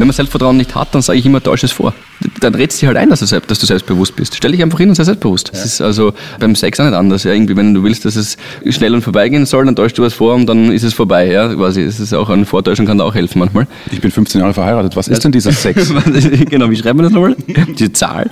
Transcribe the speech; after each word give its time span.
Wenn 0.00 0.06
man 0.06 0.14
Selbstvertrauen 0.14 0.56
nicht 0.56 0.74
hat, 0.74 0.94
dann 0.94 1.02
sage 1.02 1.18
ich 1.18 1.26
immer, 1.26 1.42
täusche 1.42 1.66
es 1.66 1.72
vor. 1.72 1.92
Dann 2.40 2.54
redest 2.54 2.80
du 2.80 2.86
halt 2.86 2.96
ein, 2.96 3.10
dass 3.10 3.20
du, 3.20 3.26
selbst, 3.26 3.50
dass 3.50 3.58
du 3.58 3.66
selbstbewusst 3.66 4.16
bist. 4.16 4.34
Stell 4.34 4.52
dich 4.52 4.62
einfach 4.62 4.78
hin 4.78 4.88
und 4.88 4.94
sei 4.94 5.04
selbstbewusst. 5.04 5.48
Ja. 5.48 5.60
Das 5.60 5.66
ist 5.66 5.82
also 5.82 6.14
beim 6.38 6.54
Sex 6.54 6.80
auch 6.80 6.86
nicht 6.86 6.94
anders. 6.94 7.24
Ja. 7.24 7.34
Irgendwie, 7.34 7.54
wenn 7.54 7.74
du 7.74 7.82
willst, 7.82 8.06
dass 8.06 8.16
es 8.16 8.38
schnell 8.70 8.94
und 8.94 9.02
vorbeigehen 9.02 9.44
soll, 9.44 9.66
dann 9.66 9.76
täuschst 9.76 9.98
du 9.98 10.02
was 10.02 10.14
vor 10.14 10.36
und 10.36 10.46
dann 10.46 10.72
ist 10.72 10.84
es 10.84 10.94
vorbei. 10.94 11.30
Ja. 11.30 11.52
Quasi. 11.52 11.84
Das 11.84 12.00
ist 12.00 12.14
auch 12.14 12.30
eine 12.30 12.46
Vortäuschung, 12.46 12.86
kann 12.86 12.96
da 12.96 13.04
auch 13.04 13.14
helfen 13.14 13.40
manchmal. 13.40 13.66
Ich 13.92 14.00
bin 14.00 14.10
15 14.10 14.40
Jahre 14.40 14.54
verheiratet. 14.54 14.96
Was 14.96 15.06
ist 15.06 15.22
denn 15.22 15.32
dieser 15.32 15.52
Sex? 15.52 15.92
genau, 16.48 16.70
wie 16.70 16.76
schreiben 16.76 17.00
wir 17.00 17.02
das 17.02 17.12
nochmal? 17.12 17.36
Die 17.78 17.92
Zahl. 17.92 18.30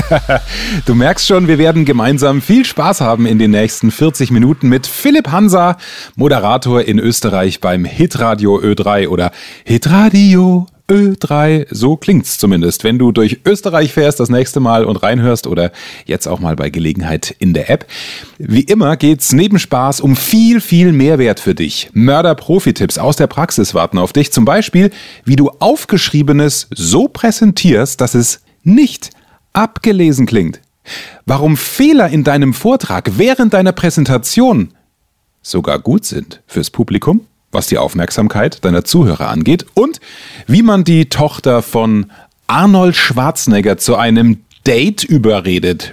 du 0.86 0.94
merkst 0.94 1.26
schon, 1.26 1.48
wir 1.48 1.58
werden 1.58 1.84
gemeinsam 1.84 2.40
viel 2.40 2.64
Spaß 2.64 3.00
haben 3.00 3.26
in 3.26 3.38
den 3.38 3.50
nächsten 3.50 3.90
40 3.90 4.30
Minuten 4.30 4.68
mit 4.68 4.86
Philipp 4.86 5.30
Hansa, 5.30 5.76
Moderator 6.16 6.82
in 6.82 6.98
Österreich 6.98 7.60
beim 7.60 7.84
Hitradio 7.84 8.58
Ö3 8.58 9.08
oder 9.08 9.32
Hitradio 9.64 10.66
Ö3. 10.88 11.66
So 11.70 11.96
klingt's 11.96 12.38
zumindest, 12.38 12.84
wenn 12.84 12.98
du 12.98 13.12
durch 13.12 13.40
Österreich 13.44 13.92
fährst 13.92 14.20
das 14.20 14.28
nächste 14.28 14.60
Mal 14.60 14.84
und 14.84 14.96
reinhörst 14.96 15.46
oder 15.46 15.72
jetzt 16.06 16.26
auch 16.26 16.40
mal 16.40 16.56
bei 16.56 16.70
Gelegenheit 16.70 17.34
in 17.38 17.54
der 17.54 17.70
App. 17.70 17.86
Wie 18.38 18.62
immer 18.62 18.96
geht's 18.96 19.32
neben 19.32 19.58
Spaß 19.58 20.00
um 20.00 20.16
viel, 20.16 20.60
viel 20.60 20.92
Mehrwert 20.92 21.40
für 21.40 21.54
dich. 21.54 21.90
Mörder-Profi-Tipps 21.92 22.98
aus 22.98 23.16
der 23.16 23.26
Praxis 23.26 23.74
warten 23.74 23.98
auf 23.98 24.12
dich. 24.12 24.32
Zum 24.32 24.44
Beispiel, 24.44 24.90
wie 25.24 25.36
du 25.36 25.50
Aufgeschriebenes 25.50 26.68
so 26.74 27.08
präsentierst, 27.08 28.00
dass 28.00 28.14
es 28.14 28.42
nicht 28.64 29.10
abgelesen 29.52 30.26
klingt. 30.26 30.60
Warum 31.26 31.56
Fehler 31.56 32.08
in 32.08 32.24
deinem 32.24 32.54
Vortrag 32.54 33.12
während 33.16 33.54
deiner 33.54 33.72
Präsentation 33.72 34.72
sogar 35.42 35.78
gut 35.78 36.04
sind 36.04 36.42
fürs 36.46 36.70
Publikum, 36.70 37.26
was 37.50 37.66
die 37.66 37.78
Aufmerksamkeit 37.78 38.64
deiner 38.64 38.84
Zuhörer 38.84 39.28
angeht 39.28 39.66
und 39.74 40.00
wie 40.46 40.62
man 40.62 40.84
die 40.84 41.08
Tochter 41.08 41.62
von 41.62 42.10
Arnold 42.46 42.96
Schwarzenegger 42.96 43.78
zu 43.78 43.96
einem 43.96 44.44
Date 44.66 45.04
überredet. 45.04 45.92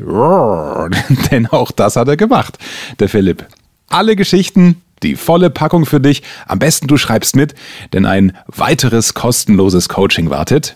Denn 1.32 1.48
auch 1.48 1.72
das 1.72 1.96
hat 1.96 2.08
er 2.08 2.18
gemacht, 2.18 2.58
der 3.00 3.10
Philipp. 3.10 3.46
Alle 3.90 4.16
Geschichten, 4.16 4.82
die 5.02 5.16
volle 5.16 5.50
Packung 5.50 5.86
für 5.86 6.00
dich. 6.00 6.24
Am 6.48 6.60
besten 6.60 6.88
du 6.88 6.98
schreibst 6.98 7.36
mit, 7.36 7.56
denn 7.94 8.06
ein 8.06 8.38
weiteres 8.48 9.14
kostenloses 9.14 9.90
Coaching 9.90 10.30
wartet. 10.30 10.76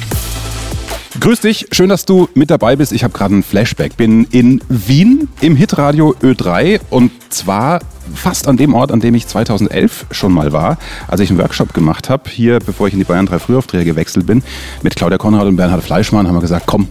Grüß 1.19 1.41
dich, 1.41 1.67
schön, 1.73 1.89
dass 1.89 2.05
du 2.05 2.29
mit 2.35 2.49
dabei 2.49 2.77
bist. 2.77 2.93
Ich 2.93 3.03
habe 3.03 3.13
gerade 3.13 3.33
einen 3.33 3.43
Flashback. 3.43 3.97
Bin 3.97 4.23
in 4.31 4.61
Wien 4.69 5.27
im 5.41 5.57
Hitradio 5.57 6.15
Ö3 6.23 6.79
und 6.89 7.11
zwar 7.29 7.81
fast 8.15 8.47
an 8.47 8.55
dem 8.55 8.73
Ort, 8.73 8.93
an 8.93 9.01
dem 9.01 9.13
ich 9.13 9.27
2011 9.27 10.05
schon 10.11 10.31
mal 10.31 10.53
war, 10.53 10.77
als 11.07 11.19
ich 11.19 11.29
einen 11.29 11.37
Workshop 11.39 11.73
gemacht 11.73 12.09
habe, 12.09 12.29
hier, 12.29 12.59
bevor 12.59 12.87
ich 12.87 12.93
in 12.93 12.99
die 12.99 13.05
Bayern 13.05 13.25
3 13.25 13.39
Frühaufträge 13.39 13.83
gewechselt 13.83 14.25
bin, 14.25 14.41
mit 14.83 14.95
Claudia 14.95 15.17
Konrad 15.17 15.47
und 15.47 15.57
Bernhard 15.57 15.83
Fleischmann, 15.83 16.27
haben 16.27 16.35
wir 16.35 16.41
gesagt, 16.41 16.65
komm, 16.65 16.87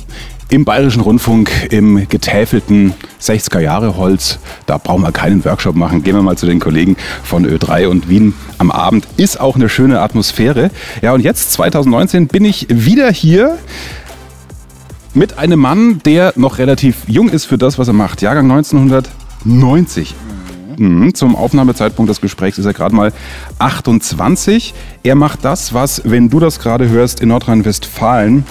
im 0.50 0.64
Bayerischen 0.64 1.00
Rundfunk, 1.00 1.50
im 1.70 2.08
getäfelten 2.08 2.92
60er-Jahre-Holz, 3.22 4.38
da 4.66 4.78
brauchen 4.78 5.02
wir 5.02 5.12
keinen 5.12 5.44
Workshop 5.44 5.76
machen. 5.76 6.02
Gehen 6.02 6.16
wir 6.16 6.22
mal 6.22 6.36
zu 6.36 6.46
den 6.46 6.58
Kollegen 6.58 6.96
von 7.22 7.46
Ö3 7.46 7.86
und 7.86 8.08
Wien 8.08 8.34
am 8.58 8.70
Abend. 8.72 9.06
Ist 9.16 9.40
auch 9.40 9.54
eine 9.54 9.68
schöne 9.68 10.00
Atmosphäre. 10.00 10.70
Ja, 11.02 11.12
und 11.12 11.20
jetzt, 11.20 11.52
2019, 11.52 12.26
bin 12.26 12.44
ich 12.44 12.66
wieder 12.68 13.12
hier 13.12 13.58
mit 15.14 15.38
einem 15.38 15.60
Mann, 15.60 16.00
der 16.04 16.32
noch 16.36 16.58
relativ 16.58 17.08
jung 17.08 17.28
ist 17.28 17.44
für 17.44 17.58
das, 17.58 17.78
was 17.78 17.88
er 17.88 17.94
macht. 17.94 18.22
Jahrgang 18.22 18.50
1990. 18.50 20.14
Mhm. 20.76 21.14
Zum 21.14 21.36
Aufnahmezeitpunkt 21.36 22.08
des 22.08 22.20
Gesprächs 22.20 22.58
ist 22.58 22.66
er 22.66 22.72
gerade 22.72 22.94
mal 22.94 23.12
28. 23.58 24.74
Er 25.02 25.14
macht 25.14 25.44
das, 25.44 25.74
was, 25.74 26.02
wenn 26.04 26.30
du 26.30 26.40
das 26.40 26.58
gerade 26.58 26.88
hörst, 26.88 27.20
in 27.20 27.28
Nordrhein-Westfalen 27.28 28.44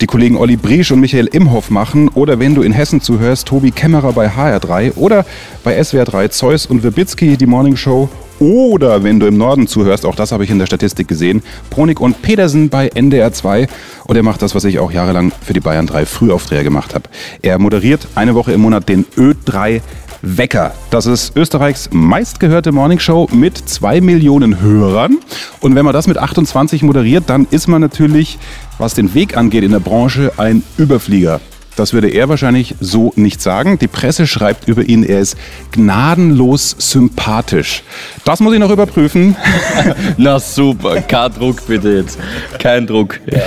die 0.00 0.06
Kollegen 0.06 0.36
Olli 0.36 0.56
Briesch 0.56 0.90
und 0.90 0.98
Michael 0.98 1.28
Imhoff 1.28 1.70
machen 1.70 2.08
oder 2.08 2.40
wenn 2.40 2.56
du 2.56 2.62
in 2.62 2.72
Hessen 2.72 3.00
zuhörst, 3.00 3.46
Tobi 3.46 3.70
Kämmerer 3.70 4.12
bei 4.12 4.28
HR3 4.28 4.96
oder 4.96 5.24
bei 5.62 5.80
SWR3 5.80 6.30
Zeus 6.30 6.66
und 6.66 6.82
Wirbicki, 6.82 7.36
die 7.36 7.46
Morning 7.46 7.76
Show 7.76 8.08
oder 8.42 9.04
wenn 9.04 9.20
du 9.20 9.26
im 9.26 9.38
Norden 9.38 9.68
zuhörst, 9.68 10.04
auch 10.04 10.16
das 10.16 10.32
habe 10.32 10.42
ich 10.42 10.50
in 10.50 10.58
der 10.58 10.66
Statistik 10.66 11.06
gesehen, 11.06 11.42
Pronik 11.70 12.00
und 12.00 12.22
Pedersen 12.22 12.70
bei 12.70 12.88
NDR 12.88 13.32
2 13.32 13.68
und 14.06 14.16
er 14.16 14.24
macht 14.24 14.42
das, 14.42 14.56
was 14.56 14.64
ich 14.64 14.80
auch 14.80 14.90
jahrelang 14.90 15.30
für 15.42 15.52
die 15.52 15.60
Bayern 15.60 15.86
3 15.86 16.06
Frühaufträge 16.06 16.64
gemacht 16.64 16.92
habe. 16.94 17.04
Er 17.40 17.60
moderiert 17.60 18.08
eine 18.16 18.34
Woche 18.34 18.52
im 18.52 18.62
Monat 18.62 18.88
den 18.88 19.04
Ö3 19.16 19.80
Wecker. 20.22 20.74
Das 20.90 21.06
ist 21.06 21.36
Österreichs 21.36 21.90
meistgehörte 21.92 22.72
Morningshow 22.72 23.28
mit 23.32 23.56
zwei 23.58 24.00
Millionen 24.00 24.60
Hörern. 24.60 25.18
Und 25.60 25.76
wenn 25.76 25.84
man 25.84 25.92
das 25.92 26.08
mit 26.08 26.18
28 26.18 26.82
moderiert, 26.82 27.24
dann 27.28 27.46
ist 27.50 27.68
man 27.68 27.80
natürlich, 27.80 28.38
was 28.78 28.94
den 28.94 29.14
Weg 29.14 29.36
angeht 29.36 29.62
in 29.62 29.70
der 29.70 29.80
Branche, 29.80 30.32
ein 30.36 30.64
Überflieger. 30.78 31.40
Das 31.76 31.94
würde 31.94 32.08
er 32.08 32.28
wahrscheinlich 32.28 32.74
so 32.80 33.12
nicht 33.16 33.40
sagen. 33.40 33.78
Die 33.78 33.88
Presse 33.88 34.26
schreibt 34.26 34.68
über 34.68 34.82
ihn, 34.82 35.04
er 35.04 35.20
ist 35.20 35.36
gnadenlos 35.70 36.76
sympathisch. 36.78 37.82
Das 38.24 38.40
muss 38.40 38.52
ich 38.52 38.60
noch 38.60 38.70
überprüfen. 38.70 39.36
Na 40.18 40.38
super, 40.38 41.00
kein 41.00 41.32
Druck 41.32 41.66
bitte 41.66 41.92
jetzt. 41.92 42.18
Kein 42.58 42.86
Druck. 42.86 43.20
Ja. 43.26 43.40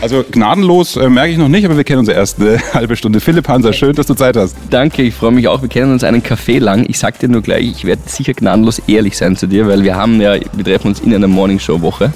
Also 0.00 0.24
gnadenlos 0.30 0.96
äh, 0.96 1.08
merke 1.08 1.32
ich 1.32 1.38
noch 1.38 1.48
nicht, 1.48 1.64
aber 1.64 1.76
wir 1.76 1.84
kennen 1.84 2.00
uns 2.00 2.08
erst 2.08 2.40
eine 2.40 2.58
halbe 2.74 2.94
Stunde. 2.94 3.18
Philipp 3.18 3.48
Hanser, 3.48 3.72
schön, 3.72 3.94
dass 3.94 4.06
du 4.06 4.14
Zeit 4.14 4.36
hast. 4.36 4.56
Danke, 4.70 5.02
ich 5.02 5.14
freue 5.14 5.32
mich 5.32 5.48
auch. 5.48 5.60
Wir 5.60 5.68
kennen 5.68 5.92
uns 5.92 6.04
einen 6.04 6.22
Kaffee 6.22 6.58
lang. 6.58 6.86
Ich 6.88 6.98
sag 6.98 7.18
dir 7.18 7.28
nur 7.28 7.42
gleich, 7.42 7.64
ich 7.64 7.84
werde 7.84 8.02
sicher 8.06 8.34
gnadenlos 8.34 8.80
ehrlich 8.86 9.16
sein 9.16 9.36
zu 9.36 9.48
dir, 9.48 9.66
weil 9.66 9.82
wir 9.82 9.96
haben 9.96 10.20
ja, 10.20 10.34
wir 10.52 10.64
treffen 10.64 10.88
uns 10.88 11.00
in 11.00 11.12
einer 11.12 11.28
Morningshow-Woche. 11.28 12.12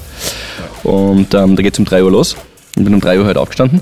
Und 0.85 1.35
ähm, 1.35 1.57
da 1.57 1.63
geht 1.63 1.73
es 1.73 1.79
um 1.81 1.85
3 1.85 2.05
Uhr 2.05 2.13
los. 2.13 2.37
Ich 2.77 2.85
bin 2.85 2.95
um 2.95 3.01
3 3.01 3.19
Uhr 3.19 3.27
heute 3.27 3.41
aufgestanden 3.41 3.81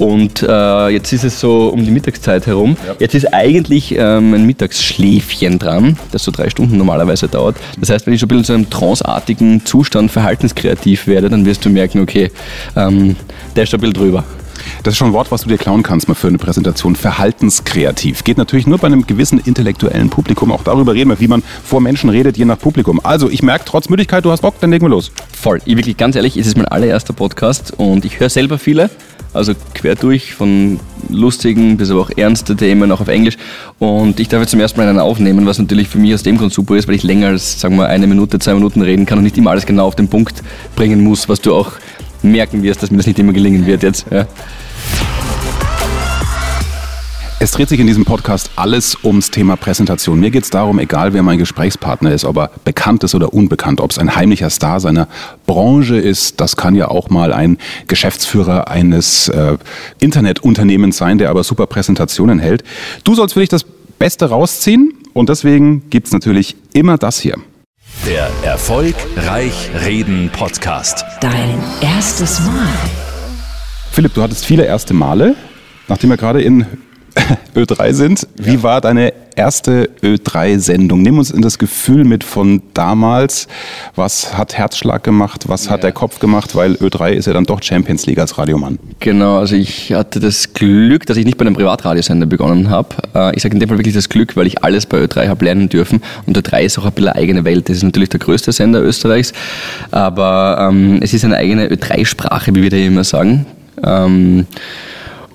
und 0.00 0.42
äh, 0.42 0.88
jetzt 0.88 1.12
ist 1.12 1.24
es 1.24 1.38
so 1.38 1.68
um 1.68 1.84
die 1.84 1.90
Mittagszeit 1.90 2.46
herum. 2.46 2.74
Ja. 2.86 2.94
Jetzt 2.98 3.14
ist 3.14 3.34
eigentlich 3.34 3.94
ähm, 3.94 4.32
ein 4.32 4.46
Mittagsschläfchen 4.46 5.58
dran, 5.58 5.98
das 6.10 6.24
so 6.24 6.32
drei 6.32 6.48
Stunden 6.48 6.78
normalerweise 6.78 7.28
dauert. 7.28 7.56
Das 7.78 7.90
heißt, 7.90 8.06
wenn 8.06 8.14
ich 8.14 8.20
so 8.20 8.24
ein 8.24 8.28
bisschen 8.28 8.40
in 8.40 8.44
so 8.44 8.52
einem 8.54 8.70
tranceartigen 8.70 9.66
Zustand 9.66 10.10
verhaltenskreativ 10.10 11.06
werde, 11.06 11.28
dann 11.28 11.44
wirst 11.44 11.66
du 11.66 11.68
merken, 11.68 12.00
okay, 12.00 12.30
ähm, 12.76 13.14
der 13.54 13.64
ist 13.64 13.74
ein 13.74 13.80
bisschen 13.80 13.92
drüber. 13.92 14.24
Das 14.82 14.94
ist 14.94 14.98
schon 14.98 15.08
ein 15.08 15.12
Wort, 15.12 15.30
was 15.30 15.42
du 15.42 15.50
dir 15.50 15.58
klauen 15.58 15.82
kannst 15.82 16.08
mal 16.08 16.14
für 16.14 16.28
eine 16.28 16.38
Präsentation. 16.38 16.96
Verhaltenskreativ. 16.96 18.24
Geht 18.24 18.38
natürlich 18.38 18.66
nur 18.66 18.78
bei 18.78 18.86
einem 18.86 19.06
gewissen 19.06 19.38
intellektuellen 19.38 20.08
Publikum. 20.08 20.50
Auch 20.50 20.64
darüber 20.64 20.94
reden 20.94 21.10
wir, 21.10 21.20
wie 21.20 21.28
man 21.28 21.42
vor 21.62 21.82
Menschen 21.82 22.08
redet, 22.08 22.38
je 22.38 22.46
nach 22.46 22.58
Publikum. 22.58 23.00
Also, 23.02 23.28
ich 23.28 23.42
merke 23.42 23.66
trotz 23.66 23.90
Müdigkeit, 23.90 24.24
du 24.24 24.30
hast 24.30 24.40
Bock, 24.40 24.54
dann 24.60 24.70
legen 24.70 24.86
wir 24.86 24.90
los. 24.90 25.12
Voll. 25.38 25.60
Ich 25.66 25.76
wirklich 25.76 25.98
ganz 25.98 26.16
ehrlich, 26.16 26.38
es 26.38 26.46
ist 26.46 26.56
mein 26.56 26.68
allererster 26.68 27.12
Podcast 27.12 27.74
und 27.76 28.06
ich 28.06 28.18
höre 28.18 28.30
selber 28.30 28.58
viele 28.58 28.88
also 29.32 29.54
quer 29.74 29.94
durch, 29.94 30.34
von 30.34 30.80
lustigen 31.08 31.76
bis 31.76 31.90
aber 31.90 32.00
auch 32.00 32.10
ernste 32.16 32.56
Themen, 32.56 32.90
auch 32.92 33.00
auf 33.00 33.08
Englisch. 33.08 33.36
Und 33.78 34.20
ich 34.20 34.28
darf 34.28 34.40
jetzt 34.40 34.50
zum 34.50 34.60
ersten 34.60 34.78
Mal 34.78 34.88
einen 34.88 34.98
aufnehmen, 34.98 35.46
was 35.46 35.58
natürlich 35.58 35.88
für 35.88 35.98
mich 35.98 36.14
aus 36.14 36.22
dem 36.22 36.36
Grund 36.36 36.52
super 36.52 36.76
ist, 36.76 36.88
weil 36.88 36.94
ich 36.94 37.02
länger 37.02 37.28
als, 37.28 37.60
sagen 37.60 37.76
wir, 37.76 37.86
eine 37.86 38.06
Minute, 38.06 38.38
zwei 38.38 38.54
Minuten 38.54 38.82
reden 38.82 39.06
kann 39.06 39.18
und 39.18 39.24
nicht 39.24 39.38
immer 39.38 39.50
alles 39.50 39.66
genau 39.66 39.86
auf 39.86 39.96
den 39.96 40.08
Punkt 40.08 40.42
bringen 40.76 41.02
muss, 41.02 41.28
was 41.28 41.40
du 41.40 41.54
auch 41.54 41.72
merken 42.22 42.62
wirst, 42.62 42.82
dass 42.82 42.90
mir 42.90 42.98
das 42.98 43.06
nicht 43.06 43.18
immer 43.18 43.32
gelingen 43.32 43.66
wird 43.66 43.82
jetzt. 43.82 44.06
Ja. 44.10 44.26
Es 47.42 47.52
dreht 47.52 47.70
sich 47.70 47.80
in 47.80 47.86
diesem 47.86 48.04
Podcast 48.04 48.50
alles 48.56 48.98
ums 49.02 49.30
Thema 49.30 49.56
Präsentation. 49.56 50.20
Mir 50.20 50.30
geht 50.30 50.44
es 50.44 50.50
darum, 50.50 50.78
egal 50.78 51.14
wer 51.14 51.22
mein 51.22 51.38
Gesprächspartner 51.38 52.12
ist, 52.12 52.26
ob 52.26 52.36
er 52.36 52.50
bekannt 52.64 53.02
ist 53.02 53.14
oder 53.14 53.32
unbekannt, 53.32 53.80
ob 53.80 53.92
es 53.92 53.98
ein 53.98 54.14
heimlicher 54.14 54.50
Star 54.50 54.78
seiner 54.78 55.08
Branche 55.46 55.96
ist, 55.96 56.38
das 56.38 56.56
kann 56.56 56.74
ja 56.74 56.88
auch 56.88 57.08
mal 57.08 57.32
ein 57.32 57.56
Geschäftsführer 57.86 58.68
eines 58.68 59.28
äh, 59.28 59.56
Internetunternehmens 60.00 60.98
sein, 60.98 61.16
der 61.16 61.30
aber 61.30 61.42
super 61.42 61.66
Präsentationen 61.66 62.40
hält. 62.40 62.62
Du 63.04 63.14
sollst 63.14 63.32
für 63.32 63.40
dich 63.40 63.48
das 63.48 63.64
Beste 63.98 64.28
rausziehen 64.28 64.92
und 65.14 65.30
deswegen 65.30 65.88
gibt 65.88 66.08
es 66.08 66.12
natürlich 66.12 66.56
immer 66.74 66.98
das 66.98 67.20
hier. 67.20 67.36
Der 68.06 68.28
Erfolgreich 68.44 69.70
Reden 69.82 70.28
Podcast. 70.30 71.06
Dein 71.22 71.58
erstes 71.80 72.38
Mal. 72.40 72.68
Philipp, 73.92 74.12
du 74.12 74.20
hattest 74.20 74.44
viele 74.44 74.66
erste 74.66 74.92
Male, 74.92 75.36
nachdem 75.88 76.10
wir 76.10 76.18
gerade 76.18 76.42
in 76.42 76.66
Ö3 77.56 77.92
sind. 77.92 78.26
Wie 78.36 78.62
war 78.62 78.80
deine 78.80 79.12
erste 79.36 79.88
Ö3-Sendung? 80.02 81.02
Nimm 81.02 81.18
uns 81.18 81.30
in 81.30 81.42
das 81.42 81.58
Gefühl 81.58 82.04
mit 82.04 82.24
von 82.24 82.62
damals. 82.74 83.48
Was 83.96 84.36
hat 84.36 84.56
Herzschlag 84.56 85.02
gemacht? 85.02 85.44
Was 85.48 85.70
hat 85.70 85.82
der 85.82 85.92
Kopf 85.92 86.18
gemacht? 86.18 86.54
Weil 86.54 86.74
Ö3 86.74 87.10
ist 87.12 87.26
ja 87.26 87.32
dann 87.32 87.44
doch 87.44 87.62
Champions 87.62 88.06
League 88.06 88.18
als 88.18 88.38
Radiomann. 88.38 88.78
Genau, 89.00 89.38
also 89.38 89.56
ich 89.56 89.92
hatte 89.92 90.20
das 90.20 90.52
Glück, 90.52 91.06
dass 91.06 91.16
ich 91.16 91.24
nicht 91.24 91.38
bei 91.38 91.44
einem 91.46 91.54
Privatradiosender 91.54 92.26
begonnen 92.26 92.70
habe. 92.70 92.88
Äh, 93.14 93.34
Ich 93.36 93.42
sage 93.42 93.54
in 93.54 93.60
dem 93.60 93.68
Fall 93.68 93.78
wirklich 93.78 93.94
das 93.94 94.08
Glück, 94.08 94.36
weil 94.36 94.46
ich 94.46 94.62
alles 94.62 94.86
bei 94.86 94.98
Ö3 94.98 95.28
habe 95.28 95.44
lernen 95.44 95.68
dürfen. 95.68 96.02
Und 96.26 96.36
Ö3 96.38 96.62
ist 96.62 96.78
auch 96.78 96.84
ein 96.84 96.92
bisschen 96.92 97.08
eine 97.08 97.16
eigene 97.16 97.44
Welt. 97.44 97.68
Das 97.68 97.78
ist 97.78 97.82
natürlich 97.82 98.10
der 98.10 98.20
größte 98.20 98.52
Sender 98.52 98.82
Österreichs, 98.82 99.32
aber 99.90 100.68
ähm, 100.70 101.00
es 101.02 101.12
ist 101.14 101.24
eine 101.24 101.36
eigene 101.36 101.68
Ö3-Sprache, 101.68 102.54
wie 102.54 102.62
wir 102.62 102.70
da 102.70 102.76
immer 102.76 103.04
sagen. 103.04 103.46
Ähm, 103.82 104.46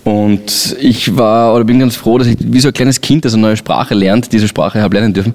und 0.05 0.77
ich 0.79 1.17
war 1.17 1.55
oder 1.55 1.63
bin 1.63 1.79
ganz 1.79 1.95
froh, 1.95 2.19
dass 2.19 2.27
ich 2.27 2.37
wie 2.39 2.59
so 2.59 2.67
ein 2.67 2.73
kleines 2.75 3.01
Kind, 3.01 3.25
das 3.25 3.33
eine 3.33 3.41
neue 3.41 3.57
Sprache 3.57 3.95
lernt, 3.95 4.31
diese 4.31 4.47
Sprache 4.47 4.79
habe 4.81 4.95
lernen 4.95 5.13
dürfen. 5.13 5.33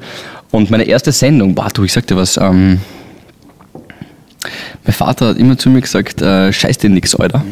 Und 0.52 0.70
meine 0.70 0.84
erste 0.84 1.10
Sendung, 1.10 1.56
boah, 1.56 1.68
du, 1.74 1.82
ich 1.82 1.92
sag 1.92 2.06
dir 2.06 2.16
was, 2.16 2.36
ähm, 2.36 2.80
mein 4.84 4.92
Vater 4.92 5.30
hat 5.30 5.38
immer 5.38 5.58
zu 5.58 5.70
mir 5.70 5.80
gesagt, 5.80 6.22
äh, 6.22 6.52
scheiß 6.52 6.78
dir 6.78 6.88
nix, 6.88 7.16
Alter. 7.16 7.44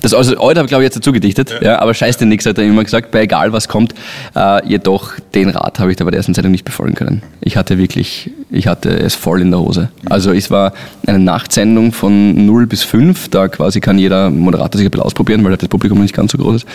Das 0.00 0.14
also 0.14 0.38
Alter 0.38 0.60
habe 0.60 0.66
ich 0.66 0.68
glaube 0.68 0.84
ich 0.84 0.86
jetzt 0.86 0.96
dazu 0.96 1.12
gedichtet, 1.12 1.54
ja. 1.60 1.80
aber 1.80 1.92
scheiß 1.92 2.18
dir 2.18 2.26
nix, 2.26 2.46
hat 2.46 2.58
er 2.58 2.64
immer 2.64 2.84
gesagt, 2.84 3.10
bei 3.10 3.22
egal 3.22 3.52
was 3.52 3.68
kommt. 3.68 3.94
Äh, 4.34 4.66
jedoch 4.66 5.12
den 5.34 5.50
Rat 5.50 5.78
habe 5.80 5.90
ich 5.90 5.96
da 5.96 6.04
bei 6.04 6.10
der 6.10 6.18
ersten 6.18 6.34
Sendung 6.34 6.52
nicht 6.52 6.64
befolgen 6.64 6.94
können. 6.94 7.22
Ich 7.40 7.56
hatte 7.56 7.78
wirklich, 7.78 8.30
ich 8.50 8.66
hatte 8.66 8.90
es 8.90 9.14
voll 9.14 9.42
in 9.42 9.50
der 9.50 9.60
Hose. 9.60 9.90
Also 10.08 10.32
es 10.32 10.50
war 10.50 10.72
eine 11.06 11.18
Nachtsendung 11.18 11.92
von 11.92 12.46
0 12.46 12.66
bis 12.66 12.82
5, 12.82 13.28
da 13.28 13.48
quasi 13.48 13.80
kann 13.80 13.98
jeder 13.98 14.30
Moderator 14.30 14.78
sich 14.78 14.86
ein 14.86 14.90
bisschen 14.90 15.04
ausprobieren, 15.04 15.44
weil 15.44 15.56
das 15.56 15.68
Publikum 15.68 16.00
nicht 16.00 16.14
ganz 16.14 16.32
so 16.32 16.38
groß 16.38 16.56
ist. 16.56 16.66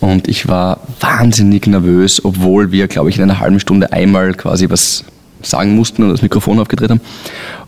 Und 0.00 0.28
ich 0.28 0.48
war 0.48 0.80
wahnsinnig 1.00 1.66
nervös, 1.66 2.24
obwohl 2.24 2.72
wir, 2.72 2.88
glaube 2.88 3.10
ich, 3.10 3.16
in 3.16 3.22
einer 3.22 3.40
halben 3.40 3.60
Stunde 3.60 3.92
einmal 3.92 4.34
quasi 4.34 4.68
was 4.68 5.04
sagen 5.42 5.74
mussten 5.74 6.02
und 6.02 6.10
das 6.10 6.22
Mikrofon 6.22 6.58
aufgedreht 6.58 6.90
haben. 6.90 7.00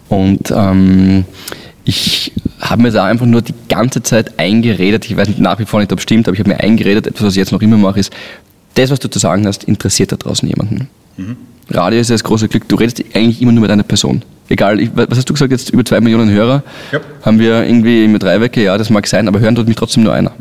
Und 0.09 0.53
ähm, 0.55 1.25
ich 1.87 2.33
habe 2.61 2.83
mir 2.83 2.91
da 2.91 3.05
einfach 3.05 3.27
nur 3.27 3.43
die 3.43 3.55
ganze 3.69 4.03
Zeit 4.03 4.39
eingeredet, 4.39 5.05
ich 5.07 5.17
weiß 5.17 5.29
nicht 5.29 5.41
nach 5.41 5.59
wie 5.59 5.65
vor 5.65 5.81
nicht, 5.81 5.93
ob 5.93 5.99
es 5.99 6.03
stimmt, 6.03 6.27
aber 6.29 6.35
ich 6.35 6.41
habe 6.41 6.51
mir 6.51 6.61
eingeredet, 6.61 7.07
etwas, 7.07 7.27
was 7.29 7.33
ich 7.35 7.39
jetzt 7.39 7.53
noch 7.53 7.63
immer 7.63 7.77
mache, 7.77 8.01
ist, 8.01 8.13
das, 8.75 8.91
was 8.91 8.99
du 8.99 9.09
zu 9.09 9.19
sagen 9.19 9.47
hast, 9.47 9.65
interessiert 9.65 10.13
da 10.13 10.17
draußen 10.17 10.49
jemanden. 10.49 10.89
Radio 11.71 12.01
ist 12.01 12.11
ja 12.11 12.15
das 12.15 12.25
große 12.25 12.49
Glück, 12.49 12.69
du 12.69 12.77
redest 12.77 13.03
eigentlich 13.15 13.41
immer 13.41 13.53
nur 13.53 13.63
mit 13.63 13.71
einer 13.71 13.85
Person. 13.85 14.23
Egal, 14.49 14.81
ich, 14.81 14.91
was 14.95 15.17
hast 15.17 15.29
du 15.29 15.33
gesagt, 15.33 15.51
jetzt 15.53 15.71
über 15.71 15.85
zwei 15.85 16.01
Millionen 16.01 16.31
Hörer 16.31 16.63
Ja. 16.93 17.01
haben 17.23 17.39
wir 17.39 17.65
irgendwie 17.65 18.05
immer 18.05 18.19
drei 18.19 18.41
Wecke, 18.41 18.63
ja, 18.63 18.77
das 18.77 18.91
mag 18.91 19.07
sein, 19.07 19.29
aber 19.29 19.41
hören 19.41 19.55
tut 19.55 19.67
mich 19.67 19.77
trotzdem 19.77 20.03
nur 20.03 20.13
einer. 20.13 20.33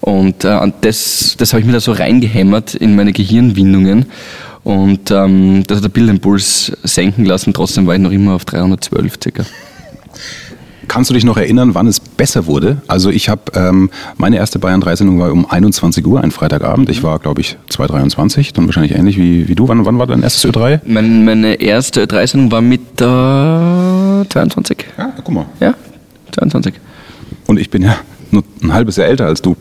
Und 0.00 0.44
äh, 0.44 0.72
das, 0.80 1.34
das 1.38 1.52
habe 1.52 1.60
ich 1.60 1.66
mir 1.66 1.72
da 1.72 1.80
so 1.80 1.92
reingehämmert 1.92 2.74
in 2.74 2.94
meine 2.96 3.12
Gehirnwindungen. 3.12 4.06
Und 4.64 5.10
ähm, 5.10 5.62
das 5.66 5.76
hat 5.78 5.84
der 5.84 5.88
Bildimpuls 5.90 6.72
senken 6.82 7.24
lassen. 7.24 7.52
Trotzdem 7.54 7.86
war 7.86 7.94
ich 7.94 8.00
noch 8.00 8.10
immer 8.10 8.34
auf 8.34 8.44
312 8.44 9.14
circa. 9.22 9.44
Kannst 10.96 11.10
du 11.10 11.14
dich 11.14 11.24
noch 11.24 11.36
erinnern, 11.36 11.74
wann 11.74 11.86
es 11.86 12.00
besser 12.00 12.46
wurde? 12.46 12.78
Also 12.86 13.10
ich 13.10 13.28
habe, 13.28 13.42
ähm, 13.52 13.90
meine 14.16 14.36
erste 14.36 14.58
Bayern 14.58 14.82
3-Sendung 14.82 15.20
war 15.20 15.30
um 15.30 15.44
21 15.44 16.06
Uhr, 16.06 16.22
ein 16.22 16.30
Freitagabend. 16.30 16.88
Ich 16.88 17.02
war, 17.02 17.18
glaube 17.18 17.42
ich, 17.42 17.58
2.23, 17.70 18.54
dann 18.54 18.64
wahrscheinlich 18.64 18.94
ähnlich 18.94 19.18
wie, 19.18 19.46
wie 19.46 19.54
du. 19.54 19.68
Wann, 19.68 19.84
wann 19.84 19.98
war 19.98 20.06
dein 20.06 20.22
erstes 20.22 20.50
Ö3? 20.50 20.80
Mein, 20.86 21.26
meine 21.26 21.56
erste 21.56 22.04
Ö3-Sendung 22.06 22.50
war 22.50 22.62
mit 22.62 22.80
äh, 23.02 24.26
22. 24.26 24.86
Ja, 24.96 25.12
guck 25.22 25.34
mal. 25.34 25.44
Ja, 25.60 25.74
22. 26.32 26.72
Und 27.46 27.60
ich 27.60 27.68
bin 27.68 27.82
ja 27.82 27.98
nur 28.32 28.44
ein 28.62 28.72
halbes 28.72 28.96
Jahr 28.96 29.06
älter 29.06 29.26
als 29.26 29.42
du. 29.42 29.56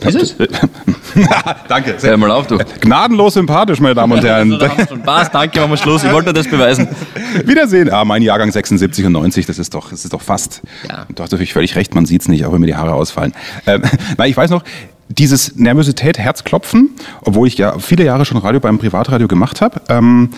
Ist 0.00 0.16
es? 0.16 0.36
Danke. 1.68 1.96
Hör 2.00 2.16
mal 2.16 2.30
auf, 2.30 2.46
du. 2.46 2.58
Gnadenlos 2.80 3.34
sympathisch, 3.34 3.80
meine 3.80 3.94
Damen 3.94 4.12
und 4.12 4.24
Herren. 4.24 4.52
Spaß, 4.52 5.30
danke, 5.30 5.60
machen 5.60 5.70
wir 5.70 5.76
Schluss. 5.76 6.04
Ich 6.04 6.12
wollte 6.12 6.26
nur 6.26 6.34
das 6.34 6.48
beweisen. 6.48 6.88
Wiedersehen. 7.44 7.90
Ah, 7.90 8.04
mein 8.04 8.22
Jahrgang 8.22 8.50
76 8.50 9.04
und 9.06 9.12
90, 9.12 9.46
das 9.46 9.58
ist 9.58 9.74
doch, 9.74 9.90
das 9.90 10.04
ist 10.04 10.12
doch 10.12 10.22
fast. 10.22 10.62
Ja. 10.88 11.06
Du 11.14 11.22
hast 11.22 11.32
natürlich 11.32 11.52
völlig 11.52 11.76
recht, 11.76 11.94
man 11.94 12.06
sieht 12.06 12.22
es 12.22 12.28
nicht, 12.28 12.44
auch 12.44 12.52
wenn 12.52 12.60
mir 12.60 12.66
die 12.66 12.76
Haare 12.76 12.94
ausfallen. 12.94 13.32
Ähm, 13.66 13.82
na, 14.16 14.26
ich 14.26 14.36
weiß 14.36 14.50
noch, 14.50 14.64
dieses 15.08 15.56
Nervosität, 15.56 16.18
Herzklopfen, 16.18 16.90
obwohl 17.22 17.48
ich 17.48 17.58
ja 17.58 17.78
viele 17.78 18.04
Jahre 18.04 18.24
schon 18.24 18.38
Radio 18.38 18.60
beim 18.60 18.78
Privatradio 18.78 19.28
gemacht 19.28 19.60
habe, 19.60 19.80
ähm, 19.88 20.30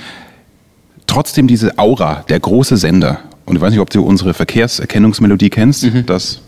trotzdem 1.06 1.46
diese 1.46 1.78
Aura, 1.78 2.24
der 2.28 2.40
große 2.40 2.76
Sender. 2.76 3.20
Und 3.44 3.56
ich 3.56 3.62
weiß 3.62 3.70
nicht, 3.70 3.80
ob 3.80 3.90
du 3.90 4.02
unsere 4.02 4.34
Verkehrserkennungsmelodie 4.34 5.50
kennst. 5.50 5.84
Mhm. 5.84 6.04
Das. 6.06 6.40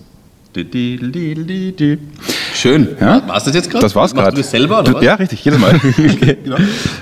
Schön. 2.54 2.88
Ja? 3.00 3.26
War 3.26 3.36
es 3.36 3.44
das 3.44 3.54
jetzt 3.54 3.70
gerade? 3.70 3.84
Das 3.84 3.94
war's 3.94 4.14
Machst 4.14 4.24
gerade. 4.24 4.36
du 4.36 4.42
das 4.42 4.50
selber, 4.50 4.80
oder 4.80 4.94
was? 4.94 5.04
Ja, 5.04 5.14
richtig, 5.14 5.44
jedes 5.44 5.60
Mal. 5.60 5.78
Genau. 5.88 6.56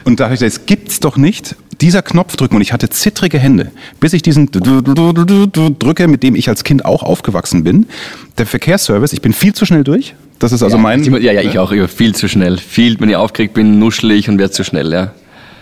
Und 0.04 0.20
da 0.20 0.24
habe 0.24 0.34
ich 0.34 0.40
gesagt, 0.40 0.60
es 0.60 0.66
gibt's 0.66 1.00
doch 1.00 1.16
nicht. 1.16 1.56
Dieser 1.80 2.02
Knopf 2.02 2.36
drücken 2.36 2.56
und 2.56 2.62
ich 2.62 2.72
hatte 2.72 2.88
zittrige 2.88 3.38
Hände, 3.38 3.70
bis 4.00 4.12
ich 4.14 4.22
diesen 4.22 4.50
drücke, 4.50 6.08
mit 6.08 6.22
dem 6.22 6.34
ich 6.34 6.48
als 6.48 6.64
Kind 6.64 6.84
auch 6.84 7.02
aufgewachsen 7.02 7.64
bin. 7.64 7.86
Der 8.38 8.46
Verkehrsservice, 8.46 9.12
ich 9.12 9.20
bin 9.20 9.32
viel 9.32 9.54
zu 9.54 9.66
schnell 9.66 9.84
durch. 9.84 10.14
Das 10.38 10.52
ist 10.52 10.62
also 10.62 10.78
mein. 10.78 11.02
Ja, 11.04 11.32
ja, 11.32 11.42
ich 11.42 11.58
auch. 11.58 11.72
Ich 11.72 11.80
war 11.80 11.88
viel 11.88 12.14
zu 12.14 12.28
schnell. 12.28 12.58
Viel, 12.58 12.98
wenn 13.00 13.08
ich 13.10 13.16
aufgeregt 13.16 13.54
bin, 13.54 13.78
nuschel 13.78 14.10
ich 14.12 14.28
und 14.28 14.38
werde 14.38 14.52
zu 14.52 14.64
schnell, 14.64 14.92
ja. 14.92 15.12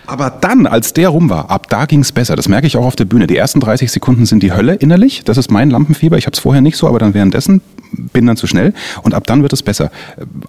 Aber 0.06 0.30
dann, 0.30 0.66
als 0.66 0.92
der 0.92 1.08
rum 1.08 1.30
war, 1.30 1.50
ab 1.50 1.68
da 1.70 1.86
ging's 1.86 2.12
besser. 2.12 2.36
Das 2.36 2.48
merke 2.48 2.66
ich 2.66 2.76
auch 2.76 2.84
auf 2.84 2.96
der 2.96 3.06
Bühne. 3.06 3.26
Die 3.26 3.36
ersten 3.36 3.60
30 3.60 3.90
Sekunden 3.90 4.26
sind 4.26 4.42
die 4.42 4.52
Hölle 4.52 4.74
innerlich. 4.74 5.22
Das 5.24 5.38
ist 5.38 5.50
mein 5.50 5.70
Lampenfieber. 5.70 6.18
Ich 6.18 6.26
habe 6.26 6.34
es 6.34 6.40
vorher 6.40 6.60
nicht 6.60 6.76
so, 6.76 6.86
aber 6.88 6.98
dann 6.98 7.14
währenddessen 7.14 7.62
bin 8.12 8.26
dann 8.26 8.36
zu 8.36 8.46
schnell. 8.46 8.72
Und 9.02 9.14
ab 9.14 9.26
dann 9.26 9.42
wird 9.42 9.52
es 9.52 9.62
besser. 9.62 9.90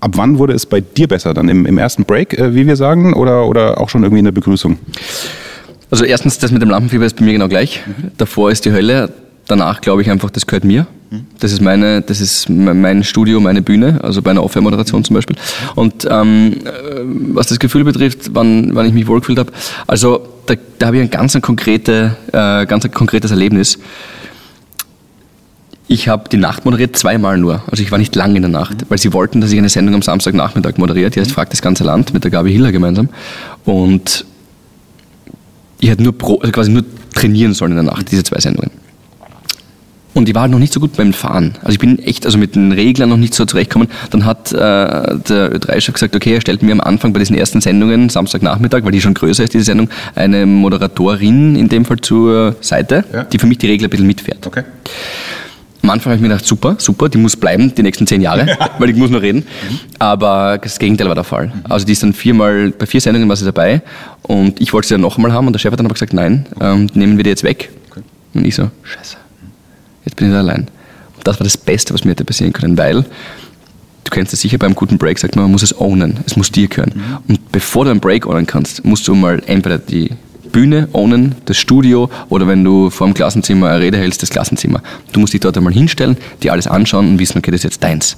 Ab 0.02 0.12
wann 0.16 0.38
wurde 0.40 0.54
es 0.54 0.66
bei 0.66 0.82
dir 0.82 1.08
besser? 1.08 1.34
Dann 1.34 1.50
im, 1.50 1.66
im 1.66 1.78
ersten 1.78 2.06
Break, 2.06 2.38
äh, 2.38 2.54
wie 2.56 2.68
wir 2.68 2.76
sagen, 2.76 3.14
oder, 3.14 3.48
oder 3.48 3.80
auch 3.80 3.90
schon 3.90 4.04
irgendwie 4.04 4.20
in 4.20 4.26
der 4.26 4.32
Begrüßung? 4.32 4.78
Also 5.92 6.04
erstens, 6.04 6.40
das 6.40 6.52
mit 6.52 6.62
dem 6.62 6.70
Lampenfieber 6.70 7.06
ist 7.06 7.16
bei 7.18 7.26
mir 7.26 7.34
genau 7.34 7.48
gleich. 7.48 7.82
Davor 8.18 8.52
ist 8.52 8.66
die 8.66 8.72
Hölle. 8.72 9.12
Danach 9.48 9.82
glaube 9.82 10.02
ich 10.02 10.10
einfach, 10.10 10.32
das 10.32 10.48
gehört 10.48 10.64
mir. 10.64 10.88
Das 11.40 11.52
ist 11.52 11.62
meine, 11.62 12.02
das 12.02 12.20
ist 12.20 12.50
me- 12.50 12.74
mein 12.74 13.04
Studio, 13.04 13.40
meine 13.40 13.62
Bühne, 13.62 14.00
also 14.04 14.24
bei 14.24 14.32
einer 14.32 14.44
Off-Air-Moderation 14.44 15.04
zum 15.04 15.14
Beispiel. 15.14 15.36
Und 15.76 16.06
ähm, 16.10 16.54
äh, 16.66 16.70
was 17.36 17.48
das 17.48 17.60
Gefühl 17.60 17.84
betrifft, 17.84 18.32
wann, 18.34 18.74
wann 18.74 18.88
ich 18.88 18.94
mich 18.94 19.06
wohlgefühlt 19.06 19.38
habe, 19.38 19.52
also 19.86 20.28
da, 20.48 20.56
da 20.80 20.88
habe 20.88 20.98
ich 20.98 21.04
ein 21.04 21.12
ganz 21.12 21.36
ein, 21.36 21.44
konkrete, 21.44 22.18
äh, 22.34 22.66
ganz 22.66 22.86
ein 22.86 22.92
konkretes 22.92 23.30
Erlebnis. 23.30 23.78
Ich 25.88 26.08
habe 26.08 26.30
die 26.30 26.38
Nacht 26.38 26.66
moderiert, 26.66 26.98
zweimal 26.98 27.38
nur. 27.38 27.64
Also 27.70 27.84
ich 27.84 27.92
war 27.92 28.00
nicht 28.00 28.16
lang 28.16 28.36
in 28.36 28.42
der 28.42 28.50
Nacht, 28.50 28.86
weil 28.90 28.98
sie 28.98 29.14
wollten, 29.14 29.40
dass 29.40 29.52
ich 29.52 29.58
eine 29.60 29.70
Sendung 29.70 29.94
am 29.96 30.02
Samstagnachmittag 30.02 30.78
moderiert. 30.78 31.16
Die 31.16 31.20
heißt 31.20 31.32
Fragt 31.32 31.54
das 31.54 31.62
ganze 31.62 31.84
Land 31.84 32.14
mit 32.14 32.24
der 32.24 32.32
Gabi 32.32 32.52
Hiller 32.52 32.72
gemeinsam. 32.72 33.10
Und 33.66 34.26
ich 35.80 35.90
hätte 35.90 36.02
nur, 36.02 36.18
pro, 36.18 36.40
also 36.40 36.52
quasi 36.52 36.72
nur 36.72 36.84
trainieren 37.14 37.54
sollen 37.54 37.72
in 37.74 37.78
der 37.78 37.84
Nacht, 37.94 38.12
diese 38.12 38.24
zwei 38.24 38.40
Sendungen. 38.40 38.72
Und 40.16 40.30
ich 40.30 40.34
war 40.34 40.44
halt 40.44 40.52
noch 40.52 40.60
nicht 40.60 40.72
so 40.74 40.80
gut 40.80 40.96
beim 40.96 41.12
Fahren. 41.12 41.56
Also 41.60 41.74
ich 41.74 41.80
bin 41.80 42.00
echt, 42.00 42.26
also 42.26 42.38
mit 42.38 42.56
den 42.56 42.72
Reglern 42.72 43.10
noch 43.10 43.18
nicht 43.18 43.34
so 43.34 43.46
zurechtgekommen. 43.46 43.90
Dann 44.12 44.24
hat 44.26 44.54
äh, 44.54 44.56
der 44.56 45.54
Ö3-Chef 45.54 45.94
gesagt, 45.94 46.16
okay, 46.16 46.34
er 46.36 46.42
stellt 46.42 46.64
mir 46.64 46.72
am 46.72 46.80
Anfang 46.80 47.12
bei 47.12 47.20
diesen 47.20 47.36
ersten 47.36 47.60
Sendungen, 47.60 48.08
Samstagnachmittag, 48.10 48.84
weil 48.86 48.94
die 48.94 49.02
schon 49.02 49.14
größer 49.14 49.44
ist, 49.44 49.54
diese 49.54 49.66
Sendung, 49.66 49.90
eine 50.16 50.46
Moderatorin 50.46 51.58
in 51.58 51.68
dem 51.68 51.84
Fall 51.84 52.00
zur 52.00 52.56
Seite, 52.62 53.04
Ja. 53.14 53.24
die 53.26 53.38
für 53.38 53.46
mich 53.46 53.58
die 53.58 53.68
Regler 53.68 53.88
ein 53.88 53.90
bisschen 53.92 54.08
mitfährt. 54.08 54.48
Okay. 54.48 54.64
Am 55.86 55.92
Anfang 55.92 56.14
habe 56.14 56.16
ich 56.16 56.22
mir 56.24 56.30
gedacht, 56.30 56.48
super, 56.48 56.78
super, 56.80 57.10
die 57.10 57.20
muss 57.20 57.36
bleiben, 57.36 57.76
die 57.76 57.84
nächsten 57.84 58.08
zehn 58.08 58.20
Jahre, 58.20 58.58
weil 58.80 58.90
ich 58.90 58.96
muss 58.96 59.12
noch 59.12 59.22
reden. 59.22 59.46
Aber 60.00 60.58
das 60.58 60.80
Gegenteil 60.80 61.08
war 61.08 61.14
der 61.14 61.24
Fall. 61.24 61.54
Also 61.70 61.86
die 61.86 61.92
ist 61.92 62.02
dann 62.02 62.12
viermal, 62.12 62.72
bei 62.72 62.88
vier 62.88 63.00
Sendungen 63.00 63.30
war 63.30 63.36
sie 63.36 63.46
dabei 63.46 63.84
und 64.24 64.60
ich 64.60 64.74
wollte 64.74 64.88
sie 64.88 64.94
dann 64.96 65.02
noch 65.02 65.18
einmal 65.18 65.32
haben 65.32 65.46
und 65.46 65.54
der 65.54 65.60
Chef 65.60 65.72
hat 65.72 65.78
dann 65.78 65.86
aber 65.86 65.94
gesagt, 65.94 66.12
nein, 66.12 66.48
ähm, 66.60 66.90
nehmen 66.96 67.18
wir 67.18 67.24
die 67.24 67.30
jetzt 67.30 67.44
weg. 67.44 67.70
Und 68.34 68.48
ich 68.48 68.56
so, 68.56 68.72
scheiße, 68.82 69.16
jetzt 70.06 70.16
bin 70.16 70.30
ich 70.30 70.34
da 70.34 70.40
allein. 70.40 70.62
Und 71.18 71.28
das 71.28 71.40
war 71.40 71.44
das 71.44 71.56
Beste, 71.56 71.94
was 71.94 72.04
mir 72.04 72.14
hätte 72.14 72.26
passieren 72.26 72.52
können, 72.52 72.80
weil 72.80 73.04
du 73.04 74.10
kennst 74.10 74.34
es 74.34 74.42
sicher, 74.42 74.58
beim 74.58 74.74
guten 74.74 74.98
Break 74.98 75.20
sagt 75.20 75.36
man, 75.36 75.46
man 75.46 75.52
muss 75.52 75.62
es 75.62 75.80
ownen, 75.80 76.18
es 76.26 76.36
muss 76.36 76.52
dir 76.52 76.68
gehören. 76.68 76.94
Und 77.28 77.52
bevor 77.52 77.86
du 77.86 77.92
einen 77.92 78.00
Break 78.00 78.26
ownen 78.26 78.48
kannst, 78.48 78.84
musst 78.84 79.08
du 79.08 79.14
mal 79.14 79.40
entweder 79.46 79.78
die 79.78 80.10
Bühne 80.56 80.88
ownen, 80.94 81.36
das 81.44 81.58
Studio 81.58 82.10
oder 82.30 82.48
wenn 82.48 82.64
du 82.64 82.90
vor 82.90 83.08
dem 83.08 83.14
Klassenzimmer 83.14 83.72
eine 83.72 83.82
Rede 83.82 83.98
hältst, 83.98 84.22
das 84.22 84.30
Klassenzimmer. 84.30 84.82
Du 85.12 85.20
musst 85.20 85.34
dich 85.34 85.42
dort 85.42 85.58
einmal 85.58 85.74
hinstellen, 85.74 86.16
dir 86.42 86.54
alles 86.54 86.66
anschauen 86.66 87.10
und 87.10 87.20
wissen, 87.20 87.40
okay, 87.40 87.52
das 87.52 87.60
ist 87.60 87.64
jetzt 87.66 87.84
deins. 87.84 88.16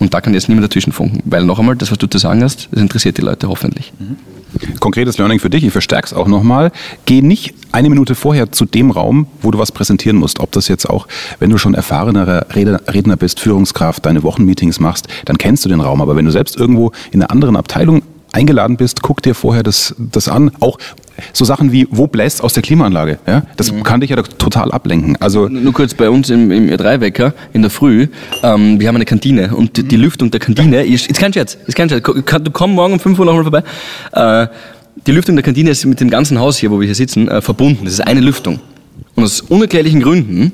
Und 0.00 0.12
da 0.12 0.20
kann 0.20 0.34
jetzt 0.34 0.48
niemand 0.48 0.66
dazwischen 0.66 0.92
funken, 0.92 1.22
weil 1.26 1.44
noch 1.44 1.60
einmal, 1.60 1.76
das, 1.76 1.92
was 1.92 1.98
du 1.98 2.08
zu 2.08 2.18
sagen 2.18 2.42
hast, 2.42 2.68
das 2.72 2.82
interessiert 2.82 3.18
die 3.18 3.22
Leute 3.22 3.48
hoffentlich. 3.48 3.92
Konkretes 4.80 5.16
Learning 5.18 5.38
für 5.38 5.48
dich, 5.48 5.62
ich 5.62 5.70
verstärke 5.70 6.06
es 6.06 6.12
auch 6.12 6.26
nochmal. 6.26 6.72
Geh 7.04 7.22
nicht 7.22 7.54
eine 7.70 7.88
Minute 7.88 8.16
vorher 8.16 8.50
zu 8.50 8.64
dem 8.64 8.90
Raum, 8.90 9.28
wo 9.40 9.52
du 9.52 9.60
was 9.60 9.70
präsentieren 9.70 10.16
musst. 10.16 10.40
Ob 10.40 10.50
das 10.50 10.66
jetzt 10.66 10.90
auch, 10.90 11.06
wenn 11.38 11.50
du 11.50 11.56
schon 11.56 11.74
erfahrenerer 11.74 12.46
Rede- 12.52 12.80
Redner 12.88 13.16
bist, 13.16 13.38
Führungskraft, 13.38 14.04
deine 14.04 14.24
Wochenmeetings 14.24 14.80
machst, 14.80 15.06
dann 15.24 15.38
kennst 15.38 15.64
du 15.64 15.68
den 15.68 15.80
Raum. 15.80 16.00
Aber 16.00 16.16
wenn 16.16 16.24
du 16.24 16.32
selbst 16.32 16.56
irgendwo 16.56 16.90
in 17.12 17.22
einer 17.22 17.30
anderen 17.30 17.54
Abteilung 17.54 18.02
eingeladen 18.32 18.76
bist, 18.76 19.02
guck 19.02 19.22
dir 19.22 19.36
vorher 19.36 19.62
das, 19.62 19.94
das 19.98 20.28
an. 20.28 20.50
Auch 20.58 20.78
so 21.32 21.44
Sachen 21.44 21.72
wie, 21.72 21.86
wo 21.90 22.06
bläst 22.06 22.42
aus 22.42 22.52
der 22.52 22.62
Klimaanlage? 22.62 23.18
Ja? 23.26 23.42
Das 23.56 23.72
kann 23.84 24.00
dich 24.00 24.10
ja 24.10 24.22
total 24.22 24.72
ablenken. 24.72 25.16
Also 25.20 25.48
Nur 25.48 25.72
kurz 25.72 25.94
bei 25.94 26.10
uns 26.10 26.30
im, 26.30 26.50
im 26.50 26.68
Ö3-Wecker 26.68 27.34
in 27.52 27.62
der 27.62 27.70
Früh, 27.70 28.08
ähm, 28.42 28.80
wir 28.80 28.88
haben 28.88 28.96
eine 28.96 29.04
Kantine 29.04 29.54
und 29.54 29.76
die, 29.76 29.82
die 29.82 29.96
Lüftung 29.96 30.30
der 30.30 30.40
Kantine 30.40 30.84
ist, 30.84 31.08
ist 31.08 31.18
kein 31.18 31.32
Scherz, 31.32 31.56
ist 31.66 31.74
kein 31.74 31.88
Scherz. 31.88 32.02
Du 32.02 32.50
komm 32.50 32.72
morgen 32.74 32.94
um 32.94 33.00
5 33.00 33.18
Uhr 33.18 33.24
nochmal 33.24 33.42
vorbei. 33.42 33.62
Äh, 34.12 34.48
die 35.06 35.12
Lüftung 35.12 35.36
der 35.36 35.42
Kantine 35.42 35.70
ist 35.70 35.84
mit 35.84 36.00
dem 36.00 36.10
ganzen 36.10 36.38
Haus 36.38 36.58
hier, 36.58 36.70
wo 36.70 36.80
wir 36.80 36.86
hier 36.86 36.94
sitzen, 36.94 37.28
äh, 37.28 37.40
verbunden. 37.40 37.84
Das 37.84 37.94
ist 37.94 38.00
eine 38.00 38.20
Lüftung. 38.20 38.60
Und 39.14 39.24
aus 39.24 39.40
unerklärlichen 39.40 40.00
Gründen 40.00 40.52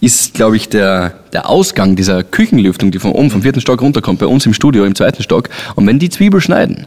ist, 0.00 0.34
glaube 0.34 0.56
ich, 0.56 0.68
der, 0.68 1.14
der 1.32 1.48
Ausgang 1.48 1.96
dieser 1.96 2.22
Küchenlüftung, 2.22 2.90
die 2.90 2.98
von 2.98 3.12
oben 3.12 3.30
vom 3.30 3.42
vierten 3.42 3.60
Stock 3.60 3.82
runterkommt, 3.82 4.20
bei 4.20 4.26
uns 4.26 4.46
im 4.46 4.54
Studio 4.54 4.84
im 4.84 4.94
zweiten 4.94 5.22
Stock. 5.22 5.48
Und 5.74 5.86
wenn 5.86 5.98
die 5.98 6.08
Zwiebel 6.08 6.40
schneiden, 6.40 6.86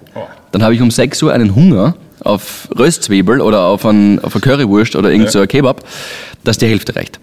dann 0.51 0.63
habe 0.63 0.74
ich 0.74 0.81
um 0.81 0.91
6 0.91 1.22
Uhr 1.24 1.34
einen 1.34 1.55
Hunger 1.55 1.96
auf 2.24 2.68
Röstzwiebel 2.78 3.42
oder 3.42 3.62
auf, 3.62 3.86
ein, 3.86 4.20
auf 4.20 4.36
eine 4.36 4.42
Currywurst 4.42 4.96
oder 4.96 5.12
irgend 5.12 5.32
so 5.32 5.40
ein 5.40 5.48
Kebab, 5.48 5.84
dass 6.44 6.58
die 6.58 6.68
Hälfte 6.68 6.96
reicht. 6.96 7.20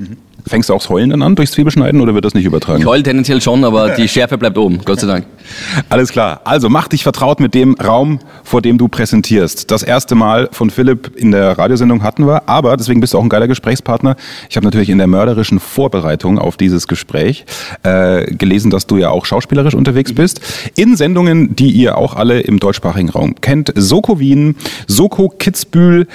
fängst 0.46 0.68
du 0.68 0.74
auch 0.74 0.80
das 0.80 0.88
Heulen 0.88 1.10
dann 1.10 1.22
an 1.22 1.34
durchs 1.34 1.52
Zwiebelschneiden 1.52 2.00
oder 2.00 2.14
wird 2.14 2.24
das 2.24 2.34
nicht 2.34 2.44
übertragen? 2.44 2.80
Ich 2.80 2.86
heule 2.86 3.02
tendenziell 3.02 3.40
schon, 3.40 3.64
aber 3.64 3.90
die 3.96 4.08
Schärfe 4.08 4.38
bleibt 4.38 4.58
oben, 4.58 4.80
Gott 4.84 5.00
sei 5.00 5.06
Dank. 5.06 5.26
Alles 5.88 6.10
klar. 6.10 6.40
Also 6.44 6.68
mach 6.68 6.88
dich 6.88 7.02
vertraut 7.02 7.40
mit 7.40 7.54
dem 7.54 7.74
Raum, 7.74 8.20
vor 8.44 8.62
dem 8.62 8.78
du 8.78 8.88
präsentierst. 8.88 9.70
Das 9.70 9.82
erste 9.82 10.14
Mal 10.14 10.48
von 10.52 10.70
Philipp 10.70 11.16
in 11.16 11.30
der 11.30 11.58
Radiosendung 11.58 12.02
hatten 12.02 12.26
wir, 12.26 12.48
aber 12.48 12.76
deswegen 12.76 13.00
bist 13.00 13.14
du 13.14 13.18
auch 13.18 13.22
ein 13.22 13.28
geiler 13.28 13.48
Gesprächspartner. 13.48 14.16
Ich 14.48 14.56
habe 14.56 14.66
natürlich 14.66 14.90
in 14.90 14.98
der 14.98 15.06
mörderischen 15.06 15.60
Vorbereitung 15.60 16.38
auf 16.38 16.56
dieses 16.56 16.88
Gespräch 16.88 17.44
äh, 17.82 18.32
gelesen, 18.34 18.70
dass 18.70 18.86
du 18.86 18.96
ja 18.96 19.10
auch 19.10 19.26
schauspielerisch 19.26 19.74
unterwegs 19.74 20.12
bist. 20.12 20.40
In 20.74 20.96
Sendungen, 20.96 21.54
die 21.56 21.70
ihr 21.70 21.98
auch 21.98 22.14
alle 22.14 22.40
im 22.40 22.58
deutschsprachigen 22.58 23.10
Raum 23.10 23.34
kennt. 23.40 23.72
Soko 23.74 24.18
Wien, 24.18 24.56
Soko 24.86 25.28
Kitzbühel. 25.28 26.06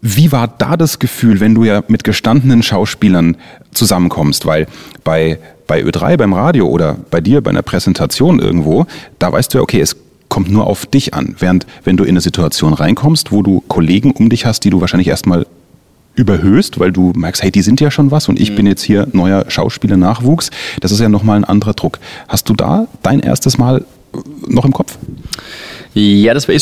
Wie 0.00 0.32
war 0.32 0.48
da 0.48 0.76
das 0.76 0.98
Gefühl, 0.98 1.38
wenn 1.38 1.54
du 1.54 1.64
ja 1.64 1.84
mit 1.86 2.02
gestandenen 2.02 2.62
Schauspielern 2.62 3.36
zusammenkommst? 3.72 4.46
Weil 4.46 4.66
bei, 5.04 5.38
bei 5.72 5.82
Ö3, 5.82 6.18
beim 6.18 6.34
Radio 6.34 6.68
oder 6.68 6.98
bei 7.10 7.22
dir 7.22 7.40
bei 7.40 7.48
einer 7.48 7.62
Präsentation 7.62 8.40
irgendwo, 8.40 8.84
da 9.18 9.32
weißt 9.32 9.54
du 9.54 9.56
ja, 9.56 9.62
okay, 9.62 9.80
es 9.80 9.96
kommt 10.28 10.50
nur 10.50 10.66
auf 10.66 10.84
dich 10.84 11.14
an. 11.14 11.34
Während 11.38 11.66
wenn 11.82 11.96
du 11.96 12.04
in 12.04 12.10
eine 12.10 12.20
Situation 12.20 12.74
reinkommst, 12.74 13.32
wo 13.32 13.42
du 13.42 13.62
Kollegen 13.68 14.10
um 14.10 14.28
dich 14.28 14.44
hast, 14.44 14.64
die 14.64 14.68
du 14.70 14.82
wahrscheinlich 14.82 15.08
erstmal 15.08 15.46
überhöhst, 16.14 16.78
weil 16.78 16.92
du 16.92 17.14
merkst, 17.16 17.42
hey, 17.42 17.50
die 17.50 17.62
sind 17.62 17.80
ja 17.80 17.90
schon 17.90 18.10
was 18.10 18.28
und 18.28 18.38
ich 18.38 18.54
bin 18.54 18.66
jetzt 18.66 18.82
hier 18.82 19.08
neuer 19.12 19.46
Schauspieler-Nachwuchs, 19.48 20.50
das 20.80 20.92
ist 20.92 21.00
ja 21.00 21.08
nochmal 21.08 21.38
ein 21.38 21.44
anderer 21.44 21.72
Druck. 21.72 22.00
Hast 22.28 22.50
du 22.50 22.52
da 22.52 22.86
dein 23.02 23.20
erstes 23.20 23.56
Mal 23.56 23.82
noch 24.46 24.66
im 24.66 24.74
Kopf? 24.74 24.98
Ja, 25.94 26.34
das 26.34 26.48
war 26.48 26.54
eh 26.54 26.58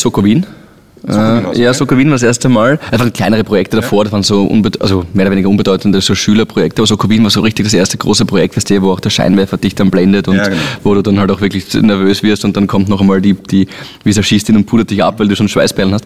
War's, 1.03 1.57
Äh, 1.57 1.63
ja, 1.63 1.71
okay. 1.71 1.79
Soko 1.79 1.97
Wien 1.97 2.09
war 2.09 2.15
das 2.15 2.23
erste 2.23 2.49
Mal. 2.49 2.79
Waren 2.93 3.13
kleinere 3.13 3.45
Projekte 3.45 3.77
davor, 3.77 4.05
das 4.05 4.13
waren 4.13 4.23
so 4.23 4.49
also 4.81 5.05
mehr 5.15 5.25
oder 5.27 5.33
weniger 5.33 5.49
unbedeutende 5.49 6.01
so 6.01 6.15
Schülerprojekte, 6.15 6.81
aber 6.83 6.87
Soko 6.87 7.09
Wien 7.09 7.23
war 7.23 7.31
so 7.31 7.41
richtig 7.41 7.65
das 7.67 7.75
erste 7.75 7.97
große 7.99 8.25
Projekt, 8.25 8.57
weißt 8.57 8.71
du, 8.71 8.83
wo 8.83 8.93
auch 8.93 9.01
der 9.01 9.11
Scheinwerfer 9.11 9.57
dich 9.57 9.75
dann 9.75 9.91
blendet 9.91 10.29
und 10.29 10.37
Ja, 10.37 10.45
genau. 10.49 10.61
wo 10.85 10.95
du 10.95 11.03
dann 11.03 11.19
halt 11.19 11.31
auch 11.31 11.41
wirklich 11.41 11.73
nervös 11.75 12.23
wirst 12.23 12.45
und 12.45 12.57
dann 12.57 12.67
kommt 12.67 12.89
noch 12.89 13.01
einmal 13.01 13.21
die, 13.21 13.35
die 13.35 13.67
Visagistin 14.05 14.57
und 14.57 14.67
pudert 14.67 14.91
dich 14.91 15.03
ab, 15.03 15.19
weil 15.21 15.29
du 15.29 15.37
schon 15.37 15.49
Schweißperlen 15.49 15.95
hast. 15.95 16.05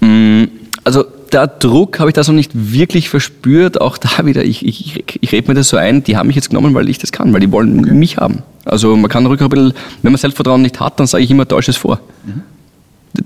Mm, 0.00 0.44
Also 0.84 1.04
der 1.32 1.46
Druck 1.46 1.98
habe 2.00 2.08
ich 2.08 2.14
da 2.14 2.24
so 2.24 2.32
nicht 2.32 2.52
wirklich 2.54 3.10
verspürt. 3.10 3.80
Auch 3.82 3.98
da 3.98 4.24
wieder, 4.24 4.44
ich, 4.44 4.64
ich, 4.64 5.04
ich 5.20 5.32
rede 5.32 5.48
mir 5.48 5.54
das 5.54 5.68
so 5.68 5.76
ein, 5.76 6.02
die 6.02 6.16
haben 6.16 6.28
mich 6.28 6.36
jetzt 6.36 6.48
genommen, 6.48 6.72
weil 6.74 6.88
ich 6.88 6.96
das 6.98 7.12
kann, 7.12 7.32
weil 7.34 7.40
die 7.40 7.52
wollen 7.52 7.98
mich 7.98 8.16
haben. 8.16 8.42
Also 8.64 8.96
man 8.96 9.10
kann 9.10 9.26
ruhig 9.26 9.40
ein 9.42 9.48
bisschen, 9.50 9.72
wenn 10.02 10.12
man 10.12 10.18
Selbstvertrauen 10.18 10.62
nicht 10.62 10.80
hat, 10.80 10.98
dann 10.98 11.06
sage 11.06 11.24
ich 11.24 11.30
immer, 11.30 11.46
täusch 11.46 11.68
es 11.68 11.76
vor. 11.76 12.00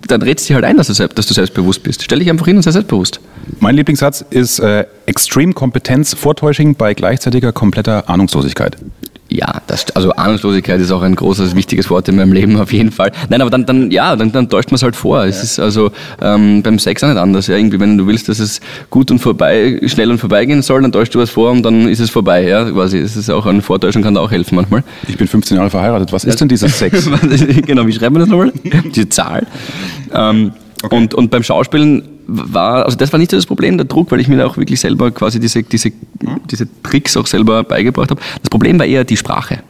Dann 0.08 0.22
redest 0.22 0.48
du 0.48 0.52
dir 0.52 0.54
halt 0.56 0.64
ein, 0.64 0.76
dass 0.76 0.86
du, 0.86 0.94
selbst, 0.94 1.18
dass 1.18 1.26
du 1.26 1.34
selbstbewusst 1.34 1.82
bist. 1.82 2.02
Stell 2.02 2.18
dich 2.18 2.30
einfach 2.30 2.46
hin 2.46 2.56
und 2.56 2.62
sei 2.62 2.70
selbstbewusst. 2.70 3.20
Mein 3.60 3.74
Lieblingssatz 3.74 4.24
ist 4.30 4.58
äh, 4.58 4.86
Extreme 5.06 5.52
Kompetenz 5.52 6.14
Vortäusching 6.14 6.74
bei 6.74 6.94
gleichzeitiger 6.94 7.52
kompletter 7.52 8.08
Ahnungslosigkeit. 8.08 8.76
Ja, 9.34 9.62
das, 9.66 9.86
also 9.96 10.12
Ahnungslosigkeit 10.12 10.78
ist 10.78 10.90
auch 10.90 11.00
ein 11.00 11.14
großes, 11.14 11.56
wichtiges 11.56 11.88
Wort 11.88 12.06
in 12.08 12.16
meinem 12.16 12.32
Leben 12.32 12.56
auf 12.60 12.72
jeden 12.72 12.92
Fall. 12.92 13.12
Nein, 13.30 13.40
aber 13.40 13.50
dann, 13.50 13.64
dann 13.64 13.90
ja, 13.90 14.14
dann, 14.14 14.30
dann 14.30 14.48
täuscht 14.48 14.70
man 14.70 14.76
es 14.76 14.82
halt 14.82 14.94
vor. 14.94 15.24
Es 15.24 15.42
ist 15.42 15.58
also 15.58 15.90
ähm, 16.20 16.62
beim 16.62 16.78
Sex 16.78 17.02
auch 17.02 17.08
nicht 17.08 17.18
anders. 17.18 17.46
Ja. 17.46 17.56
Irgendwie, 17.56 17.80
wenn 17.80 17.96
du 17.96 18.06
willst, 18.06 18.28
dass 18.28 18.38
es 18.38 18.60
gut 18.90 19.10
und 19.10 19.20
vorbei, 19.20 19.80
schnell 19.86 20.10
und 20.10 20.18
vorbeigehen 20.18 20.60
soll, 20.60 20.82
dann 20.82 20.92
täuschst 20.92 21.14
du 21.14 21.18
was 21.18 21.30
vor 21.30 21.50
und 21.50 21.62
dann 21.62 21.88
ist 21.88 22.00
es 22.00 22.10
vorbei. 22.10 22.46
Ja, 22.46 22.70
quasi. 22.70 22.98
Es 22.98 23.16
ist 23.16 23.30
auch 23.30 23.46
eine 23.46 23.62
Vortäuschung 23.62 24.02
kann 24.02 24.14
da 24.14 24.20
auch 24.20 24.30
helfen 24.30 24.56
manchmal. 24.56 24.84
Ich 25.08 25.16
bin 25.16 25.26
15 25.26 25.56
Jahre 25.56 25.70
verheiratet. 25.70 26.12
Was 26.12 26.24
ist 26.24 26.40
denn 26.40 26.48
dieser 26.48 26.68
Sex? 26.68 27.08
genau, 27.66 27.86
wie 27.86 27.92
schreiben 27.92 28.16
wir 28.16 28.20
das 28.20 28.28
nochmal? 28.28 28.52
Die 28.94 29.08
Zahl. 29.08 29.46
Ähm, 30.12 30.52
und, 30.90 31.14
und 31.14 31.30
beim 31.30 31.42
Schauspielen 31.42 32.02
war, 32.26 32.84
also 32.84 32.96
das 32.96 33.12
war 33.12 33.18
nicht 33.18 33.30
so 33.30 33.36
das 33.36 33.46
Problem, 33.46 33.76
der 33.76 33.86
Druck, 33.86 34.10
weil 34.10 34.20
ich 34.20 34.28
mir 34.28 34.36
da 34.36 34.46
auch 34.46 34.56
wirklich 34.56 34.80
selber 34.80 35.10
quasi 35.10 35.40
diese, 35.40 35.62
diese, 35.62 35.92
diese 36.50 36.68
Tricks 36.82 37.16
auch 37.16 37.26
selber 37.26 37.64
beigebracht 37.64 38.10
habe. 38.10 38.20
Das 38.40 38.50
Problem 38.50 38.78
war 38.78 38.86
eher 38.86 39.04
die 39.04 39.16
Sprache. 39.16 39.62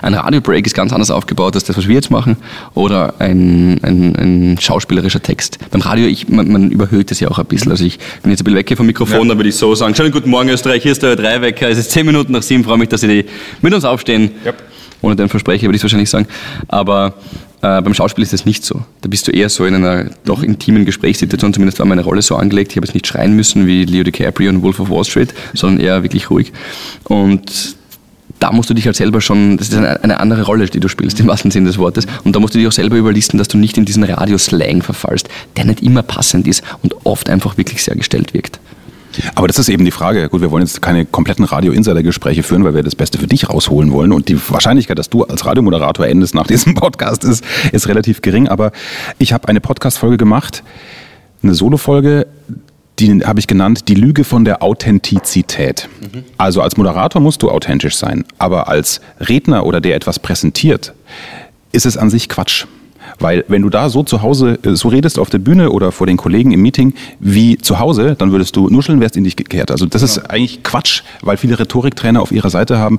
Ein 0.00 0.14
Radiobreak 0.14 0.66
ist 0.66 0.74
ganz 0.74 0.92
anders 0.92 1.10
aufgebaut 1.10 1.54
als 1.54 1.64
das, 1.64 1.76
was 1.76 1.86
wir 1.86 1.94
jetzt 1.94 2.10
machen, 2.10 2.36
oder 2.74 3.14
ein, 3.18 3.78
ein, 3.82 4.16
ein 4.16 4.58
schauspielerischer 4.58 5.22
Text. 5.22 5.58
Beim 5.70 5.82
Radio, 5.82 6.06
ich, 6.06 6.28
man, 6.28 6.50
man 6.50 6.70
überhöht 6.70 7.10
das 7.10 7.20
ja 7.20 7.28
auch 7.28 7.38
ein 7.38 7.46
bisschen. 7.46 7.70
Also 7.70 7.84
ich 7.84 7.98
bin 8.22 8.30
jetzt 8.30 8.40
ein 8.40 8.44
bisschen 8.44 8.58
weg 8.58 8.76
vom 8.76 8.86
Mikrofon, 8.86 9.28
dann 9.28 9.38
würde 9.38 9.50
ich 9.50 9.56
so 9.56 9.74
sagen, 9.74 9.94
schönen 9.94 10.12
guten 10.12 10.30
Morgen 10.30 10.48
Österreich, 10.48 10.82
hier 10.82 10.92
ist 10.92 11.02
der 11.02 11.16
Dreiwecker, 11.16 11.68
es 11.68 11.78
ist 11.78 11.90
zehn 11.90 12.06
Minuten 12.06 12.32
nach 12.32 12.42
sieben, 12.42 12.64
freue 12.64 12.78
mich, 12.78 12.88
dass 12.88 13.02
Sie 13.02 13.26
mit 13.60 13.74
uns 13.74 13.84
aufstehen. 13.84 14.30
Yep. 14.44 14.62
Ohne 15.02 15.14
den 15.14 15.28
Versprecher 15.28 15.64
würde 15.64 15.76
ich 15.76 15.80
es 15.80 15.84
wahrscheinlich 15.84 16.10
sagen. 16.10 16.26
Aber 16.68 17.14
äh, 17.62 17.80
beim 17.80 17.94
Schauspiel 17.94 18.22
ist 18.22 18.32
das 18.32 18.44
nicht 18.44 18.64
so. 18.64 18.82
Da 19.00 19.08
bist 19.08 19.26
du 19.26 19.32
eher 19.32 19.48
so 19.48 19.64
in 19.64 19.74
einer 19.74 20.10
doch 20.24 20.42
intimen 20.42 20.84
Gesprächssituation. 20.84 21.54
Zumindest 21.54 21.78
war 21.78 21.86
meine 21.86 22.04
Rolle 22.04 22.22
so 22.22 22.36
angelegt. 22.36 22.72
Ich 22.72 22.76
habe 22.76 22.86
jetzt 22.86 22.94
nicht 22.94 23.06
schreien 23.06 23.32
müssen 23.32 23.66
wie 23.66 23.84
Leo 23.84 24.04
DiCaprio 24.04 24.50
in 24.50 24.62
Wolf 24.62 24.80
of 24.80 24.90
Wall 24.90 25.04
Street, 25.04 25.32
sondern 25.54 25.84
eher 25.84 26.02
wirklich 26.02 26.30
ruhig. 26.30 26.52
Und 27.04 27.76
da 28.38 28.52
musst 28.52 28.68
du 28.68 28.74
dich 28.74 28.86
halt 28.86 28.96
selber 28.96 29.20
schon, 29.20 29.56
das 29.56 29.68
ist 29.68 29.74
eine, 29.74 30.02
eine 30.02 30.20
andere 30.20 30.42
Rolle, 30.42 30.66
die 30.66 30.80
du 30.80 30.88
spielst, 30.88 31.18
im 31.20 31.26
wahrsten 31.26 31.50
Sinne 31.50 31.68
des 31.68 31.78
Wortes. 31.78 32.06
Und 32.24 32.36
da 32.36 32.40
musst 32.40 32.54
du 32.54 32.58
dich 32.58 32.68
auch 32.68 32.72
selber 32.72 32.96
überlisten, 32.96 33.38
dass 33.38 33.48
du 33.48 33.56
nicht 33.56 33.78
in 33.78 33.84
diesen 33.84 34.04
Radioslang 34.04 34.82
verfallst, 34.82 35.28
der 35.56 35.64
nicht 35.64 35.82
immer 35.82 36.02
passend 36.02 36.46
ist 36.46 36.62
und 36.82 36.94
oft 37.04 37.30
einfach 37.30 37.56
wirklich 37.56 37.82
sehr 37.82 37.96
gestellt 37.96 38.34
wirkt. 38.34 38.60
Aber 39.34 39.46
das 39.46 39.58
ist 39.58 39.68
eben 39.68 39.84
die 39.84 39.90
Frage. 39.90 40.28
Gut, 40.28 40.40
wir 40.40 40.50
wollen 40.50 40.62
jetzt 40.64 40.82
keine 40.82 41.04
kompletten 41.04 41.44
Radio-Insider-Gespräche 41.44 42.42
führen, 42.42 42.64
weil 42.64 42.74
wir 42.74 42.82
das 42.82 42.94
Beste 42.94 43.18
für 43.18 43.26
dich 43.26 43.48
rausholen 43.48 43.92
wollen. 43.92 44.12
Und 44.12 44.28
die 44.28 44.38
Wahrscheinlichkeit, 44.50 44.98
dass 44.98 45.10
du 45.10 45.24
als 45.24 45.44
Radiomoderator 45.44 46.06
endest 46.06 46.34
nach 46.34 46.46
diesem 46.46 46.74
Podcast, 46.76 47.24
ist, 47.24 47.44
ist 47.72 47.88
relativ 47.88 48.22
gering. 48.22 48.48
Aber 48.48 48.72
ich 49.18 49.32
habe 49.32 49.48
eine 49.48 49.60
Podcast-Folge 49.60 50.16
gemacht, 50.16 50.62
eine 51.42 51.54
Solo-Folge, 51.54 52.26
die 52.98 53.22
habe 53.24 53.38
ich 53.38 53.46
genannt, 53.46 53.88
die 53.88 53.94
Lüge 53.94 54.24
von 54.24 54.44
der 54.44 54.62
Authentizität. 54.62 55.88
Also 56.38 56.62
als 56.62 56.76
Moderator 56.76 57.20
musst 57.20 57.42
du 57.42 57.50
authentisch 57.50 57.96
sein. 57.96 58.24
Aber 58.38 58.68
als 58.68 59.00
Redner 59.20 59.66
oder 59.66 59.80
der 59.80 59.96
etwas 59.96 60.18
präsentiert, 60.18 60.94
ist 61.72 61.84
es 61.84 61.98
an 61.98 62.08
sich 62.08 62.28
Quatsch. 62.28 62.66
Weil 63.18 63.44
wenn 63.48 63.62
du 63.62 63.70
da 63.70 63.88
so 63.88 64.02
zu 64.02 64.22
Hause 64.22 64.58
äh, 64.62 64.74
so 64.74 64.88
redest 64.88 65.18
auf 65.18 65.30
der 65.30 65.38
Bühne 65.38 65.70
oder 65.70 65.92
vor 65.92 66.06
den 66.06 66.16
Kollegen 66.16 66.52
im 66.52 66.62
Meeting 66.62 66.94
wie 67.20 67.58
zu 67.58 67.78
Hause, 67.78 68.14
dann 68.18 68.32
würdest 68.32 68.56
du 68.56 68.68
nuscheln, 68.68 69.00
wärst 69.00 69.16
in 69.16 69.24
dich 69.24 69.36
gekehrt. 69.36 69.70
Also 69.70 69.86
das 69.86 70.02
ist 70.02 70.18
eigentlich 70.30 70.62
Quatsch, 70.62 71.02
weil 71.22 71.36
viele 71.36 71.58
Rhetoriktrainer 71.58 72.20
auf 72.20 72.32
ihrer 72.32 72.50
Seite 72.50 72.78
haben. 72.78 72.98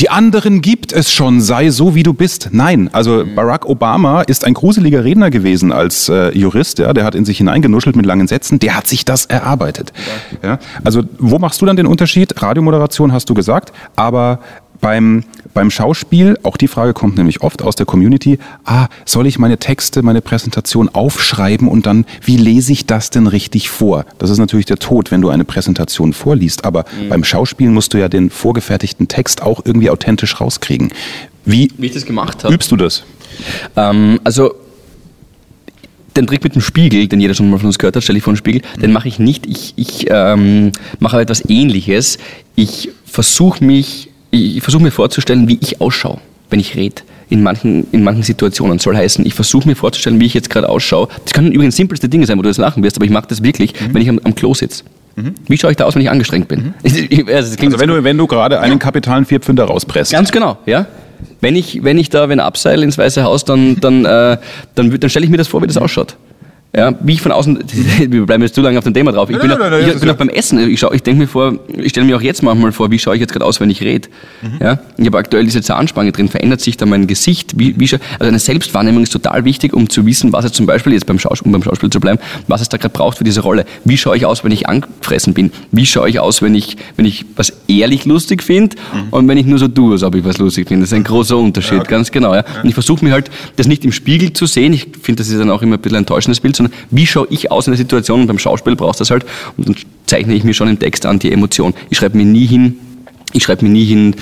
Die 0.00 0.08
anderen 0.08 0.62
gibt 0.62 0.94
es 0.94 1.12
schon, 1.12 1.42
sei 1.42 1.68
so 1.68 1.94
wie 1.94 2.02
du 2.02 2.14
bist. 2.14 2.48
Nein, 2.52 2.88
also 2.92 3.22
Barack 3.34 3.66
Obama 3.66 4.22
ist 4.22 4.46
ein 4.46 4.54
gruseliger 4.54 5.04
Redner 5.04 5.28
gewesen 5.28 5.72
als 5.72 6.08
äh, 6.08 6.30
Jurist, 6.36 6.78
ja, 6.78 6.94
der 6.94 7.04
hat 7.04 7.14
in 7.14 7.26
sich 7.26 7.36
hineingenuschelt 7.36 7.96
mit 7.96 8.06
langen 8.06 8.26
Sätzen, 8.26 8.58
der 8.58 8.78
hat 8.78 8.86
sich 8.86 9.04
das 9.04 9.26
erarbeitet. 9.26 9.92
Ja, 10.42 10.58
also 10.84 11.02
wo 11.18 11.38
machst 11.38 11.60
du 11.60 11.66
dann 11.66 11.76
den 11.76 11.86
Unterschied? 11.86 12.40
Radiomoderation 12.40 13.12
hast 13.12 13.28
du 13.28 13.34
gesagt, 13.34 13.74
aber 13.94 14.38
beim, 14.80 15.24
beim 15.54 15.70
Schauspiel, 15.70 16.38
auch 16.42 16.56
die 16.56 16.68
Frage 16.68 16.94
kommt 16.94 17.16
nämlich 17.16 17.42
oft 17.42 17.62
aus 17.62 17.76
der 17.76 17.86
Community, 17.86 18.38
ah, 18.64 18.88
soll 19.04 19.26
ich 19.26 19.38
meine 19.38 19.58
Texte, 19.58 20.02
meine 20.02 20.20
Präsentation 20.20 20.88
aufschreiben 20.88 21.68
und 21.68 21.86
dann, 21.86 22.06
wie 22.22 22.36
lese 22.36 22.72
ich 22.72 22.86
das 22.86 23.10
denn 23.10 23.26
richtig 23.26 23.70
vor? 23.70 24.04
Das 24.18 24.30
ist 24.30 24.38
natürlich 24.38 24.66
der 24.66 24.78
Tod, 24.78 25.10
wenn 25.10 25.20
du 25.20 25.28
eine 25.28 25.44
Präsentation 25.44 26.12
vorliest, 26.12 26.64
aber 26.64 26.84
beim 27.08 27.24
Schauspielen 27.24 27.74
musst 27.74 27.94
du 27.94 27.98
ja 27.98 28.08
den 28.08 28.30
vorgefertigten 28.30 29.08
Text 29.08 29.42
auch 29.42 29.62
irgendwie 29.64 29.90
authentisch 29.90 30.40
rauskriegen. 30.40 30.92
Wie 31.44 31.70
Wie 31.76 31.86
ich 31.86 31.92
das 31.92 32.04
gemacht 32.04 32.44
habe. 32.44 32.54
übst 32.54 32.70
du 32.70 32.76
das? 32.76 33.04
Ähm, 33.76 34.20
also 34.24 34.54
den 36.16 36.26
Trick 36.26 36.42
mit 36.42 36.54
dem 36.54 36.60
Spiegel, 36.60 37.06
den 37.06 37.20
jeder 37.20 37.34
schon 37.34 37.50
mal 37.50 37.58
von 37.58 37.66
uns 37.66 37.78
gehört 37.78 37.96
hat, 37.96 38.02
stelle 38.02 38.18
ich 38.18 38.24
vor 38.24 38.32
den 38.32 38.36
Spiegel, 38.38 38.62
den 38.80 38.92
mache 38.92 39.08
ich 39.08 39.18
nicht. 39.18 39.46
Ich, 39.46 39.74
ich 39.76 40.06
ähm, 40.10 40.72
mache 40.98 41.20
etwas 41.20 41.48
Ähnliches. 41.48 42.18
Ich 42.56 42.90
versuche 43.04 43.64
mich, 43.64 44.09
ich 44.30 44.60
versuche 44.62 44.82
mir 44.82 44.90
vorzustellen, 44.90 45.48
wie 45.48 45.58
ich 45.60 45.80
ausschaue, 45.80 46.18
wenn 46.50 46.60
ich 46.60 46.76
rede. 46.76 47.02
In 47.28 47.42
manchen, 47.44 47.86
in 47.92 48.02
manchen 48.02 48.22
Situationen 48.24 48.78
soll 48.80 48.96
heißen, 48.96 49.24
ich 49.24 49.34
versuche 49.34 49.68
mir 49.68 49.76
vorzustellen, 49.76 50.18
wie 50.20 50.26
ich 50.26 50.34
jetzt 50.34 50.50
gerade 50.50 50.68
ausschaue. 50.68 51.08
Das 51.24 51.32
können 51.32 51.52
übrigens 51.52 51.76
simpelste 51.76 52.08
Dinge 52.08 52.26
sein, 52.26 52.36
wo 52.38 52.42
du 52.42 52.48
jetzt 52.48 52.58
lachen 52.58 52.82
wirst, 52.82 52.96
aber 52.96 53.04
ich 53.04 53.12
mache 53.12 53.26
das 53.28 53.42
wirklich, 53.42 53.72
wenn 53.92 54.02
ich 54.02 54.08
am, 54.08 54.20
am 54.24 54.34
Klo 54.34 54.52
sitze. 54.54 54.82
Wie 55.48 55.58
schaue 55.58 55.70
ich 55.72 55.76
da 55.76 55.84
aus, 55.84 55.94
wenn 55.94 56.02
ich 56.02 56.10
angestrengt 56.10 56.48
bin? 56.48 56.74
Ich, 56.82 56.96
ich, 57.10 57.18
also 57.28 57.50
das 57.50 57.56
klingt 57.56 57.72
Also 57.74 57.80
wenn 57.80 57.88
du, 57.94 58.02
wenn 58.04 58.16
du 58.18 58.26
gerade 58.26 58.58
einen 58.60 58.78
kapitalen 58.78 59.24
Vierpfünder 59.26 59.64
rauspresst. 59.64 60.12
Ganz 60.12 60.32
genau, 60.32 60.58
ja. 60.66 60.86
Wenn 61.40 61.54
ich, 61.56 61.84
wenn 61.84 61.98
ich 61.98 62.08
da 62.08 62.28
wenn 62.30 62.40
abseil 62.40 62.82
ins 62.82 62.96
Weiße 62.96 63.22
Haus, 63.22 63.44
dann, 63.44 63.78
dann, 63.80 64.04
äh, 64.06 64.38
dann, 64.74 64.90
wü- 64.92 64.98
dann 64.98 65.10
stelle 65.10 65.24
ich 65.26 65.30
mir 65.30 65.36
das 65.36 65.48
vor, 65.48 65.62
wie 65.62 65.66
das 65.66 65.76
ausschaut. 65.76 66.16
Ja, 66.76 66.94
wie 67.00 67.14
ich 67.14 67.20
von 67.20 67.32
außen, 67.32 67.58
wir 68.10 68.26
bleiben 68.26 68.44
jetzt 68.44 68.54
zu 68.54 68.60
lange 68.60 68.78
auf 68.78 68.84
dem 68.84 68.94
Thema 68.94 69.10
drauf. 69.10 69.28
Ich 69.28 69.36
bin, 69.38 69.50
auch, 69.50 69.58
ich 69.60 69.98
bin 69.98 70.06
ja- 70.08 70.12
auch 70.14 70.18
beim 70.18 70.28
Essen. 70.28 70.70
Ich, 70.70 70.78
schau- 70.78 70.92
ich 70.92 71.02
denke 71.02 71.22
mir 71.22 71.26
vor, 71.26 71.54
ich 71.76 71.90
stelle 71.90 72.06
mir 72.06 72.16
auch 72.16 72.22
jetzt 72.22 72.44
manchmal 72.44 72.70
vor, 72.70 72.92
wie 72.92 72.98
schaue 73.00 73.16
ich 73.16 73.20
jetzt 73.20 73.32
gerade 73.32 73.44
aus, 73.44 73.58
wenn 73.60 73.70
ich 73.70 73.80
rede. 73.82 74.08
Mhm. 74.40 74.50
Ja, 74.60 74.78
ich 74.96 75.06
habe 75.06 75.18
aktuell 75.18 75.44
diese 75.44 75.62
Zahnspange 75.62 76.12
drin, 76.12 76.28
verändert 76.28 76.60
sich 76.60 76.76
da 76.76 76.86
mein 76.86 77.08
Gesicht? 77.08 77.58
Wie, 77.58 77.74
wie, 77.80 77.86
also 77.92 78.00
eine 78.20 78.38
Selbstwahrnehmung 78.38 79.02
ist 79.02 79.10
total 79.12 79.44
wichtig, 79.44 79.72
um 79.74 79.90
zu 79.90 80.06
wissen, 80.06 80.32
was 80.32 80.44
es 80.44 80.52
zum 80.52 80.66
Beispiel, 80.66 80.92
jetzt 80.92 81.06
beim 81.06 81.18
Schauspiel, 81.18 81.46
um 81.48 81.52
beim 81.52 81.64
Schauspiel 81.64 81.90
zu 81.90 81.98
bleiben, 81.98 82.20
was 82.46 82.60
es 82.60 82.68
da 82.68 82.76
gerade 82.76 82.92
braucht 82.92 83.18
für 83.18 83.24
diese 83.24 83.40
Rolle. 83.40 83.64
Wie 83.84 83.96
schaue 83.96 84.16
ich 84.16 84.24
aus, 84.24 84.44
wenn 84.44 84.52
ich 84.52 84.68
angefressen 84.68 85.34
bin? 85.34 85.50
Wie 85.72 85.86
schaue 85.86 86.08
ich 86.08 86.20
aus, 86.20 86.40
wenn 86.40 86.54
ich, 86.54 86.76
wenn 86.94 87.04
ich 87.04 87.24
was 87.34 87.52
ehrlich 87.66 88.04
lustig 88.04 88.44
finde 88.44 88.76
Mhm. 88.94 89.08
und 89.10 89.26
wenn 89.28 89.38
ich 89.38 89.46
nur 89.46 89.58
so 89.58 89.66
tue, 89.66 89.92
als 89.94 90.04
ob 90.04 90.14
ich 90.14 90.24
was 90.24 90.38
lustig 90.38 90.68
finde? 90.68 90.82
Das 90.84 90.92
ist 90.92 90.96
ein 90.96 91.02
großer 91.02 91.36
Unterschied, 91.36 91.88
ganz 91.88 92.12
genau. 92.12 92.32
Ja. 92.32 92.44
Und 92.62 92.68
ich 92.68 92.74
versuche 92.74 93.04
mir 93.04 93.10
halt, 93.12 93.28
das 93.56 93.66
nicht 93.66 93.84
im 93.84 93.90
Spiegel 93.90 94.32
zu 94.34 94.46
sehen. 94.46 94.72
Ich 94.72 94.86
finde, 95.02 95.16
das 95.22 95.28
ist 95.30 95.38
dann 95.40 95.50
auch 95.50 95.62
immer 95.62 95.76
ein 95.76 95.80
bisschen 95.80 95.96
ein 95.96 96.02
enttäuschendes 96.02 96.38
Bild, 96.40 96.59
sondern 96.60 96.78
wie 96.90 97.06
schaue 97.06 97.26
ich 97.30 97.50
aus 97.50 97.66
in 97.66 97.72
der 97.72 97.78
Situation? 97.78 98.20
Und 98.20 98.26
beim 98.26 98.38
Schauspiel 98.38 98.76
brauchst 98.76 99.00
du 99.00 99.02
das 99.02 99.10
halt. 99.10 99.24
Und 99.56 99.68
dann 99.68 99.76
zeichne 100.06 100.34
ich 100.34 100.44
mir 100.44 100.54
schon 100.54 100.68
im 100.68 100.78
Text 100.78 101.06
an 101.06 101.18
die 101.18 101.32
Emotion. 101.32 101.74
Ich 101.88 101.98
schreibe 101.98 102.16
mir 102.16 102.26
nie 102.26 102.46
hin, 102.46 102.76
ich 103.32 103.42
schreibe 103.42 103.64
mir 103.64 103.70
nie 103.70 103.84
hin, 103.84 104.16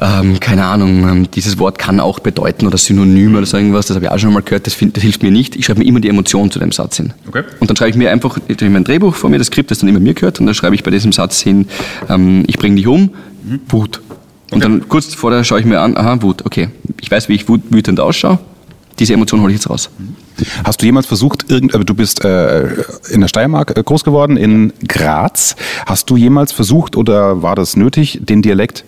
ähm, 0.00 0.40
keine 0.40 0.64
Ahnung, 0.64 1.08
ähm, 1.08 1.30
dieses 1.30 1.58
Wort 1.58 1.78
kann 1.78 2.00
auch 2.00 2.18
bedeuten 2.18 2.66
oder 2.66 2.78
Synonym 2.78 3.36
oder 3.36 3.44
so 3.44 3.58
irgendwas, 3.58 3.86
das 3.86 3.94
habe 3.94 4.06
ich 4.06 4.10
auch 4.10 4.18
schon 4.18 4.32
mal 4.32 4.40
gehört, 4.40 4.66
das, 4.66 4.72
find, 4.72 4.96
das 4.96 5.02
hilft 5.02 5.22
mir 5.22 5.30
nicht. 5.30 5.54
Ich 5.54 5.66
schreibe 5.66 5.80
mir 5.80 5.86
immer 5.86 6.00
die 6.00 6.08
Emotion 6.08 6.50
zu 6.50 6.58
dem 6.58 6.72
Satz 6.72 6.96
hin. 6.96 7.12
Okay. 7.28 7.42
Und 7.60 7.68
dann 7.68 7.76
schreibe 7.76 7.90
ich 7.90 7.96
mir 7.96 8.10
einfach, 8.10 8.38
ich 8.48 8.56
habe 8.56 8.70
mein 8.70 8.84
Drehbuch 8.84 9.14
vor 9.14 9.28
mir, 9.28 9.38
das 9.38 9.48
Skript, 9.48 9.70
das 9.70 9.78
dann 9.78 9.88
immer 9.88 10.00
mir 10.00 10.14
gehört, 10.14 10.40
und 10.40 10.46
dann 10.46 10.54
schreibe 10.54 10.74
ich 10.74 10.82
bei 10.82 10.90
diesem 10.90 11.12
Satz 11.12 11.40
hin, 11.40 11.66
ähm, 12.08 12.44
ich 12.46 12.58
bringe 12.58 12.76
dich 12.76 12.86
um, 12.86 13.10
Wut. 13.68 14.00
Und 14.50 14.64
dann 14.64 14.88
kurz 14.88 15.14
vorher 15.14 15.44
schaue 15.44 15.60
ich 15.60 15.66
mir 15.66 15.80
an, 15.80 15.96
aha, 15.96 16.22
Wut, 16.22 16.44
okay. 16.46 16.68
Ich 17.00 17.10
weiß, 17.10 17.28
wie 17.28 17.34
ich 17.34 17.48
wütend 17.48 18.00
ausschaue, 18.00 18.38
diese 18.98 19.14
Emotion 19.14 19.40
hole 19.40 19.52
ich 19.52 19.58
jetzt 19.58 19.70
raus. 19.70 19.90
Hast 20.64 20.82
du 20.82 20.86
jemals 20.86 21.06
versucht, 21.06 21.50
irgend, 21.50 21.74
also 21.74 21.84
du 21.84 21.94
bist 21.94 22.24
äh, 22.24 22.68
in 23.10 23.20
der 23.20 23.28
Steiermark 23.28 23.76
äh, 23.76 23.82
groß 23.82 24.04
geworden, 24.04 24.36
in 24.36 24.72
Graz. 24.86 25.56
Hast 25.86 26.10
du 26.10 26.16
jemals 26.16 26.52
versucht 26.52 26.96
oder 26.96 27.42
war 27.42 27.54
das 27.54 27.76
nötig, 27.76 28.20
den 28.22 28.42
Dialekt 28.42 28.84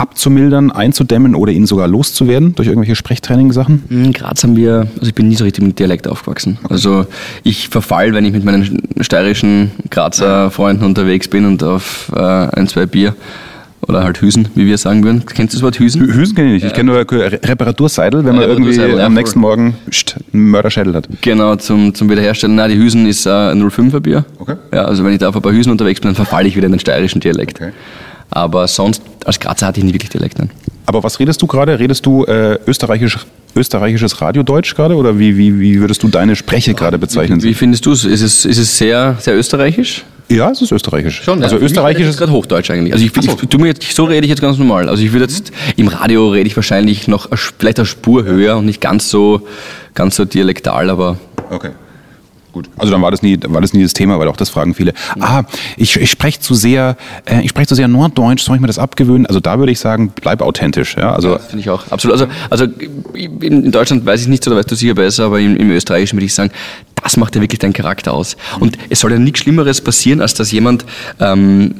abzumildern, 0.00 0.70
einzudämmen 0.70 1.34
oder 1.34 1.52
ihn 1.52 1.66
sogar 1.66 1.86
loszuwerden 1.86 2.54
durch 2.54 2.68
irgendwelche 2.68 2.96
Sprechtraining-Sachen? 2.96 3.84
In 3.90 4.12
Graz 4.12 4.42
haben 4.42 4.56
wir, 4.56 4.88
also 4.94 5.06
ich 5.06 5.14
bin 5.14 5.28
nie 5.28 5.36
so 5.36 5.44
richtig 5.44 5.62
mit 5.62 5.78
Dialekt 5.78 6.08
aufgewachsen. 6.08 6.58
Also 6.68 7.06
ich 7.44 7.68
verfall, 7.68 8.14
wenn 8.14 8.24
ich 8.24 8.32
mit 8.32 8.44
meinen 8.44 8.82
steirischen 9.00 9.72
Grazer 9.90 10.50
Freunden 10.50 10.84
unterwegs 10.84 11.28
bin 11.28 11.44
und 11.44 11.62
auf 11.62 12.10
äh, 12.16 12.18
ein, 12.18 12.66
zwei 12.66 12.86
Bier 12.86 13.14
oder 13.90 14.04
halt 14.04 14.20
Hüsen, 14.20 14.48
wie 14.54 14.66
wir 14.66 14.78
sagen 14.78 15.04
würden. 15.04 15.24
Kennst 15.26 15.52
du 15.54 15.58
das 15.58 15.62
Wort 15.62 15.78
Hüsen? 15.78 16.02
Hü- 16.02 16.14
Hüsen 16.14 16.34
kenne 16.34 16.48
ich 16.48 16.54
nicht. 16.62 16.64
Ich 16.66 16.72
kenne 16.72 16.92
nur 16.92 17.00
Re- 17.00 17.32
Reparaturseidel, 17.44 18.24
wenn 18.24 18.36
man 18.36 18.44
irgendwie 18.44 18.72
ja, 18.74 19.04
am 19.06 19.14
nächsten 19.14 19.40
Morgen 19.40 19.74
pst, 19.90 20.16
einen 20.32 20.50
Mörderschädel 20.50 20.94
hat. 20.94 21.08
Genau, 21.20 21.56
zum, 21.56 21.94
zum 21.94 22.08
Wiederherstellen. 22.08 22.56
Na, 22.56 22.66
die 22.68 22.76
Hüsen 22.76 23.06
ist 23.06 23.26
äh, 23.26 23.30
ein 23.30 23.62
05er 23.62 24.00
Bier. 24.00 24.24
Okay. 24.38 24.54
Ja, 24.72 24.84
also 24.86 25.04
wenn 25.04 25.12
ich 25.12 25.18
da 25.18 25.28
auf 25.28 25.36
ein 25.36 25.42
paar 25.42 25.52
Hüsen 25.52 25.70
unterwegs 25.72 26.00
bin, 26.00 26.08
dann 26.08 26.14
verfalle 26.16 26.48
ich 26.48 26.56
wieder 26.56 26.66
in 26.66 26.72
den 26.72 26.80
steirischen 26.80 27.20
Dialekt. 27.20 27.60
Okay. 27.60 27.72
Aber 28.30 28.66
sonst, 28.68 29.02
als 29.24 29.38
Grazer 29.40 29.66
hatte 29.66 29.80
ich 29.80 29.84
nie 29.84 29.92
wirklich 29.92 30.10
Dialekt. 30.10 30.38
Nein. 30.38 30.50
Aber 30.90 31.04
was 31.04 31.20
redest 31.20 31.40
du 31.40 31.46
gerade? 31.46 31.78
Redest 31.78 32.04
du 32.04 32.24
äh, 32.24 32.58
österreichisch, 32.66 33.16
österreichisches 33.54 34.20
Radiodeutsch 34.20 34.74
gerade 34.74 34.96
oder 34.96 35.20
wie, 35.20 35.36
wie, 35.36 35.60
wie 35.60 35.80
würdest 35.80 36.02
du 36.02 36.08
deine 36.08 36.34
Spreche 36.34 36.74
gerade 36.74 36.98
bezeichnen? 36.98 37.40
Wie 37.44 37.54
findest 37.54 37.86
du 37.86 37.92
es? 37.92 38.04
Ist 38.04 38.22
es, 38.22 38.44
ist 38.44 38.58
es 38.58 38.76
sehr, 38.76 39.14
sehr 39.20 39.36
österreichisch? 39.36 40.04
ja, 40.28 40.50
es 40.50 40.62
ist 40.62 40.72
österreichisch. 40.72 41.28
also 41.28 41.56
Ja, 41.56 41.62
österreichisches. 41.62 42.14
ist 42.14 42.18
gerade 42.18 42.32
Hochdeutsch 42.32 42.72
eigentlich. 42.72 42.92
Also 42.92 43.04
ich, 43.04 43.16
ich, 43.16 43.24
ich, 43.24 43.48
tu 43.48 43.58
mir 43.58 43.68
jetzt, 43.68 43.84
so 43.94 44.02
rede 44.02 44.24
ich 44.24 44.30
jetzt 44.30 44.40
ganz 44.40 44.58
normal. 44.58 44.88
Also 44.88 45.00
ich 45.04 45.12
würde 45.12 45.26
jetzt 45.26 45.52
im 45.76 45.86
Radio 45.86 46.28
rede 46.28 46.48
ich 46.48 46.56
wahrscheinlich 46.56 47.06
noch 47.06 47.28
vielleicht 47.60 47.78
eine 47.78 47.86
Spur 47.86 48.24
höher 48.24 48.56
und 48.56 48.66
nicht 48.66 48.80
ganz 48.80 49.10
so 49.10 49.42
ganz 49.94 50.16
so 50.16 50.24
dialektal, 50.24 50.90
aber 50.90 51.18
Okay. 51.50 51.70
Gut. 52.52 52.68
Also 52.76 52.92
dann 52.92 53.02
war 53.02 53.10
das 53.10 53.22
nie, 53.22 53.38
war 53.46 53.60
das 53.60 53.72
nie 53.72 53.82
das 53.82 53.92
Thema, 53.92 54.18
weil 54.18 54.28
auch 54.28 54.36
das 54.36 54.50
fragen 54.50 54.74
viele. 54.74 54.92
Ah, 55.20 55.44
ich, 55.76 55.96
ich 55.96 56.10
spreche 56.10 56.40
zu 56.40 56.54
sehr, 56.54 56.96
äh, 57.24 57.42
ich 57.42 57.50
spreche 57.50 57.68
zu 57.68 57.74
sehr 57.74 57.88
Norddeutsch, 57.88 58.42
soll 58.42 58.56
ich 58.56 58.60
mir 58.60 58.66
das 58.66 58.78
abgewöhnen? 58.78 59.26
Also 59.26 59.40
da 59.40 59.58
würde 59.58 59.72
ich 59.72 59.78
sagen, 59.78 60.12
bleib 60.20 60.42
authentisch. 60.42 60.96
Ja, 60.96 61.12
also 61.14 61.38
finde 61.38 61.60
ich 61.60 61.70
auch 61.70 61.86
absolut. 61.90 62.20
Also 62.20 62.26
also 62.50 62.64
in 63.14 63.40
in 63.70 63.72
Deutschland 63.72 64.04
weiß 64.04 64.22
ich 64.22 64.28
nicht, 64.28 64.46
oder 64.46 64.56
weißt 64.56 64.70
du 64.70 64.74
sicher 64.74 64.94
besser, 64.94 65.26
aber 65.26 65.38
im, 65.40 65.56
im 65.56 65.70
Österreichischen 65.70 66.16
würde 66.16 66.26
ich 66.26 66.34
sagen, 66.34 66.50
das 67.02 67.16
macht 67.16 67.34
ja 67.36 67.40
wirklich 67.40 67.58
deinen 67.58 67.72
Charakter 67.72 68.12
aus. 68.12 68.36
Und 68.58 68.76
es 68.88 69.00
soll 69.00 69.12
ja 69.12 69.18
nichts 69.18 69.40
Schlimmeres 69.40 69.80
passieren, 69.80 70.20
als 70.20 70.34
dass 70.34 70.50
jemand 70.50 70.84
ähm, 71.20 71.74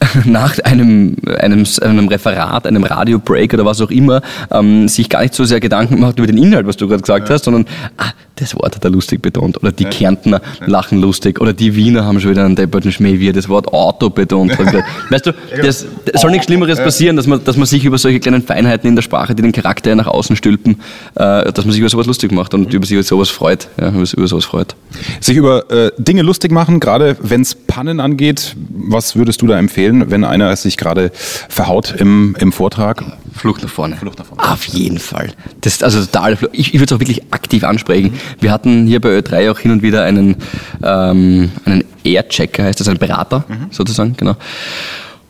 nach 0.24 0.58
einem, 0.60 1.16
einem, 1.38 1.66
einem 1.82 2.08
Referat, 2.08 2.66
einem 2.66 2.84
Radiobreak 2.84 3.54
oder 3.54 3.64
was 3.64 3.80
auch 3.80 3.90
immer, 3.90 4.22
ähm, 4.50 4.88
sich 4.88 5.08
gar 5.08 5.22
nicht 5.22 5.34
so 5.34 5.44
sehr 5.44 5.60
Gedanken 5.60 6.00
macht 6.00 6.18
über 6.18 6.26
den 6.26 6.38
Inhalt, 6.38 6.66
was 6.66 6.76
du 6.76 6.88
gerade 6.88 7.02
gesagt 7.02 7.28
hast, 7.30 7.44
sondern 7.44 7.66
ah, 7.98 8.12
das 8.40 8.54
Wort 8.54 8.76
hat 8.76 8.84
er 8.84 8.90
lustig 8.90 9.22
betont. 9.22 9.62
Oder 9.62 9.72
die 9.72 9.84
Kärntner 9.84 10.40
lachen 10.66 11.00
lustig. 11.00 11.40
Oder 11.40 11.52
die 11.52 11.74
Wiener 11.76 12.04
haben 12.04 12.20
schon 12.20 12.30
wieder 12.30 12.44
einen 12.44 12.56
depperten 12.56 12.90
Schmäh, 12.90 13.20
wie 13.20 13.28
er 13.28 13.32
das 13.32 13.48
Wort 13.48 13.68
Auto 13.68 14.10
betont 14.10 14.58
hat. 14.58 14.84
weißt 15.10 15.26
du, 15.26 15.32
das, 15.62 15.86
das 16.10 16.22
soll 16.22 16.30
nichts 16.30 16.46
Schlimmeres 16.46 16.78
passieren, 16.78 17.16
dass 17.16 17.26
man, 17.26 17.44
dass 17.44 17.56
man 17.56 17.66
sich 17.66 17.84
über 17.84 17.98
solche 17.98 18.20
kleinen 18.20 18.42
Feinheiten 18.42 18.88
in 18.88 18.96
der 18.96 19.02
Sprache, 19.02 19.34
die 19.34 19.42
den 19.42 19.52
Charakter 19.52 19.90
ja 19.90 19.96
nach 19.96 20.06
außen 20.06 20.36
stülpen, 20.36 20.80
äh, 21.14 21.52
dass 21.52 21.64
man 21.64 21.72
sich 21.72 21.80
über 21.80 21.88
sowas 21.88 22.06
lustig 22.06 22.32
macht 22.32 22.54
und 22.54 22.72
über 22.72 22.86
sich 22.86 22.94
über 22.94 23.02
sowas 23.02 23.28
freut. 23.28 23.68
Ja, 23.78 23.90
über, 23.90 24.04
über 24.10 24.26
sowas 24.26 24.44
freut. 24.44 24.74
sich 25.20 25.36
über 25.36 25.70
äh, 25.70 25.90
Dinge 25.98 26.22
lustig 26.22 26.50
machen, 26.52 26.80
gerade 26.80 27.16
wenn 27.20 27.42
es 27.42 27.54
Pannen 27.54 28.00
angeht. 28.00 28.56
Was 28.70 29.16
würdest 29.16 29.42
du 29.42 29.46
da 29.46 29.58
empfehlen, 29.58 29.89
wenn 29.90 30.24
einer 30.24 30.54
sich 30.56 30.76
gerade 30.76 31.10
verhaut 31.14 31.94
im, 31.98 32.36
im 32.38 32.52
Vortrag? 32.52 33.04
Flucht 33.34 33.62
nach 33.62 33.70
vorne. 33.70 33.96
Flucht 33.96 34.18
nach 34.18 34.26
vorne. 34.26 34.42
Auf 34.42 34.64
jeden 34.66 34.98
Fall. 34.98 35.32
Das 35.60 35.74
ist 35.74 35.84
also 35.84 36.04
total, 36.04 36.38
ich, 36.52 36.68
ich 36.68 36.74
würde 36.74 36.84
es 36.84 36.92
auch 36.92 37.00
wirklich 37.00 37.22
aktiv 37.32 37.64
ansprechen. 37.64 38.14
Wir 38.40 38.52
hatten 38.52 38.86
hier 38.86 39.00
bei 39.00 39.18
Ö3 39.18 39.50
auch 39.50 39.58
hin 39.58 39.70
und 39.70 39.82
wieder 39.82 40.04
einen, 40.04 40.36
ähm, 40.82 41.50
einen 41.64 41.84
Air-Checker, 42.04 42.64
heißt 42.64 42.80
das, 42.80 42.88
ein 42.88 42.98
Berater 42.98 43.44
sozusagen, 43.70 44.16
genau. 44.16 44.36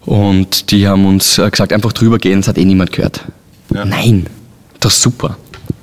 Und 0.06 0.70
die 0.70 0.88
haben 0.88 1.06
uns 1.06 1.38
äh, 1.38 1.50
gesagt, 1.50 1.72
einfach 1.72 1.92
drüber 1.92 2.18
gehen, 2.18 2.40
das 2.40 2.48
hat 2.48 2.58
eh 2.58 2.64
niemand 2.64 2.92
gehört. 2.92 3.24
Nein, 3.70 4.26
das 4.80 4.94
ist 4.94 5.02
super. 5.02 5.36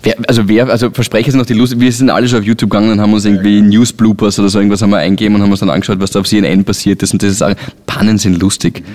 Wer, 0.07 0.15
also 0.25 0.47
wer, 0.47 0.69
also 0.69 0.89
Versprecher 0.89 1.31
sind 1.31 1.39
noch 1.39 1.45
die 1.45 1.53
Lust, 1.53 1.77
wir 1.77 1.91
sind 1.91 2.09
alle 2.09 2.29
schon 2.29 2.39
auf 2.39 2.45
YouTube 2.45 2.69
gegangen 2.69 2.91
und 2.93 3.01
haben 3.01 3.11
uns 3.11 3.25
irgendwie 3.25 3.59
News 3.59 3.91
Bloopers 3.91 4.39
oder 4.39 4.47
so 4.47 4.57
irgendwas 4.57 4.81
haben 4.81 4.91
wir 4.91 4.99
eingegeben 4.99 5.35
und 5.35 5.41
haben 5.41 5.51
uns 5.51 5.59
dann 5.59 5.69
angeschaut, 5.69 5.99
was 5.99 6.11
da 6.11 6.21
auf 6.21 6.27
CNN 6.27 6.63
passiert 6.63 7.03
ist 7.03 7.11
und 7.11 7.21
das 7.21 7.31
ist 7.31 7.41
auch, 7.43 7.53
Pannen 7.85 8.17
sind 8.17 8.39
lustig. 8.39 8.85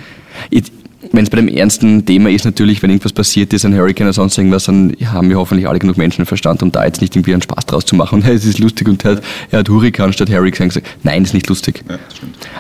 Wenn 1.11 1.25
es 1.25 1.29
bei 1.29 1.37
dem 1.37 1.49
ernsten 1.49 2.07
Thema 2.07 2.31
ist, 2.31 2.47
natürlich, 2.47 2.83
wenn 2.83 2.89
irgendwas 2.89 3.13
passiert 3.13 3.53
ist, 3.53 3.67
ein 3.67 3.77
Hurricane 3.77 4.07
oder 4.07 4.15
sonst 4.15 4.39
irgendwas, 4.39 4.65
dann 4.65 4.97
haben 5.05 5.29
wir 5.29 5.37
hoffentlich 5.37 5.69
alle 5.69 5.79
genug 5.81 5.99
Menschenverstand, 5.99 6.63
um 6.63 6.73
da 6.73 6.87
jetzt 6.87 7.03
nicht 7.03 7.15
irgendwie 7.15 7.35
einen 7.35 7.43
Spaß 7.43 7.67
draus 7.67 7.85
zu 7.85 7.95
machen. 7.95 8.23
Und 8.23 8.29
es 8.31 8.47
ist 8.47 8.59
lustig 8.59 8.89
und 8.89 9.05
er 9.05 9.17
hat, 9.17 9.23
er 9.51 9.59
hat 9.59 9.69
Hurrikan 9.69 10.15
statt 10.15 10.31
Hurricane 10.31 10.69
gesagt. 10.69 10.87
Nein, 11.03 11.25
ist 11.25 11.35
nicht 11.35 11.49
lustig. 11.49 11.85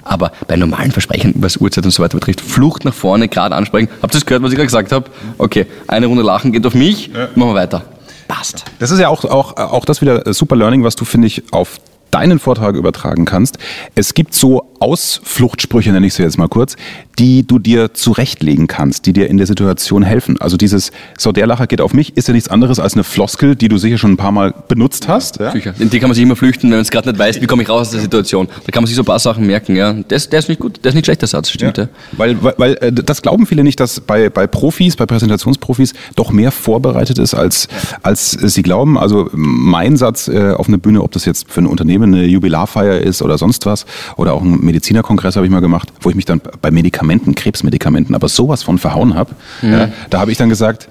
Aber 0.03 0.33
bei 0.47 0.57
normalen 0.57 0.91
Versprechen, 0.91 1.33
was 1.37 1.57
Uhrzeit 1.57 1.87
und 1.87 1.93
so 1.93 2.03
weiter 2.03 2.19
betrifft, 2.19 2.43
Flucht 2.43 2.85
nach 2.85 2.93
vorne, 2.93 3.29
gerade 3.29 3.55
ansprechen. 3.55 3.89
Habt 4.03 4.13
ihr 4.13 4.19
das 4.19 4.27
gehört, 4.27 4.43
was 4.43 4.51
ich 4.51 4.57
gerade 4.57 4.67
gesagt 4.67 4.93
habe? 4.93 5.09
Okay, 5.39 5.65
eine 5.87 6.05
Runde 6.05 6.23
lachen 6.23 6.53
geht 6.53 6.67
auf 6.67 6.75
mich, 6.75 7.11
machen 7.35 7.53
wir 7.53 7.55
weiter. 7.55 7.87
Passt. 8.33 8.65
Das 8.79 8.91
ist 8.91 8.99
ja 8.99 9.09
auch, 9.09 9.27
auch, 9.27 9.59
auch 9.59 9.85
das 9.85 10.01
wieder 10.01 10.33
super 10.33 10.57
Learning, 10.57 10.85
was 10.85 10.97
du, 10.97 11.05
finde 11.05 11.27
ich, 11.27 11.53
auf 11.53 11.79
deinen 12.13 12.39
Vortrag 12.39 12.77
übertragen 12.77 13.25
kannst. 13.25 13.59
Es 13.95 14.15
gibt 14.15 14.35
so 14.35 14.71
Ausfluchtsprüche, 14.79 15.93
nenne 15.93 16.07
ich 16.07 16.15
sie 16.15 16.23
jetzt 16.23 16.39
mal 16.39 16.49
kurz, 16.49 16.77
die 17.19 17.47
du 17.47 17.59
dir 17.59 17.95
zurechtlegen 17.95 18.67
kannst, 18.67 19.07
die 19.07 19.13
dir 19.13 19.29
in 19.29 19.37
der 19.37 19.47
Situation 19.47 20.03
helfen. 20.03 20.41
Also 20.41 20.57
dieses, 20.57 20.91
so 21.17 21.33
der 21.33 21.47
Lacher 21.47 21.67
geht 21.67 21.81
auf 21.81 21.95
mich, 21.95 22.17
ist 22.17 22.29
ja 22.29 22.35
nichts 22.35 22.49
anderes 22.49 22.81
als 22.81 22.95
eine 22.95 23.05
Floskel, 23.05 23.55
die 23.55 23.69
du 23.69 23.79
sicher 23.79 23.99
schon 23.99 24.13
ein 24.13 24.17
paar 24.17 24.33
Mal 24.33 24.53
benutzt 24.69 25.09
hast. 25.09 25.39
Ja? 25.39 25.53
Sicher. 25.53 25.75
In 25.79 25.89
die 25.89 26.01
kann 26.01 26.09
man 26.09 26.15
sich 26.15 26.23
immer 26.23 26.37
flüchten, 26.37 26.65
wenn 26.65 26.79
man 26.79 26.81
es 26.81 26.91
gerade 26.91 27.11
nicht 27.11 27.19
weiß, 27.19 27.41
wie 27.41 27.47
komme 27.47 27.63
ich 27.63 27.69
raus 27.69 27.89
aus 27.89 27.91
der 27.93 28.01
Situation. 28.01 28.49
Da 28.49 28.73
kann 28.73 28.83
man 28.83 28.87
sich 28.87 28.97
so 28.97 29.03
ein 29.03 29.07
paar 29.07 29.19
Sachen 29.19 29.47
merken. 29.47 29.77
Ja. 29.77 29.95
Das, 30.09 30.29
der 30.29 30.41
ist 30.41 30.49
nicht 30.49 30.61
gut, 30.61 30.81
der 30.83 30.91
ist 30.91 30.95
nicht 30.95 31.05
schlecht, 31.07 31.23
der 31.23 31.29
Satz, 31.29 31.51
stimmt. 31.51 31.79
Ja. 31.79 31.89
Weil, 32.13 32.43
weil, 32.43 32.55
weil 32.57 32.75
äh, 32.81 32.93
das 32.93 33.23
glauben 33.23 33.47
viele 33.47 33.63
nicht, 33.63 33.79
dass 33.79 34.01
bei, 34.01 34.31
bei 34.31 34.47
Profis, 34.47 34.97
bei 34.97 35.07
Präsentationsprofis 35.07 35.95
doch 36.17 36.33
mehr 36.33 36.51
vorbereitet 36.51 37.19
ist, 37.19 37.35
als, 37.35 37.69
als 38.03 38.33
sie 38.33 38.63
glauben. 38.63 38.99
Also 38.99 39.31
mein 39.33 39.97
Satz 39.97 40.29
äh, 40.29 40.53
auf 40.53 40.69
einer 40.69 40.79
Bühne, 40.79 41.03
ob 41.03 41.13
das 41.13 41.25
jetzt 41.25 41.51
für 41.51 41.61
ein 41.61 41.67
Unternehmen 41.67 42.02
eine 42.05 42.25
Jubilarfeier 42.25 42.99
ist 43.01 43.23
oder 43.23 43.39
sonst 43.39 43.67
was, 43.67 43.87
oder 44.17 44.35
auch 44.35 44.43
ein 44.43 44.61
Medizinerkongress 44.61 45.37
habe 45.37 45.47
ich 45.47 45.53
mal 45.53 45.61
gemacht, 45.61 45.93
wo 46.01 46.11
ich 46.11 46.17
mich 46.17 46.25
dann 46.25 46.41
bei 46.61 46.71
Medikamenten, 46.71 47.35
Krebsmedikamenten, 47.35 48.15
aber 48.15 48.29
sowas 48.29 48.63
von 48.63 48.79
verhauen 48.79 49.15
habe. 49.15 49.33
Ja, 49.63 49.89
da 50.11 50.21
habe 50.21 50.31
ich 50.33 50.39
dann 50.39 50.49
gesagt, 50.49 50.89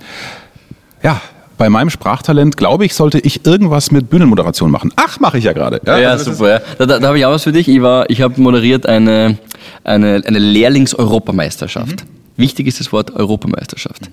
ja, 1.04 1.19
bei 1.58 1.69
meinem 1.69 1.89
Sprachtalent, 1.91 2.58
glaube 2.58 2.86
ich, 2.86 2.93
sollte 2.95 3.19
ich 3.19 3.45
irgendwas 3.45 3.91
mit 3.91 4.10
Bühnenmoderation 4.10 4.71
machen. 4.71 4.91
Ach, 4.95 5.19
mache 5.19 5.38
ich 5.38 5.43
ja 5.43 5.54
gerade. 5.54 5.80
Ja, 5.86 5.93
also 6.10 6.26
das 6.26 6.38
super. 6.38 6.50
Ja. 6.50 6.62
Da, 6.80 6.86
da, 6.88 7.00
da 7.00 7.08
habe 7.10 7.19
ich 7.19 7.26
auch 7.26 7.32
was 7.32 7.43
für 7.43 7.52
dich. 7.52 7.67
Ich, 7.67 7.82
war- 7.84 8.10
ich 8.10 8.21
habe 8.21 8.41
moderiert 8.41 8.88
eine, 8.88 9.38
eine, 9.84 10.24
eine 10.26 10.39
Lehrlings-Europameisterschaft. 10.39 12.04
Wichtig 12.38 12.67
ist 12.67 12.80
das 12.80 12.91
Wort 12.91 13.12
Europameisterschaft. 13.15 14.10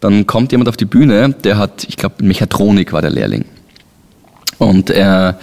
Dann 0.00 0.26
kommt 0.26 0.50
jemand 0.52 0.68
auf 0.68 0.76
die 0.76 0.84
Bühne, 0.86 1.30
der 1.44 1.58
hat, 1.58 1.84
ich 1.88 1.96
glaube, 1.96 2.24
Mechatronik 2.24 2.92
war 2.92 3.02
der 3.02 3.10
Lehrling. 3.10 3.44
Und 4.60 4.90
er, 4.90 5.38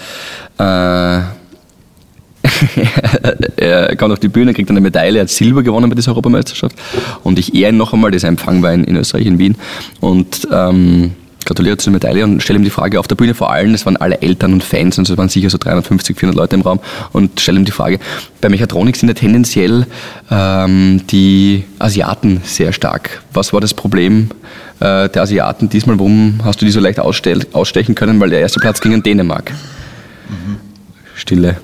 äh, 0.60 1.22
er 3.58 3.96
kommt 3.96 4.14
auf 4.14 4.20
die 4.20 4.28
Bühne, 4.28 4.54
kriegt 4.54 4.70
eine 4.70 4.80
Medaille, 4.80 5.22
hat 5.22 5.30
Silber 5.30 5.64
gewonnen 5.64 5.90
bei 5.90 5.96
dieser 5.96 6.12
Europameisterschaft. 6.12 6.76
Und 7.24 7.40
ich 7.40 7.56
ehre 7.56 7.72
ihn 7.72 7.78
noch 7.78 7.94
einmal, 7.94 8.12
dieser 8.12 8.28
Empfang 8.28 8.62
war 8.62 8.72
in, 8.74 8.84
in 8.84 8.96
Österreich, 8.96 9.26
in 9.26 9.40
Wien. 9.40 9.56
Und 10.00 10.48
ähm, 10.52 11.14
gratuliere 11.48 11.78
zur 11.78 11.94
Medaille 11.94 12.24
und 12.24 12.44
stelle 12.44 12.60
ihm 12.60 12.64
die 12.64 12.70
Frage 12.70 13.00
auf 13.00 13.08
der 13.08 13.16
Bühne 13.16 13.34
vor 13.34 13.52
allem, 13.52 13.74
es 13.74 13.86
waren 13.86 13.98
alle 13.98 14.22
Eltern 14.22 14.54
und 14.54 14.64
Fans, 14.64 15.00
und 15.00 15.10
es 15.10 15.18
waren 15.18 15.30
sicher 15.30 15.50
so 15.50 15.58
350, 15.58 16.16
400 16.16 16.38
Leute 16.38 16.56
im 16.56 16.62
Raum 16.62 16.80
und 17.12 17.40
stelle 17.40 17.58
ihm 17.58 17.66
die 17.66 17.72
Frage, 17.72 18.00
bei 18.40 18.50
Mechatronik 18.50 18.98
sind 18.98 19.08
ja 19.08 19.16
tendenziell 19.16 19.88
ähm, 20.30 21.02
die 21.10 21.64
Asiaten 21.80 22.42
sehr 22.44 22.72
stark. 22.74 23.24
Was 23.34 23.54
war 23.54 23.62
das 23.62 23.74
Problem 23.74 24.30
äh, 24.80 25.10
der 25.10 25.22
Asiaten 25.22 25.70
diesmal? 25.70 25.98
Warum 26.00 26.40
hast 26.44 26.62
du 26.62 26.66
die 26.66 26.72
so 26.72 26.80
leicht 26.80 27.00
ausstechen 27.00 27.96
können? 27.96 28.20
Weil 28.20 28.30
der 28.30 28.40
erste 28.40 28.60
Platz 28.60 28.82
ging 28.82 28.94
an 28.94 29.04
Dänemark. 29.04 29.52
Mhm. 30.30 30.58
Stille. 31.16 31.58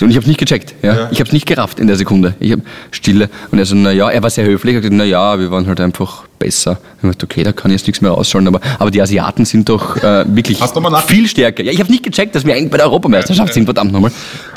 Und 0.00 0.10
ich 0.10 0.16
habe 0.16 0.22
es 0.22 0.28
nicht 0.28 0.40
gecheckt. 0.40 0.74
Ja? 0.82 0.94
ja. 0.94 1.08
Ich 1.10 1.20
habe 1.20 1.28
es 1.28 1.32
nicht 1.32 1.46
gerafft 1.46 1.78
in 1.78 1.86
der 1.86 1.96
Sekunde. 1.96 2.34
Ich 2.40 2.52
habe 2.52 2.62
Stille. 2.90 3.28
Und 3.50 3.58
er 3.58 3.66
so, 3.66 3.74
naja, 3.74 4.08
er 4.08 4.22
war 4.22 4.30
sehr 4.30 4.46
höflich. 4.46 4.74
Er 4.74 4.76
hat 4.78 4.82
gesagt, 4.82 4.96
naja, 4.96 5.38
wir 5.38 5.50
waren 5.50 5.66
halt 5.66 5.80
einfach 5.80 6.24
besser. 6.40 6.80
Ich 6.96 7.08
dachte, 7.08 7.26
okay, 7.26 7.44
da 7.44 7.52
kann 7.52 7.70
ich 7.70 7.76
jetzt 7.76 7.86
nichts 7.86 8.00
mehr 8.00 8.10
rausschauen. 8.10 8.48
Aber, 8.48 8.60
aber 8.80 8.90
die 8.90 9.00
Asiaten 9.00 9.44
sind 9.44 9.68
doch 9.68 9.96
äh, 9.98 10.24
wirklich 10.34 10.58
viel 11.06 11.28
stärker. 11.28 11.62
Ja, 11.62 11.70
ich 11.70 11.78
habe 11.78 11.92
nicht 11.92 12.02
gecheckt, 12.02 12.34
dass 12.34 12.44
wir 12.44 12.54
eigentlich 12.54 12.70
bei 12.70 12.78
der 12.78 12.86
Europameisterschaft 12.86 13.54
sind, 13.54 13.66
verdammt 13.66 13.92
nochmal. 13.92 14.10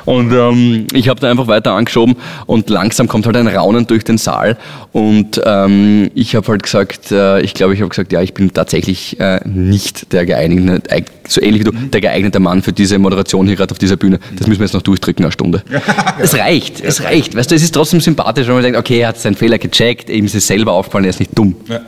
Und 0.05 0.31
ähm, 0.33 0.87
ich 0.93 1.07
habe 1.07 1.19
da 1.19 1.29
einfach 1.29 1.47
weiter 1.47 1.73
angeschoben 1.73 2.15
und 2.45 2.69
langsam 2.69 3.07
kommt 3.07 3.25
halt 3.25 3.37
ein 3.37 3.47
Raunen 3.47 3.87
durch 3.87 4.03
den 4.03 4.17
Saal. 4.17 4.57
Und 4.91 5.41
ähm, 5.45 6.09
ich 6.15 6.35
habe 6.35 6.47
halt 6.47 6.63
gesagt, 6.63 7.11
äh, 7.11 7.41
ich 7.41 7.53
glaube, 7.53 7.73
ich 7.73 7.81
habe 7.81 7.89
gesagt, 7.89 8.11
ja, 8.11 8.21
ich 8.21 8.33
bin 8.33 8.51
tatsächlich 8.53 9.19
äh, 9.19 9.39
nicht 9.45 10.11
der 10.11 10.25
geeignete, 10.25 10.81
so 11.27 11.41
ähnlich 11.41 11.61
wie 11.61 11.63
du, 11.65 11.71
der 11.71 12.01
geeignete 12.01 12.39
Mann 12.39 12.61
für 12.61 12.73
diese 12.73 12.99
Moderation 12.99 13.47
hier 13.47 13.55
gerade 13.55 13.71
auf 13.71 13.79
dieser 13.79 13.95
Bühne. 13.95 14.19
Das 14.35 14.47
müssen 14.47 14.59
wir 14.59 14.65
jetzt 14.65 14.73
noch 14.73 14.81
durchdrücken, 14.81 15.23
eine 15.23 15.31
Stunde. 15.31 15.63
es 16.19 16.37
reicht, 16.37 16.81
es 16.81 17.03
reicht. 17.03 17.35
Weißt 17.35 17.51
du, 17.51 17.55
es 17.55 17.63
ist 17.63 17.73
trotzdem 17.73 18.01
sympathisch, 18.01 18.47
wenn 18.47 18.55
man 18.55 18.63
denkt, 18.63 18.77
okay, 18.77 18.99
er 18.99 19.09
hat 19.09 19.19
seinen 19.19 19.35
Fehler 19.35 19.57
gecheckt, 19.57 20.09
ihm 20.09 20.25
ist 20.25 20.35
es 20.35 20.47
selber 20.47 20.73
aufgefallen, 20.73 21.05
er 21.05 21.11
ist 21.11 21.19
nicht 21.19 21.37
dumm. 21.37 21.55
Ja. 21.73 21.81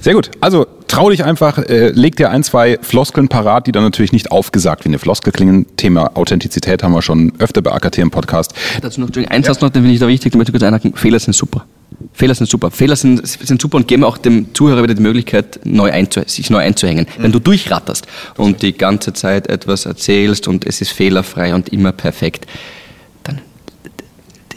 Sehr 0.00 0.14
gut. 0.14 0.30
Also 0.40 0.66
trau 0.86 1.10
dich 1.10 1.24
einfach, 1.24 1.58
äh, 1.58 1.88
leg 1.90 2.16
dir 2.16 2.30
ein, 2.30 2.42
zwei 2.42 2.78
Floskeln 2.80 3.28
parat, 3.28 3.66
die 3.66 3.72
dann 3.72 3.82
natürlich 3.82 4.12
nicht 4.12 4.30
aufgesagt 4.30 4.84
wie 4.84 4.88
eine 4.88 4.98
Floskel 4.98 5.32
klingen. 5.32 5.66
Thema 5.76 6.16
Authentizität 6.16 6.82
haben 6.82 6.92
wir 6.92 7.02
schon 7.02 7.32
öfter 7.38 7.62
beackert 7.62 7.96
hier 7.96 8.02
im 8.02 8.10
Podcast. 8.10 8.54
Dazu 8.80 9.00
noch, 9.00 9.08
eins 9.28 9.46
ja. 9.46 9.52
noch, 9.52 9.70
den 9.70 9.82
finde 9.82 9.92
ich 9.92 10.00
da 10.00 10.08
wichtig, 10.08 10.32
da 10.32 10.38
möchte 10.38 10.50
ich 10.50 10.54
kurz 10.54 10.62
einhaken. 10.62 10.94
Fehler 10.94 11.18
sind 11.18 11.34
super. 11.34 11.66
Fehler 12.12 12.34
sind 12.34 12.48
super. 12.48 12.70
Fehler 12.70 12.96
sind, 12.96 13.26
sind 13.26 13.60
super 13.60 13.76
und 13.76 13.88
geben 13.88 14.04
auch 14.04 14.18
dem 14.18 14.54
Zuhörer 14.54 14.82
wieder 14.82 14.94
die 14.94 15.02
Möglichkeit, 15.02 15.60
neu 15.64 15.90
sich 16.26 16.50
neu 16.50 16.58
einzuhängen. 16.58 17.06
Mhm. 17.18 17.22
Wenn 17.22 17.32
du 17.32 17.38
durchratterst 17.38 18.06
und 18.36 18.62
die 18.62 18.72
ganze 18.72 19.12
Zeit 19.12 19.48
etwas 19.48 19.86
erzählst 19.86 20.48
und 20.48 20.66
es 20.66 20.80
ist 20.80 20.92
fehlerfrei 20.92 21.54
und 21.54 21.70
immer 21.70 21.92
perfekt, 21.92 22.46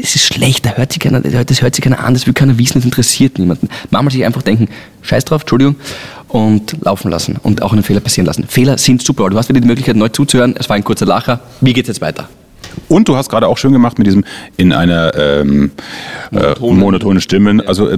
das 0.10 0.16
ist 0.16 0.34
schlecht, 0.34 0.66
das 0.66 0.76
hört 0.76 0.92
sich 0.92 1.00
keiner, 1.00 1.22
das 1.22 1.62
hört 1.62 1.76
sich 1.76 1.84
keiner 1.84 2.04
an, 2.04 2.16
das 2.16 2.26
will 2.26 2.34
keiner 2.34 2.58
wissen, 2.58 2.80
das 2.80 2.86
interessiert 2.86 3.38
niemanden. 3.38 3.70
Manchmal 3.92 4.12
sich 4.12 4.26
einfach 4.26 4.42
denken, 4.42 4.68
scheiß 5.04 5.26
drauf, 5.26 5.42
Entschuldigung, 5.42 5.76
und 6.28 6.78
laufen 6.82 7.12
lassen 7.12 7.38
und 7.42 7.62
auch 7.62 7.74
einen 7.74 7.84
Fehler 7.84 8.00
passieren 8.00 8.26
lassen. 8.26 8.46
Fehler 8.48 8.80
sind 8.80 9.04
super, 9.04 9.30
du 9.30 9.38
hast 9.38 9.50
wieder 9.50 9.60
die 9.60 9.68
Möglichkeit, 9.68 9.96
neu 9.96 10.10
zuzuhören. 10.10 10.56
Es 10.58 10.68
war 10.68 10.76
ein 10.76 10.84
kurzer 10.84 11.06
Lacher. 11.06 11.42
Wie 11.62 11.74
geht's 11.74 11.90
jetzt 11.90 12.02
weiter? 12.02 12.28
Und 12.88 13.08
du 13.08 13.16
hast 13.16 13.30
gerade 13.30 13.48
auch 13.48 13.58
schön 13.58 13.74
gemacht 13.74 13.98
mit 13.98 14.08
diesem 14.08 14.24
in 14.58 14.74
einer 14.74 15.12
ähm, 15.16 15.72
monotone. 16.32 16.56
Äh, 16.56 16.80
monotone 16.80 17.22
Stimmen. 17.22 17.66
Also 17.66 17.90
äh, 17.90 17.98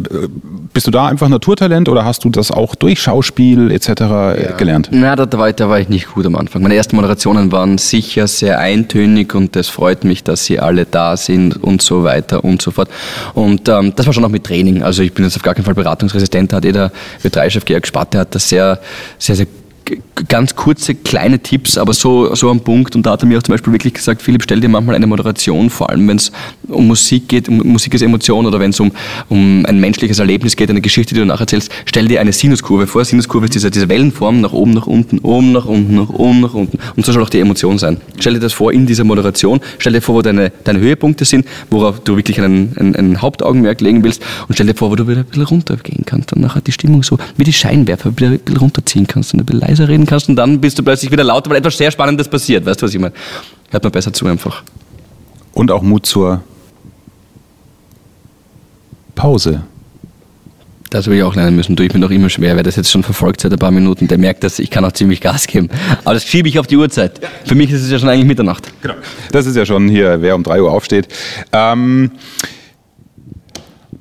bist 0.73 0.87
du 0.87 0.91
da 0.91 1.07
einfach 1.07 1.29
Naturtalent 1.29 1.89
oder 1.89 2.05
hast 2.05 2.23
du 2.23 2.29
das 2.29 2.51
auch 2.51 2.75
durch 2.75 3.01
Schauspiel 3.01 3.71
etc. 3.71 3.87
Ja. 3.89 4.33
gelernt? 4.57 4.89
Na, 4.91 5.15
da, 5.15 5.25
da, 5.25 5.37
war, 5.37 5.51
da 5.53 5.69
war 5.69 5.79
ich 5.79 5.89
nicht 5.89 6.13
gut 6.13 6.25
am 6.25 6.35
Anfang. 6.35 6.61
Meine 6.61 6.75
ersten 6.75 6.95
Moderationen 6.95 7.51
waren 7.51 7.77
sicher 7.77 8.27
sehr 8.27 8.59
eintönig 8.59 9.35
und 9.35 9.55
es 9.55 9.69
freut 9.69 10.03
mich, 10.03 10.23
dass 10.23 10.45
sie 10.45 10.59
alle 10.59 10.85
da 10.85 11.17
sind 11.17 11.61
und 11.61 11.81
so 11.81 12.03
weiter 12.03 12.43
und 12.43 12.61
so 12.61 12.71
fort. 12.71 12.89
Und 13.33 13.67
ähm, 13.67 13.93
das 13.95 14.05
war 14.05 14.13
schon 14.13 14.25
auch 14.25 14.29
mit 14.29 14.43
Training. 14.43 14.83
Also 14.83 15.03
ich 15.03 15.13
bin 15.13 15.25
jetzt 15.25 15.35
auf 15.35 15.43
gar 15.43 15.53
keinen 15.53 15.65
Fall 15.65 15.75
beratungsresistent. 15.75 16.53
Hat 16.53 16.63
jeder 16.63 16.91
W3-Chef 17.23 17.65
Georg 17.65 17.85
Spatte 17.85 18.19
hat 18.19 18.33
das 18.35 18.47
sehr, 18.47 18.79
sehr, 19.17 19.35
sehr 19.35 19.47
ganz 20.27 20.55
kurze, 20.55 20.95
kleine 20.95 21.39
Tipps, 21.39 21.77
aber 21.77 21.93
so, 21.93 22.33
so 22.35 22.49
am 22.49 22.61
Punkt. 22.61 22.95
Und 22.95 23.05
da 23.05 23.11
hat 23.11 23.23
er 23.23 23.27
mir 23.27 23.37
auch 23.37 23.43
zum 23.43 23.53
Beispiel 23.53 23.73
wirklich 23.73 23.93
gesagt, 23.93 24.21
Philipp, 24.21 24.43
stell 24.43 24.59
dir 24.59 24.69
manchmal 24.69 24.95
eine 24.95 25.07
Moderation, 25.07 25.69
vor 25.69 25.89
allem 25.89 26.07
wenn 26.07 26.17
es 26.17 26.31
um 26.67 26.87
Musik 26.87 27.27
geht, 27.27 27.49
um 27.49 27.57
Musik 27.57 27.93
ist 27.93 28.01
Emotion 28.01 28.45
oder 28.45 28.59
wenn 28.59 28.69
es 28.69 28.79
um, 28.79 28.91
um 29.29 29.65
ein 29.65 29.79
menschliches 29.79 30.19
Erlebnis 30.19 30.55
geht, 30.55 30.69
eine 30.69 30.81
Geschichte, 30.81 31.13
die 31.13 31.19
du 31.19 31.25
nacherzählst, 31.25 31.71
stell 31.85 32.07
dir 32.07 32.21
eine 32.21 32.31
Sinuskurve 32.31 32.87
vor. 32.87 33.03
Sinuskurve 33.03 33.45
ist 33.45 33.55
diese, 33.55 33.71
diese 33.71 33.89
Wellenform 33.89 34.41
nach 34.41 34.53
oben, 34.53 34.71
nach 34.71 34.87
unten, 34.87 35.19
oben, 35.19 35.51
nach 35.51 35.65
unten, 35.65 35.95
nach 35.95 36.09
oben, 36.09 36.41
nach 36.41 36.53
unten. 36.53 36.77
Und 36.95 37.05
so 37.05 37.11
soll 37.11 37.23
auch 37.23 37.29
die 37.29 37.39
Emotion 37.39 37.77
sein. 37.77 37.97
Stell 38.19 38.33
dir 38.33 38.39
das 38.39 38.53
vor 38.53 38.71
in 38.71 38.85
dieser 38.85 39.03
Moderation, 39.03 39.59
stell 39.79 39.93
dir 39.93 40.01
vor, 40.01 40.15
wo 40.15 40.21
deine, 40.21 40.51
deine 40.63 40.79
Höhepunkte 40.79 41.25
sind, 41.25 41.45
worauf 41.69 41.99
du 41.99 42.15
wirklich 42.15 42.39
einen, 42.39 42.75
einen, 42.77 42.95
einen 42.95 43.21
Hauptaugenmerk 43.21 43.81
legen 43.81 44.03
willst 44.03 44.23
und 44.47 44.53
stell 44.53 44.67
dir 44.67 44.75
vor, 44.75 44.91
wo 44.91 44.95
du 44.95 45.07
wieder 45.07 45.21
ein 45.21 45.25
bisschen 45.25 45.43
runtergehen 45.43 46.03
kannst. 46.05 46.33
Und 46.33 46.41
nachher 46.41 46.61
die 46.61 46.71
Stimmung 46.71 47.03
so, 47.03 47.17
wie 47.37 47.43
die 47.43 47.53
Scheinwerfer 47.53 48.11
wieder 48.15 48.29
ein 48.29 48.39
bisschen 48.39 48.57
runterziehen 48.57 49.07
kannst 49.07 49.33
und 49.33 49.41
ein 49.41 49.45
bisschen 49.45 49.61
leiser 49.71 49.88
reden 49.88 50.05
kannst 50.05 50.29
und 50.29 50.36
dann 50.36 50.60
bist 50.60 50.77
du 50.77 50.84
plötzlich 50.84 51.12
wieder 51.12 51.23
lauter, 51.23 51.49
weil 51.49 51.57
etwas 51.57 51.77
sehr 51.77 51.91
Spannendes 51.91 52.27
passiert. 52.27 52.65
Weißt 52.65 52.81
du, 52.81 52.86
was 52.86 52.93
ich 52.93 52.99
meine? 52.99 53.13
Hört 53.69 53.84
man 53.84 53.91
besser 53.91 54.13
zu 54.13 54.27
einfach. 54.27 54.63
Und 55.53 55.71
auch 55.71 55.81
Mut 55.81 56.05
zur 56.05 56.43
Pause. 59.15 59.63
Das 60.89 61.05
habe 61.05 61.15
ich 61.15 61.23
auch 61.23 61.36
lernen 61.36 61.55
müssen. 61.55 61.77
Du, 61.77 61.84
ich 61.84 61.91
bin 61.91 62.01
noch 62.01 62.12
immer 62.12 62.29
schwer. 62.29 62.55
Wer 62.57 62.63
das 62.63 62.75
jetzt 62.75 62.91
schon 62.91 63.01
verfolgt 63.01 63.39
seit 63.39 63.53
ein 63.53 63.60
paar 63.60 63.71
Minuten, 63.71 64.10
der 64.10 64.17
merkt, 64.17 64.43
dass 64.43 64.60
ich 64.60 64.69
kann 64.69 64.84
auch 64.84 64.91
ziemlich 64.91 65.21
Gas 65.21 65.47
geben. 65.47 65.69
Aber 66.03 66.15
das 66.15 66.25
schiebe 66.25 66.49
ich 66.49 66.60
auf 66.60 66.67
die 66.67 66.75
Uhrzeit. 66.75 67.21
Für 67.45 67.55
mich 67.55 67.71
ist 67.71 67.84
es 67.84 67.91
ja 67.91 67.97
schon 67.97 68.10
eigentlich 68.10 68.25
Mitternacht. 68.25 68.67
Genau. 68.81 68.95
Das 69.31 69.45
ist 69.45 69.55
ja 69.55 69.65
schon 69.65 69.88
hier, 69.88 70.21
wer 70.21 70.36
um 70.36 70.43
3 70.43 70.62
Uhr 70.62 70.71
aufsteht. 70.71 71.07
Ähm, 71.53 72.12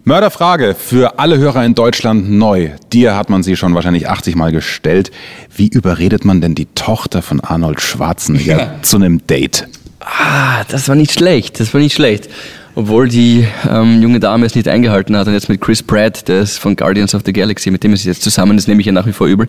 Mörderfrage 0.05 0.75
für 0.75 1.19
alle 1.19 1.37
Hörer 1.37 1.63
in 1.65 1.75
Deutschland 1.75 2.31
neu. 2.31 2.71
Dir 2.91 3.17
hat 3.17 3.29
man 3.29 3.43
sie 3.43 3.55
schon 3.55 3.75
wahrscheinlich 3.75 4.09
80 4.09 4.35
Mal 4.35 4.51
gestellt. 4.51 5.11
Wie 5.55 5.69
überredet 5.69 6.25
man 6.25 6.41
denn 6.41 6.55
die 6.55 6.67
Tochter 6.75 7.21
von 7.21 7.41
Arnold 7.41 7.83
Schwarzenegger 7.83 8.59
ja. 8.59 8.75
zu 8.83 8.97
einem 8.97 9.27
Date? 9.27 9.69
Ah, 10.01 10.65
das 10.69 10.89
war 10.89 10.95
nicht 10.95 11.13
schlecht. 11.13 11.61
Das 11.61 11.75
war 11.75 11.81
nicht 11.83 11.95
schlecht. 11.95 12.31
Obwohl 12.75 13.09
die 13.09 13.47
ähm, 13.69 14.01
junge 14.01 14.21
Dame 14.21 14.47
es 14.47 14.55
nicht 14.55 14.69
eingehalten 14.69 15.15
hat 15.17 15.27
und 15.27 15.35
jetzt 15.35 15.51
mit 15.51 15.61
Chris 15.61 15.83
Pratt, 15.83 16.27
der 16.29 16.41
ist 16.41 16.59
von 16.59 16.77
Guardians 16.77 17.15
of 17.15 17.23
the 17.27 17.33
Galaxy, 17.33 17.71
mit 17.71 17.85
dem 17.85 17.93
ist 17.93 18.05
sie 18.05 18.09
jetzt 18.09 18.23
zusammen, 18.23 18.57
das 18.57 18.67
nehme 18.67 18.81
ich 18.81 18.87
ja 18.87 18.93
nach 18.93 19.07
wie 19.07 19.13
vor 19.13 19.27
übel. 19.27 19.49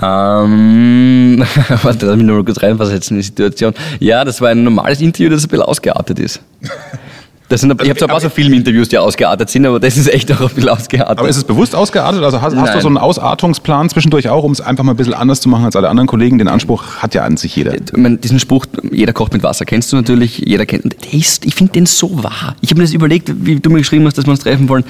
Ähm, 0.00 1.44
warte, 1.82 2.06
lass 2.06 2.16
mich 2.16 2.24
nur 2.24 2.44
kurz 2.44 2.62
reinversetzen 2.62 3.16
in 3.16 3.20
die 3.20 3.26
Situation. 3.26 3.74
Ja, 4.00 4.24
das 4.24 4.40
war 4.40 4.48
ein 4.48 4.64
normales 4.64 5.02
Interview, 5.02 5.28
das 5.28 5.44
ein 5.44 5.48
bisschen 5.48 5.64
ausgeartet 5.64 6.18
ist. 6.18 6.40
Das 7.48 7.60
sind, 7.60 7.70
ich 7.82 7.90
habe 7.90 7.98
zwar 7.98 8.08
ein 8.08 8.12
paar 8.12 8.20
so 8.20 8.30
Filminterviews, 8.30 8.88
die 8.88 8.96
ausgeartet 8.96 9.50
sind, 9.50 9.66
aber 9.66 9.78
das 9.78 9.98
ist 9.98 10.08
echt 10.08 10.32
auch 10.32 10.50
bisschen 10.50 10.68
ausgeartet. 10.70 11.18
Aber 11.18 11.28
ist 11.28 11.36
es 11.36 11.44
bewusst 11.44 11.74
ausgeartet? 11.74 12.22
Also 12.22 12.40
hast, 12.40 12.56
hast 12.56 12.74
du 12.74 12.80
so 12.80 12.88
einen 12.88 12.96
Ausartungsplan 12.96 13.90
zwischendurch 13.90 14.30
auch, 14.30 14.44
um 14.44 14.52
es 14.52 14.62
einfach 14.62 14.82
mal 14.82 14.92
ein 14.92 14.96
bisschen 14.96 15.12
anders 15.12 15.42
zu 15.42 15.50
machen 15.50 15.66
als 15.66 15.76
alle 15.76 15.90
anderen 15.90 16.06
Kollegen? 16.06 16.38
Den 16.38 16.48
Anspruch 16.48 16.96
hat 16.96 17.14
ja 17.14 17.22
an 17.22 17.36
sich 17.36 17.54
jeder. 17.54 17.74
Meine, 17.94 18.16
diesen 18.16 18.38
Spruch, 18.38 18.64
jeder 18.90 19.12
kocht 19.12 19.34
mit 19.34 19.42
Wasser, 19.42 19.66
kennst 19.66 19.92
du 19.92 19.96
natürlich. 19.96 20.38
Jeder 20.38 20.64
kennt. 20.64 20.94
Ist, 21.12 21.44
ich 21.44 21.54
finde 21.54 21.72
den 21.74 21.84
so 21.86 22.22
wahr. 22.22 22.56
Ich 22.62 22.70
habe 22.70 22.80
mir 22.80 22.86
das 22.86 22.94
überlegt, 22.94 23.30
wie 23.44 23.60
du 23.60 23.68
mir 23.68 23.78
geschrieben 23.78 24.06
hast, 24.06 24.16
dass 24.16 24.24
wir 24.24 24.30
uns 24.30 24.40
treffen 24.40 24.68
wollen. 24.70 24.84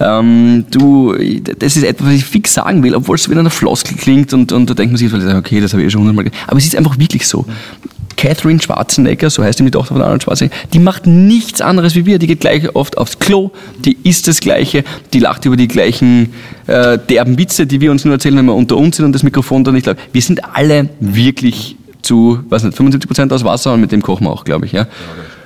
Ähm, 0.00 0.64
du, 0.70 1.14
das 1.58 1.76
ist 1.76 1.84
etwas, 1.84 2.08
was 2.08 2.14
ich 2.14 2.24
fix 2.24 2.54
sagen 2.54 2.82
will, 2.82 2.94
obwohl 2.96 3.14
es 3.14 3.22
so 3.22 3.30
wie 3.30 3.38
eine 3.38 3.50
Floskel 3.50 3.96
klingt 3.96 4.32
und, 4.32 4.50
und 4.50 4.68
da 4.68 4.74
denkt 4.74 4.92
man 4.92 4.98
sich, 4.98 5.12
okay, 5.12 5.60
das 5.60 5.72
habe 5.72 5.82
ich 5.82 5.88
eh 5.88 5.90
schon 5.90 6.00
hundertmal 6.00 6.24
gesagt. 6.24 6.48
Aber 6.48 6.58
es 6.58 6.64
ist 6.64 6.76
einfach 6.76 6.98
wirklich 6.98 7.28
so. 7.28 7.46
Catherine 8.20 8.60
Schwarzenegger, 8.60 9.30
so 9.30 9.42
heißt 9.42 9.60
die 9.60 9.70
Tochter 9.70 9.94
von 9.94 10.02
Arnold 10.02 10.22
Schwarzenegger, 10.22 10.54
die 10.74 10.78
macht 10.78 11.06
nichts 11.06 11.62
anderes 11.62 11.94
wie 11.94 12.04
wir. 12.04 12.18
Die 12.18 12.26
geht 12.26 12.40
gleich 12.40 12.74
oft 12.76 12.98
aufs 12.98 13.18
Klo, 13.18 13.50
die 13.78 13.96
isst 14.04 14.28
das 14.28 14.40
Gleiche, 14.40 14.84
die 15.14 15.20
lacht 15.20 15.46
über 15.46 15.56
die 15.56 15.68
gleichen 15.68 16.34
äh, 16.66 16.98
derben 16.98 17.38
Witze, 17.38 17.66
die 17.66 17.80
wir 17.80 17.90
uns 17.90 18.04
nur 18.04 18.12
erzählen, 18.12 18.36
wenn 18.36 18.44
wir 18.44 18.54
unter 18.54 18.76
uns 18.76 18.96
sind 18.96 19.06
und 19.06 19.12
das 19.12 19.22
Mikrofon 19.22 19.64
da 19.64 19.72
nicht 19.72 19.86
läuft. 19.86 20.00
Wir 20.12 20.20
sind 20.20 20.44
alle 20.54 20.90
wirklich 21.00 21.76
zu, 22.02 22.40
weiß 22.50 22.64
nicht, 22.64 22.76
75 22.76 23.08
Prozent 23.08 23.32
aus 23.32 23.42
Wasser 23.42 23.72
und 23.72 23.80
mit 23.80 23.90
dem 23.90 24.02
kochen 24.02 24.26
wir 24.26 24.30
auch, 24.30 24.44
glaube 24.44 24.66
ich. 24.66 24.72
Ja. 24.72 24.86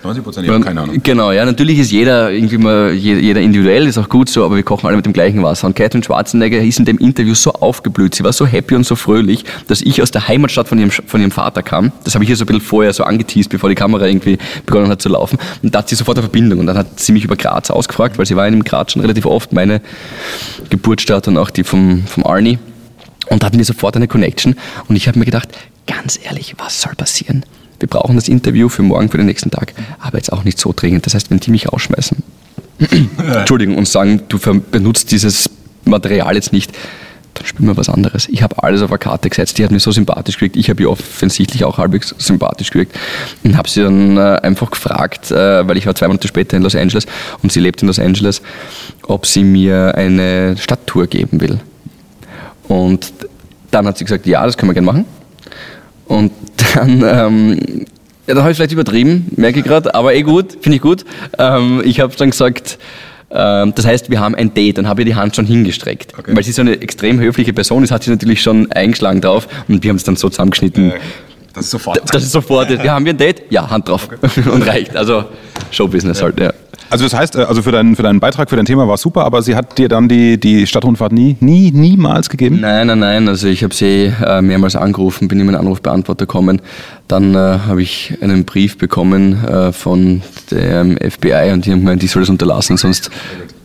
90 0.04 0.24
Prozent, 0.24 0.46
ich 0.46 0.52
habe 0.52 0.64
keine 0.64 0.82
Ahnung. 0.82 1.00
Genau, 1.02 1.32
ja, 1.32 1.44
natürlich 1.44 1.78
ist 1.78 1.90
jeder 1.90 2.30
irgendwie 2.30 2.58
mal, 2.58 2.92
jeder 2.92 3.40
individuell, 3.40 3.86
ist 3.86 3.98
auch 3.98 4.08
gut 4.08 4.28
so, 4.28 4.44
aber 4.44 4.56
wir 4.56 4.62
kochen 4.62 4.86
alle 4.86 4.96
mit 4.96 5.06
dem 5.06 5.12
gleichen 5.12 5.42
Wasser. 5.42 5.66
Und 5.66 5.76
Catherine 5.76 6.04
Schwarzenegger 6.04 6.60
ist 6.60 6.78
in 6.78 6.84
dem 6.84 6.98
Interview 6.98 7.34
so 7.34 7.52
aufgeblüht, 7.52 8.14
sie 8.14 8.24
war 8.24 8.32
so 8.32 8.46
happy 8.46 8.74
und 8.74 8.84
so 8.84 8.96
fröhlich, 8.96 9.44
dass 9.66 9.80
ich 9.80 10.02
aus 10.02 10.10
der 10.10 10.28
Heimatstadt 10.28 10.68
von 10.68 10.78
ihrem, 10.78 10.90
von 10.90 11.20
ihrem 11.20 11.30
Vater 11.30 11.62
kam. 11.62 11.92
Das 12.04 12.14
habe 12.14 12.24
ich 12.24 12.28
hier 12.28 12.36
so 12.36 12.44
ein 12.44 12.46
bisschen 12.46 12.62
vorher 12.62 12.92
so 12.92 13.04
angeteased, 13.04 13.50
bevor 13.50 13.68
die 13.68 13.74
Kamera 13.74 14.06
irgendwie 14.06 14.38
begonnen 14.66 14.88
hat 14.88 15.00
zu 15.00 15.08
laufen. 15.08 15.38
Und 15.62 15.74
da 15.74 15.80
hat 15.80 15.88
sie 15.88 15.94
sofort 15.94 16.18
eine 16.18 16.24
Verbindung. 16.24 16.60
Und 16.60 16.66
dann 16.66 16.78
hat 16.78 17.00
sie 17.00 17.12
mich 17.12 17.24
über 17.24 17.36
Graz 17.36 17.70
ausgefragt, 17.70 18.18
weil 18.18 18.26
sie 18.26 18.36
war 18.36 18.46
in 18.46 18.54
dem 18.54 18.64
Graz 18.64 18.92
schon 18.92 19.02
relativ 19.02 19.26
oft, 19.26 19.52
meine 19.52 19.80
Geburtsstadt 20.70 21.28
und 21.28 21.38
auch 21.38 21.50
die 21.50 21.64
vom, 21.64 22.06
vom 22.06 22.24
Arnie. 22.24 22.58
Und 23.28 23.42
da 23.42 23.46
hatten 23.46 23.58
wir 23.58 23.64
sofort 23.64 23.96
eine 23.96 24.08
Connection. 24.08 24.56
Und 24.88 24.96
ich 24.96 25.08
habe 25.08 25.18
mir 25.18 25.24
gedacht, 25.24 25.48
ganz 25.86 26.18
ehrlich, 26.22 26.54
was 26.58 26.80
soll 26.80 26.94
passieren? 26.94 27.44
Wir 27.84 27.88
brauchen 27.88 28.16
das 28.16 28.28
Interview 28.28 28.70
für 28.70 28.82
morgen, 28.82 29.10
für 29.10 29.18
den 29.18 29.26
nächsten 29.26 29.50
Tag, 29.50 29.74
aber 30.00 30.16
jetzt 30.16 30.32
auch 30.32 30.42
nicht 30.42 30.58
so 30.58 30.72
dringend. 30.74 31.04
Das 31.04 31.12
heißt, 31.12 31.30
wenn 31.30 31.38
die 31.38 31.50
mich 31.50 31.70
rausschmeißen, 31.70 32.16
Entschuldigung, 33.18 33.76
und 33.76 33.86
sagen, 33.86 34.22
du 34.30 34.38
benutzt 34.38 35.10
dieses 35.10 35.50
Material 35.84 36.34
jetzt 36.34 36.50
nicht, 36.50 36.72
dann 37.34 37.44
spielen 37.44 37.68
wir 37.68 37.76
was 37.76 37.90
anderes. 37.90 38.26
Ich 38.30 38.42
habe 38.42 38.62
alles 38.62 38.80
auf 38.80 38.90
eine 38.90 38.98
Karte 38.98 39.28
gesetzt, 39.28 39.58
die 39.58 39.64
hat 39.64 39.70
mich 39.70 39.82
so 39.82 39.92
sympathisch 39.92 40.36
gewirkt, 40.36 40.56
ich 40.56 40.70
habe 40.70 40.80
ihr 40.80 40.90
offensichtlich 40.90 41.62
auch 41.64 41.76
halbwegs 41.76 42.14
sympathisch 42.16 42.70
gewirkt 42.70 42.96
und 43.42 43.54
habe 43.58 43.68
sie 43.68 43.82
dann 43.82 44.16
äh, 44.16 44.40
einfach 44.42 44.70
gefragt, 44.70 45.30
äh, 45.30 45.68
weil 45.68 45.76
ich 45.76 45.84
war 45.84 45.94
zwei 45.94 46.06
Monate 46.06 46.26
später 46.26 46.56
in 46.56 46.62
Los 46.62 46.74
Angeles 46.74 47.06
und 47.42 47.52
sie 47.52 47.60
lebt 47.60 47.82
in 47.82 47.88
Los 47.88 47.98
Angeles, 47.98 48.40
ob 49.02 49.26
sie 49.26 49.44
mir 49.44 49.94
eine 49.94 50.56
Stadttour 50.56 51.06
geben 51.06 51.42
will. 51.42 51.60
Und 52.66 53.12
Dann 53.70 53.86
hat 53.86 53.98
sie 53.98 54.04
gesagt, 54.04 54.24
ja, 54.26 54.46
das 54.46 54.56
können 54.56 54.70
wir 54.70 54.74
gerne 54.74 54.86
machen. 54.86 55.04
Und 56.06 56.32
dann, 56.74 57.02
ähm, 57.06 57.86
ja, 58.26 58.34
dann 58.34 58.38
habe 58.38 58.50
ich 58.50 58.56
vielleicht 58.56 58.72
übertrieben, 58.72 59.30
merke 59.36 59.60
ich 59.60 59.64
gerade, 59.64 59.94
aber 59.94 60.14
eh 60.14 60.22
gut, 60.22 60.52
finde 60.60 60.76
ich 60.76 60.82
gut. 60.82 61.04
Ähm, 61.38 61.82
ich 61.84 62.00
habe 62.00 62.14
dann 62.16 62.30
gesagt, 62.30 62.78
ähm, 63.30 63.72
das 63.74 63.84
heißt, 63.86 64.10
wir 64.10 64.20
haben 64.20 64.34
ein 64.34 64.54
Date, 64.54 64.78
dann 64.78 64.88
habe 64.88 65.02
ich 65.02 65.08
die 65.08 65.14
Hand 65.14 65.36
schon 65.36 65.46
hingestreckt. 65.46 66.18
Okay. 66.18 66.34
Weil 66.34 66.44
sie 66.44 66.52
so 66.52 66.62
eine 66.62 66.80
extrem 66.80 67.20
höfliche 67.20 67.52
Person 67.52 67.82
ist, 67.82 67.90
hat 67.90 68.04
sie 68.04 68.10
natürlich 68.10 68.42
schon 68.42 68.70
eingeschlagen 68.72 69.20
drauf 69.20 69.48
und 69.68 69.82
wir 69.82 69.90
haben 69.90 69.96
es 69.96 70.04
dann 70.04 70.16
so 70.16 70.28
zusammengeschnitten. 70.28 70.92
Das 71.52 71.66
ist 71.66 71.70
sofort. 71.70 72.00
Das 72.12 72.22
ist 72.22 72.32
sofort, 72.32 72.70
ja, 72.84 72.94
haben 72.94 73.04
wir 73.04 73.12
ein 73.12 73.18
Date? 73.18 73.42
Ja, 73.50 73.70
Hand 73.70 73.88
drauf. 73.88 74.08
Und 74.52 74.66
reicht. 74.66 74.96
Also 74.96 75.24
Showbusiness 75.70 76.20
halt, 76.20 76.40
ja. 76.40 76.52
Also 76.90 77.04
das 77.04 77.14
heißt, 77.14 77.36
äh, 77.36 77.42
also 77.42 77.62
für 77.62 77.72
deinen, 77.72 77.96
für 77.96 78.02
deinen 78.02 78.20
Beitrag, 78.20 78.50
für 78.50 78.56
dein 78.56 78.66
Thema 78.66 78.86
war 78.86 78.94
es 78.94 79.00
super, 79.00 79.24
aber 79.24 79.42
sie 79.42 79.56
hat 79.56 79.78
dir 79.78 79.88
dann 79.88 80.08
die, 80.08 80.38
die 80.38 80.66
Stadtrundfahrt 80.66 81.12
nie, 81.12 81.36
nie, 81.40 81.70
niemals 81.70 82.28
gegeben? 82.28 82.60
Nein, 82.60 82.86
nein, 82.86 82.98
nein. 82.98 83.28
Also 83.28 83.48
ich 83.48 83.62
habe 83.62 83.74
sie 83.74 84.12
äh, 84.24 84.42
mehrmals 84.42 84.76
angerufen, 84.76 85.28
bin 85.28 85.40
immer 85.40 85.52
einen 85.52 85.60
Anrufbeantworter 85.60 86.26
gekommen. 86.26 86.60
Dann 87.08 87.34
äh, 87.34 87.38
habe 87.38 87.82
ich 87.82 88.16
einen 88.20 88.44
Brief 88.44 88.78
bekommen 88.78 89.44
äh, 89.44 89.72
von 89.72 90.22
dem 90.50 90.96
FBI 90.96 91.50
und 91.52 91.66
die 91.66 91.72
haben 91.72 91.80
gemeint, 91.80 92.02
ich 92.02 92.10
soll 92.10 92.22
das 92.22 92.30
unterlassen, 92.30 92.76
sonst 92.76 93.10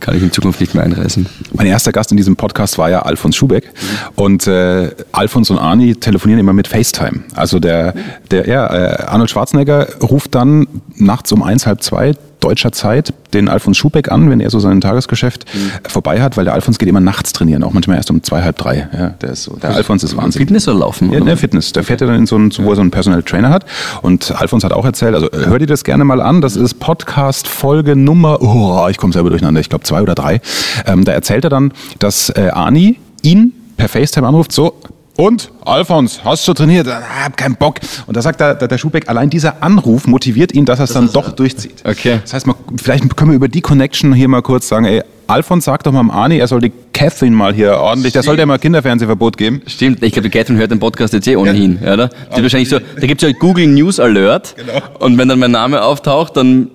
kann 0.00 0.16
ich 0.16 0.22
in 0.22 0.32
Zukunft 0.32 0.60
nicht 0.60 0.74
mehr 0.74 0.82
einreisen. 0.82 1.26
Mein 1.52 1.66
erster 1.66 1.92
Gast 1.92 2.10
in 2.10 2.16
diesem 2.16 2.36
Podcast 2.36 2.78
war 2.78 2.90
ja 2.90 3.02
Alfons 3.02 3.36
Schubeck. 3.36 3.70
Und 4.16 4.46
äh, 4.46 4.90
Alfons 5.12 5.50
und 5.50 5.58
Arni 5.58 5.94
telefonieren 5.94 6.40
immer 6.40 6.52
mit 6.52 6.68
FaceTime. 6.68 7.20
Also 7.34 7.58
der, 7.60 7.94
der 8.30 8.48
ja, 8.48 8.66
äh, 8.66 9.04
Arnold 9.04 9.30
Schwarzenegger 9.30 9.88
ruft 10.02 10.34
dann 10.34 10.66
nachts 10.96 11.30
um 11.32 11.42
eins, 11.42 11.66
halb 11.66 11.82
zwei 11.82 12.14
deutscher 12.40 12.72
Zeit 12.72 13.12
den 13.32 13.48
Alfons 13.48 13.76
Schubeck 13.76 14.10
an, 14.10 14.30
wenn 14.30 14.40
er 14.40 14.50
so 14.50 14.58
sein 14.58 14.80
Tagesgeschäft 14.80 15.44
äh, 15.44 15.88
vorbei 15.88 16.20
hat, 16.20 16.36
weil 16.36 16.44
der 16.44 16.54
Alfons 16.54 16.78
geht 16.78 16.88
immer 16.88 17.00
nachts 17.00 17.32
trainieren, 17.32 17.62
auch 17.62 17.72
manchmal 17.72 17.96
erst 17.96 18.10
um 18.10 18.22
zwei, 18.22 18.42
halb 18.42 18.56
drei. 18.58 18.88
Ja, 18.92 19.08
der, 19.20 19.30
ist 19.30 19.44
so, 19.44 19.56
der 19.56 19.70
Alfons 19.70 20.02
ist 20.02 20.16
Wahnsinn. 20.16 20.40
Fitness 20.40 20.66
oder 20.68 20.78
Laufen? 20.78 21.12
Ja, 21.12 21.20
ne, 21.20 21.36
Fitness. 21.36 21.72
Der 21.72 21.84
fährt 21.84 22.00
ja 22.00 22.06
dann 22.06 22.16
in 22.16 22.26
so 22.26 22.36
einen, 22.36 22.52
wo 22.58 22.70
er 22.70 22.76
so 22.76 22.82
einen 22.82 22.90
Personal 22.90 23.22
Trainer 23.22 23.50
hat. 23.50 23.64
Und 24.02 24.32
Alfons 24.36 24.64
hat 24.64 24.72
auch 24.72 24.84
erzählt, 24.84 25.14
also 25.14 25.28
hör 25.32 25.58
dir 25.58 25.66
das 25.66 25.84
gerne 25.84 26.04
mal 26.04 26.20
an. 26.20 26.40
Das 26.40 26.56
ist 26.56 26.74
Podcast 26.74 27.48
Folge 27.48 27.96
Nummer, 27.96 28.42
oh, 28.42 28.88
ich 28.90 28.96
komme 28.96 29.12
selber 29.12 29.30
durcheinander, 29.30 29.60
ich 29.60 29.68
glaube 29.68 29.84
zwei 29.84 30.02
oder 30.02 30.14
drei. 30.14 30.40
Ähm, 30.86 31.04
da 31.04 31.12
erzählt 31.12 31.44
er 31.44 31.50
dann, 31.50 31.72
dass 31.98 32.30
äh, 32.30 32.50
Ani 32.52 32.98
ihn 33.22 33.52
per 33.76 33.88
FaceTime 33.88 34.26
anruft, 34.26 34.52
so, 34.52 34.74
und, 35.16 35.50
Alfons, 35.64 36.20
hast 36.24 36.46
du 36.48 36.54
trainiert? 36.54 36.88
Ah, 36.88 37.02
hab 37.24 37.36
keinen 37.36 37.56
Bock. 37.56 37.76
Und 38.06 38.16
da 38.16 38.22
sagt 38.22 38.40
der, 38.40 38.54
der, 38.54 38.68
der 38.68 38.78
Schubeck, 38.78 39.08
allein 39.08 39.28
dieser 39.28 39.62
Anruf 39.62 40.06
motiviert 40.06 40.52
ihn, 40.52 40.64
dass 40.64 40.78
er 40.78 40.84
es 40.84 40.92
dann 40.92 41.12
doch 41.12 41.32
durchzieht. 41.32 41.82
Okay. 41.84 42.20
Das 42.22 42.32
heißt, 42.32 42.46
mal, 42.46 42.54
vielleicht 42.80 43.16
können 43.16 43.30
wir 43.32 43.36
über 43.36 43.48
die 43.48 43.60
Connection 43.60 44.12
hier 44.14 44.28
mal 44.28 44.40
kurz 44.40 44.68
sagen, 44.68 44.86
ey, 44.86 45.02
Alfons 45.26 45.64
sagt 45.66 45.86
doch 45.86 45.92
mal 45.92 46.00
am 46.00 46.10
Ani, 46.10 46.38
er 46.38 46.48
soll 46.48 46.60
die 46.60 46.72
Catherine 46.92 47.36
mal 47.36 47.54
hier 47.54 47.74
ordentlich, 47.76 48.12
der 48.12 48.22
soll 48.22 48.36
der 48.36 48.46
mal 48.46 48.58
Kinderfernsehverbot 48.58 49.36
geben. 49.36 49.62
Stimmt, 49.66 50.02
ich 50.02 50.12
glaube, 50.12 50.28
die 50.28 50.36
Catherine 50.36 50.58
hört 50.58 50.70
den 50.70 50.80
Podcast 50.80 51.12
jetzt 51.12 51.28
eh 51.28 51.36
ohnehin, 51.36 51.78
ja. 51.82 51.92
oder? 51.94 52.08
Die 52.08 52.34
hat 52.36 52.42
wahrscheinlich 52.42 52.68
so, 52.68 52.78
da 52.78 53.06
gibt 53.06 53.22
es 53.22 53.28
ja 53.30 53.36
Google 53.38 53.66
News 53.68 54.00
Alert 54.00 54.54
Genau. 54.56 54.80
und 54.98 55.18
wenn 55.18 55.28
dann 55.28 55.38
mein 55.38 55.52
Name 55.52 55.82
auftaucht, 55.82 56.36
dann 56.36 56.70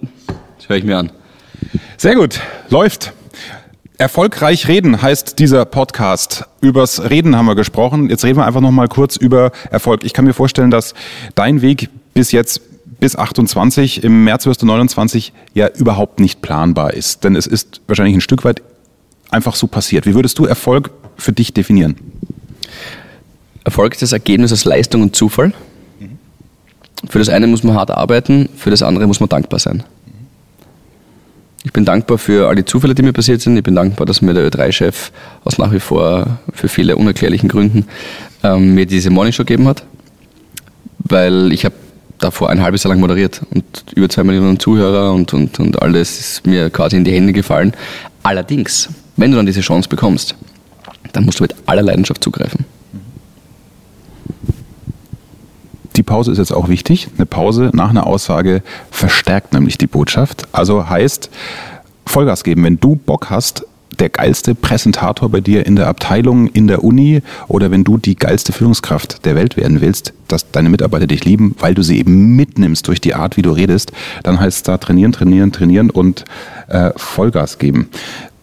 höre 0.68 0.78
ich 0.78 0.84
mir 0.84 0.98
an. 0.98 1.12
Sehr 1.98 2.16
gut, 2.16 2.40
läuft. 2.70 3.12
Erfolgreich 3.98 4.68
reden 4.68 5.02
heißt 5.02 5.40
dieser 5.40 5.64
Podcast. 5.64 6.46
Übers 6.60 7.10
Reden 7.10 7.36
haben 7.38 7.46
wir 7.46 7.56
gesprochen. 7.56 8.10
Jetzt 8.10 8.26
reden 8.26 8.38
wir 8.38 8.46
einfach 8.46 8.60
noch 8.60 8.72
mal 8.72 8.90
kurz 8.90 9.16
über 9.16 9.52
Erfolg. 9.72 10.04
Ich 10.04 10.14
kann 10.14 10.26
mir 10.26 10.34
vorstellen, 10.34 10.70
dass 10.70 10.94
dein 11.34 11.62
Weg 11.62 11.90
bis 12.14 12.34
jetzt 12.34 12.62
bis 13.00 13.16
28, 13.16 14.04
im 14.04 14.26
März 14.26 14.46
wirst 14.46 14.62
du 14.62 14.66
29, 14.66 15.32
ja 15.54 15.68
überhaupt 15.68 16.20
nicht 16.20 16.42
planbar 16.42 16.94
ist. 16.94 17.24
Denn 17.24 17.36
es 17.36 17.48
ist 17.48 17.82
wahrscheinlich 17.88 18.16
ein 18.16 18.22
Stück 18.22 18.44
weit 18.44 18.62
einfach 19.30 19.56
so 19.56 19.68
passiert. 19.68 20.06
Wie 20.06 20.14
würdest 20.14 20.40
du 20.40 20.46
Erfolg 20.46 20.92
für 21.16 21.32
dich 21.32 21.54
definieren? 21.54 21.96
Erfolg 23.64 23.94
ist 23.94 24.02
das 24.02 24.12
Ergebnis 24.12 24.52
aus 24.52 24.66
Leistung 24.66 25.04
und 25.04 25.16
Zufall. 25.16 25.54
Für 27.10 27.20
das 27.20 27.30
eine 27.30 27.48
muss 27.48 27.64
man 27.64 27.76
hart 27.76 27.92
arbeiten, 27.92 28.50
für 28.58 28.72
das 28.72 28.82
andere 28.82 29.08
muss 29.08 29.20
man 29.20 29.30
dankbar 29.30 29.60
sein. 29.60 29.84
Ich 31.66 31.74
bin 31.74 31.84
dankbar 31.84 32.20
für 32.20 32.48
all 32.48 32.56
die 32.56 32.64
Zufälle, 32.64 32.94
die 32.94 33.02
mir 33.02 33.12
passiert 33.12 33.42
sind. 33.42 33.58
Ich 33.58 33.64
bin 33.64 33.74
dankbar, 33.74 34.06
dass 34.06 34.22
mir 34.22 34.36
der 34.36 34.48
Ö3-Chef 34.48 35.12
aus 35.44 35.58
nach 35.58 35.72
wie 35.72 35.80
vor 35.80 36.38
für 36.54 36.68
viele 36.68 36.96
unerklärlichen 36.96 37.50
Gründen 37.50 37.88
ähm, 38.44 38.76
mir 38.76 38.86
diese 38.86 39.10
Morningshow 39.10 39.44
gegeben 39.44 39.68
hat. 39.68 39.84
Weil 41.00 41.52
ich 41.52 41.66
habe 41.66 41.74
davor 42.20 42.52
ein 42.52 42.62
halbes 42.62 42.84
Jahr 42.84 42.94
lang 42.94 43.00
moderiert 43.00 43.42
und 43.50 43.66
über 43.96 44.08
zwei 44.10 44.24
Millionen 44.24 44.60
Zuhörer 44.60 45.12
und, 45.12 45.34
und, 45.34 45.60
und 45.60 45.82
alles 45.82 46.20
ist 46.20 46.46
mir 46.46 46.70
quasi 46.70 46.98
in 46.98 47.04
die 47.04 47.12
Hände 47.12 47.34
gefallen. 47.34 47.74
Allerdings, 48.22 48.88
wenn 49.18 49.32
du 49.32 49.38
dann 49.38 49.48
diese 49.48 49.62
Chance 49.62 49.90
bekommst, 49.90 50.36
dann 51.14 51.26
musst 51.26 51.40
du 51.40 51.44
mit 51.44 51.56
aller 51.66 51.82
Leidenschaft 51.82 52.24
zugreifen. 52.24 52.66
Die 55.96 56.04
Pause 56.04 56.32
ist 56.32 56.38
jetzt 56.38 56.54
auch 56.54 56.68
wichtig. 56.68 57.08
Eine 57.18 57.26
Pause 57.26 57.72
nach 57.74 57.90
einer 57.90 58.06
Aussage 58.06 58.62
verstärkt 58.92 59.54
nämlich 59.54 59.78
die 59.78 59.88
Botschaft. 59.88 60.48
Also 60.52 60.90
heißt, 60.90 61.30
Vollgas 62.06 62.44
geben. 62.44 62.64
Wenn 62.64 62.80
du 62.80 62.96
Bock 62.96 63.30
hast, 63.30 63.66
der 64.00 64.10
geilste 64.10 64.56
Präsentator 64.56 65.30
bei 65.30 65.40
dir 65.40 65.66
in 65.66 65.76
der 65.76 65.88
Abteilung, 65.88 66.48
in 66.48 66.68
der 66.68 66.84
Uni 66.84 67.22
oder 67.48 67.72
wenn 67.72 67.84
du 67.84 67.98
die 67.98 68.16
geilste 68.16 68.52
Führungskraft 68.52 69.26
der 69.26 69.36
Welt 69.36 69.56
werden 69.58 69.80
willst, 69.80 70.14
dass 70.28 70.52
deine 70.52 70.70
Mitarbeiter 70.70 71.08
dich 71.08 71.24
lieben, 71.24 71.56
weil 71.60 71.74
du 71.74 71.82
sie 71.82 72.00
eben 72.00 72.36
mitnimmst 72.36 72.88
durch 72.88 73.00
die 73.00 73.16
Art, 73.16 73.38
wie 73.38 73.42
du 73.42 73.52
redest, 73.52 73.92
dann 74.24 74.40
heißt 74.40 74.58
es 74.58 74.64
da 74.64 74.78
trainieren, 74.78 75.14
trainieren, 75.14 75.52
trainieren 75.52 75.90
und 75.90 76.26
äh, 76.68 76.92
Vollgas 76.98 77.58
geben. 77.58 77.90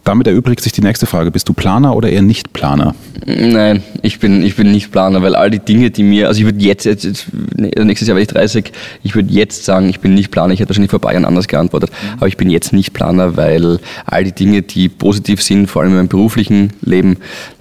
Damit 0.03 0.27
erübrigt 0.27 0.61
sich 0.61 0.73
die 0.73 0.81
nächste 0.81 1.05
Frage. 1.05 1.31
Bist 1.31 1.47
du 1.47 1.53
Planer 1.53 1.95
oder 1.95 2.09
eher 2.09 2.21
nicht 2.21 2.51
Planer? 2.51 2.93
Nein, 3.25 3.83
ich 4.01 4.19
bin, 4.19 4.43
ich 4.43 4.55
bin 4.57 4.71
nicht 4.71 4.91
Planer, 4.91 5.21
weil 5.21 5.33
all 5.33 5.49
die 5.49 5.59
Dinge, 5.59 5.91
die 5.91 6.03
mir, 6.03 6.27
also 6.27 6.39
ich 6.39 6.45
würde 6.45 6.59
jetzt, 6.59 6.83
jetzt, 6.85 7.05
jetzt, 7.05 7.27
nächstes 7.31 8.09
Jahr 8.09 8.17
werde 8.17 8.23
ich 8.23 8.27
30, 8.27 8.73
ich 9.03 9.15
würde 9.15 9.31
jetzt 9.31 9.63
sagen, 9.63 9.87
ich 9.87 10.01
bin 10.01 10.13
nicht 10.13 10.29
Planer, 10.29 10.53
ich 10.53 10.59
hätte 10.59 10.69
wahrscheinlich 10.69 10.91
vor 10.91 10.99
paar 10.99 11.13
Jahren 11.13 11.23
anders 11.23 11.47
geantwortet, 11.47 11.89
aber 12.17 12.27
ich 12.27 12.35
bin 12.35 12.49
jetzt 12.49 12.73
nicht 12.73 12.91
Planer, 12.91 13.37
weil 13.37 13.79
all 14.05 14.25
die 14.25 14.33
Dinge, 14.33 14.61
die 14.61 14.89
positiv 14.89 15.41
sind, 15.41 15.67
vor 15.67 15.81
allem 15.81 15.91
in 15.91 15.97
meinem 15.97 16.07
beruflichen 16.09 16.73
Leben, 16.81 17.17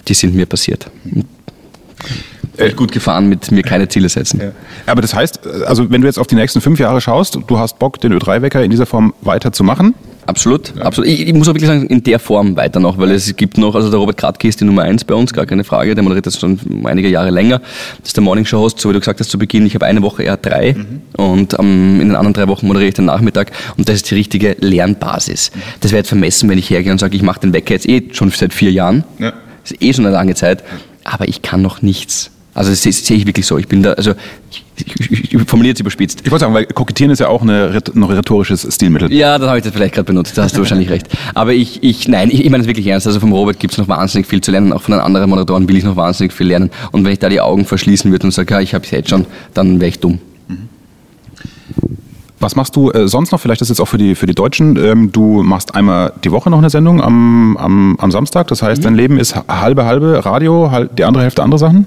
die 0.09 0.15
sind 0.15 0.35
mir 0.35 0.47
passiert. 0.47 0.91
Ich 1.05 1.23
bin 2.57 2.77
gut 2.77 2.93
gefahren 2.93 3.29
mit 3.29 3.51
mir 3.51 3.63
keine 3.63 3.89
Ziele 3.89 4.09
setzen. 4.09 4.41
Aber 4.87 5.03
das 5.03 5.15
heißt, 5.15 5.47
also 5.67 5.91
wenn 5.91 6.01
du 6.01 6.07
jetzt 6.07 6.19
auf 6.19 6.27
die 6.27 6.35
nächsten 6.35 6.61
fünf 6.61 6.79
Jahre 6.79 7.01
schaust, 7.01 7.39
du 7.47 7.59
hast 7.59 7.79
Bock, 7.79 8.01
den 8.01 8.13
Ö3-Wecker 8.13 8.63
in 8.63 8.71
dieser 8.71 8.87
Form 8.87 9.15
weiterzumachen. 9.23 9.95
Absolut, 10.27 10.73
absolut. 10.81 11.11
Ich, 11.11 11.27
ich 11.27 11.35
muss 11.35 11.49
auch 11.49 11.55
wirklich 11.55 11.69
sagen, 11.69 11.87
in 11.87 12.03
der 12.05 12.21
Form 12.21 12.57
weiter 12.57 12.79
noch, 12.79 12.97
weil 12.99 13.11
es 13.11 13.35
gibt 13.35 13.59
noch, 13.59 13.75
also 13.75 13.91
der 13.91 13.99
Robert 13.99 14.17
Kratke 14.17 14.47
ist 14.47 14.61
die 14.61 14.65
Nummer 14.65 14.83
eins 14.83 15.05
bei 15.05 15.15
uns, 15.15 15.33
gar 15.33 15.47
keine 15.47 15.65
Frage, 15.65 15.95
der 15.95 16.05
moderiert 16.05 16.27
das 16.27 16.39
schon 16.39 16.61
einige 16.85 17.09
Jahre 17.09 17.31
länger. 17.31 17.59
Das 17.99 18.09
ist 18.09 18.17
der 18.17 18.23
Morning 18.23 18.45
Show 18.45 18.61
Host, 18.61 18.79
so 18.79 18.89
wie 18.89 18.93
du 18.93 19.01
gesagt 19.01 19.19
hast 19.19 19.31
zu 19.31 19.39
Beginn, 19.39 19.67
ich 19.67 19.75
habe 19.75 19.87
eine 19.87 20.01
Woche 20.03 20.23
eher 20.23 20.37
drei 20.37 20.77
und 21.17 21.59
ähm, 21.59 22.01
in 22.01 22.09
den 22.09 22.17
anderen 22.17 22.35
drei 22.35 22.47
Wochen 22.47 22.69
moderiere 22.69 22.91
ich 22.91 22.95
den 22.95 23.07
Nachmittag 23.07 23.51
und 23.77 23.89
das 23.89 23.97
ist 23.97 24.11
die 24.11 24.15
richtige 24.15 24.57
Lernbasis. 24.61 25.51
Das 25.81 25.91
wäre 25.91 25.99
jetzt 25.99 26.09
vermessen, 26.09 26.49
wenn 26.49 26.59
ich 26.59 26.71
hergehe 26.71 26.93
und 26.93 26.99
sage, 26.99 27.17
ich 27.17 27.23
mache 27.23 27.41
den 27.41 27.53
Wecker 27.53 27.75
jetzt 27.75 27.89
eh 27.89 28.09
schon 28.13 28.31
seit 28.31 28.53
vier 28.53 28.71
Jahren. 28.71 29.03
Ja. 29.19 29.33
Das 29.63 29.73
ist 29.73 29.83
eh 29.83 29.93
schon 29.93 30.07
eine 30.07 30.15
lange 30.15 30.37
Zeit, 30.37 30.63
aber 31.03 31.27
ich 31.27 31.43
kann 31.43 31.63
noch 31.63 31.83
nichts. 31.83 32.31
Also 32.55 32.71
das 32.71 32.83
sehe 32.83 32.93
sehe 32.93 33.17
ich 33.17 33.27
wirklich 33.27 33.47
so. 33.47 33.57
Ich 33.57 33.67
bin 33.67 33.83
da, 33.83 33.93
also 33.93 34.13
ich, 34.51 34.65
ich, 35.11 35.35
ich 35.35 35.43
formuliere 35.47 35.75
es 35.75 35.81
überspitzt. 35.81 36.21
Ich 36.23 36.31
wollte 36.31 36.41
sagen, 36.41 36.55
weil 36.55 36.67
kokettieren 36.67 37.11
ist 37.11 37.21
ja 37.21 37.29
auch 37.29 37.43
eine, 37.43 37.81
noch 37.95 38.11
ein 38.11 38.17
rhetorisches 38.17 38.67
Stilmittel. 38.75 39.11
Ja, 39.13 39.39
dann 39.39 39.49
habe 39.49 39.59
ich 39.59 39.65
das 39.65 39.73
vielleicht 39.73 39.95
gerade 39.95 40.07
benutzt, 40.07 40.37
da 40.37 40.43
hast 40.43 40.55
du 40.55 40.59
wahrscheinlich 40.61 40.91
recht. 40.91 41.07
Aber 41.35 41.55
ich, 41.55 41.83
ich 41.83 42.09
nein, 42.09 42.31
ich, 42.31 42.45
ich 42.45 42.51
meine 42.51 42.63
es 42.63 42.69
wirklich 42.69 42.87
ernst. 42.87 43.07
Also 43.07 43.21
vom 43.21 43.33
Robert 43.33 43.59
gibt 43.59 43.73
es 43.73 43.79
noch 43.79 43.89
wahnsinnig 43.89 44.27
viel 44.27 44.43
zu 44.43 44.51
lernen, 44.51 44.73
auch 44.73 44.83
von 44.83 44.93
den 44.93 45.01
anderen 45.01 45.31
Moderatoren 45.31 45.67
will 45.69 45.77
ich 45.77 45.85
noch 45.85 45.97
wahnsinnig 45.97 46.33
viel 46.33 46.49
lernen. 46.49 46.71
Und 46.91 47.05
wenn 47.05 47.13
ich 47.13 47.19
da 47.19 47.29
die 47.31 47.41
Augen 47.41 47.65
verschließen 47.65 48.11
würde 48.11 48.27
und 48.27 48.33
sage, 48.33 48.53
ja, 48.53 48.61
ich 48.61 48.75
habe 48.75 48.85
es 48.85 48.91
jetzt 48.91 49.09
schon, 49.09 49.27
dann 49.55 49.81
wäre 49.81 49.89
ich 49.89 50.01
dumm. 50.01 50.19
Was 52.43 52.57
machst 52.57 52.77
du 52.77 52.91
äh, 52.91 53.09
sonst 53.09 53.33
noch? 53.33 53.41
Vielleicht 53.41 53.63
ist 53.63 53.69
jetzt 53.69 53.81
auch 53.81 53.87
für 53.89 53.99
die, 53.99 54.15
für 54.15 54.27
die 54.27 54.35
Deutschen. 54.35 54.77
Ähm, 54.77 55.13
du 55.13 55.43
machst 55.43 55.75
einmal 55.75 56.13
die 56.25 56.31
Woche 56.33 56.51
noch 56.51 56.59
eine 56.59 56.71
Sendung 56.71 57.01
am, 57.01 57.57
am, 57.57 57.97
am 57.99 58.11
Samstag. 58.11 58.49
Das 58.49 58.63
heißt, 58.63 58.85
dein 58.85 58.95
Leben 58.95 59.19
ist 59.19 59.35
halbe, 59.49 59.85
halbe 59.85 60.25
Radio, 60.25 60.71
hal- 60.71 60.89
die 60.97 61.05
andere 61.05 61.23
Hälfte 61.23 61.43
andere 61.43 61.59
Sachen. 61.59 61.87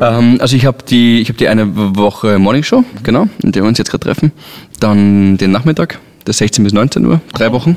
Ähm, 0.00 0.38
also 0.40 0.56
ich 0.56 0.64
habe 0.66 0.78
die, 0.88 1.20
ich 1.20 1.28
habe 1.28 1.36
die 1.38 1.48
eine 1.48 1.68
Woche 1.96 2.38
Morning 2.38 2.62
Show, 2.62 2.84
genau, 3.02 3.26
in 3.42 3.52
der 3.52 3.62
wir 3.62 3.68
uns 3.68 3.78
jetzt 3.78 3.90
gerade 3.90 4.04
treffen. 4.04 4.32
Dann 4.80 5.36
den 5.36 5.50
Nachmittag, 5.50 5.98
das 6.24 6.38
16 6.38 6.64
bis 6.64 6.72
19 6.72 7.04
Uhr, 7.06 7.20
drei 7.34 7.52
Wochen. 7.52 7.76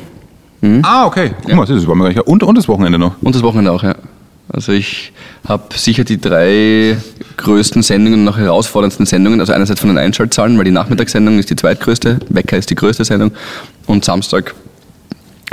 Ah, 0.84 1.06
okay. 1.06 1.32
Guck 1.44 1.56
mal, 1.56 1.66
das 1.66 1.72
ist 1.76 1.84
überhaupt 1.84 2.00
gar 2.04 2.08
nicht. 2.08 2.22
Und, 2.22 2.42
und 2.42 2.58
das 2.58 2.70
Wochenende 2.70 2.98
noch. 2.98 3.16
Und 3.22 3.36
das 3.36 3.44
Wochenende 3.44 3.70
auch, 3.74 3.84
ja. 3.84 3.96
Also 4.50 4.72
ich 4.72 5.14
habe 5.48 5.76
sicher 5.76 6.04
die 6.04 6.20
drei 6.20 6.98
größten 7.38 7.82
Sendungen 7.82 8.20
und 8.20 8.26
noch 8.26 8.38
herausforderndsten 8.38 9.06
Sendungen. 9.06 9.40
Also 9.40 9.54
einerseits 9.54 9.80
von 9.80 9.90
den 9.90 9.98
Einschaltzahlen, 9.98 10.58
weil 10.58 10.66
die 10.66 10.72
Nachmittagssendung 10.72 11.40
ist 11.40 11.50
die 11.50 11.56
zweitgrößte, 11.56 12.20
Wecker 12.30 12.58
ist 12.58 12.70
die 12.70 12.76
größte 12.76 13.06
Sendung 13.06 13.32
und 13.88 14.06
Samstag 14.06 14.54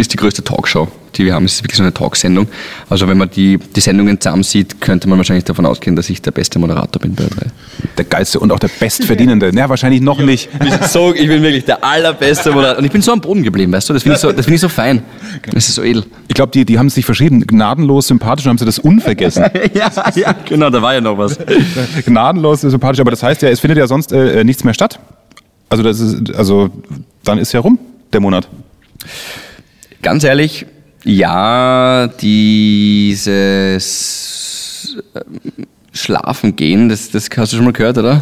ist 0.01 0.13
die 0.13 0.17
größte 0.17 0.43
Talkshow 0.43 0.89
die 1.17 1.25
wir 1.25 1.35
haben. 1.35 1.45
Es 1.45 1.55
ist 1.55 1.65
wirklich 1.65 1.77
so 1.77 1.83
eine 1.83 1.93
Talksendung. 1.93 2.49
Also 2.89 3.09
wenn 3.09 3.19
man 3.19 3.31
die, 3.31 3.59
die 3.59 3.81
Sendungen 3.81 4.21
zusammen 4.21 4.43
sieht, 4.43 4.81
könnte 4.81 5.09
man 5.09 5.19
wahrscheinlich 5.19 5.45
davon 5.45 5.67
ausgehen, 5.67 5.97
dass 5.97 6.11
ich 6.11 6.23
der 6.23 6.31
beste 6.31 6.59
Moderator 6.59 7.01
bin 7.01 7.15
bei 7.15 7.25
Ö3. 7.25 7.47
Der 7.97 8.05
geilste 8.05 8.41
und 8.41 8.53
auch 8.53 8.59
der 8.59 8.69
bestverdienende. 8.69 9.51
Ja, 9.55 9.69
wahrscheinlich 9.69 10.01
noch 10.01 10.19
nicht. 10.19 10.49
So, 10.91 11.15
ich 11.15 11.29
bin 11.29 11.43
wirklich 11.43 11.65
der 11.65 11.85
allerbeste 11.85 12.51
Moderator. 12.51 12.79
Und 12.79 12.85
ich 12.85 12.91
bin 12.91 13.03
so 13.03 13.13
am 13.13 13.21
Boden 13.21 13.43
geblieben, 13.43 13.73
weißt 13.73 13.89
du? 13.89 13.93
Das 13.93 14.03
finde 14.03 14.17
ich, 14.17 14.21
so, 14.21 14.33
das 14.33 14.47
find 14.47 14.57
ich 14.57 14.61
so 14.61 14.69
fein. 14.69 15.03
Das 15.53 15.69
ist 15.69 15.75
so 15.75 15.83
edel. 15.83 16.05
Ich 16.27 16.35
glaube, 16.35 16.51
die, 16.53 16.65
die 16.65 16.79
haben 16.79 16.89
sich 16.91 17.05
verschrieben. 17.05 17.47
Gnadenlos 17.47 18.09
sympathisch 18.09 18.47
und 18.47 18.51
haben 18.51 18.59
sie 18.59 18.65
das 18.65 18.79
unvergessen. 18.79 19.45
ja, 19.75 19.91
ja, 20.15 20.35
genau, 20.45 20.71
da 20.71 20.81
war 20.83 20.95
ja 20.95 21.01
noch 21.01 21.19
was. 21.19 21.39
Gnadenlos 22.07 22.63
sympathisch. 22.63 23.01
Aber 23.01 23.11
das 23.11 23.23
heißt 23.23 23.43
ja, 23.43 23.51
es 23.51 23.61
findet 23.61 23.79
ja 23.79 23.87
sonst 23.87 24.13
äh, 24.13 24.43
nichts 24.43 24.65
mehr 24.65 24.75
statt. 24.75 24.99
Also, 25.69 25.83
das 25.85 26.01
ist, 26.01 26.35
also 26.35 26.71
dann 27.25 27.39
ist 27.39 27.53
ja 27.53 27.61
rum, 27.61 27.79
der 28.13 28.21
Monat. 28.21 28.49
Ganz 30.03 30.25
ehrlich, 30.25 30.67
ja, 31.05 32.09
dieses 32.21 33.77
äh, 35.15 35.21
Schlafen 35.93 36.57
gehen, 36.57 36.89
das, 36.89 37.11
das 37.11 37.29
hast 37.37 37.53
du 37.53 37.57
schon 37.57 37.65
mal 37.67 37.73
gehört, 37.73 37.99
oder? 37.99 38.21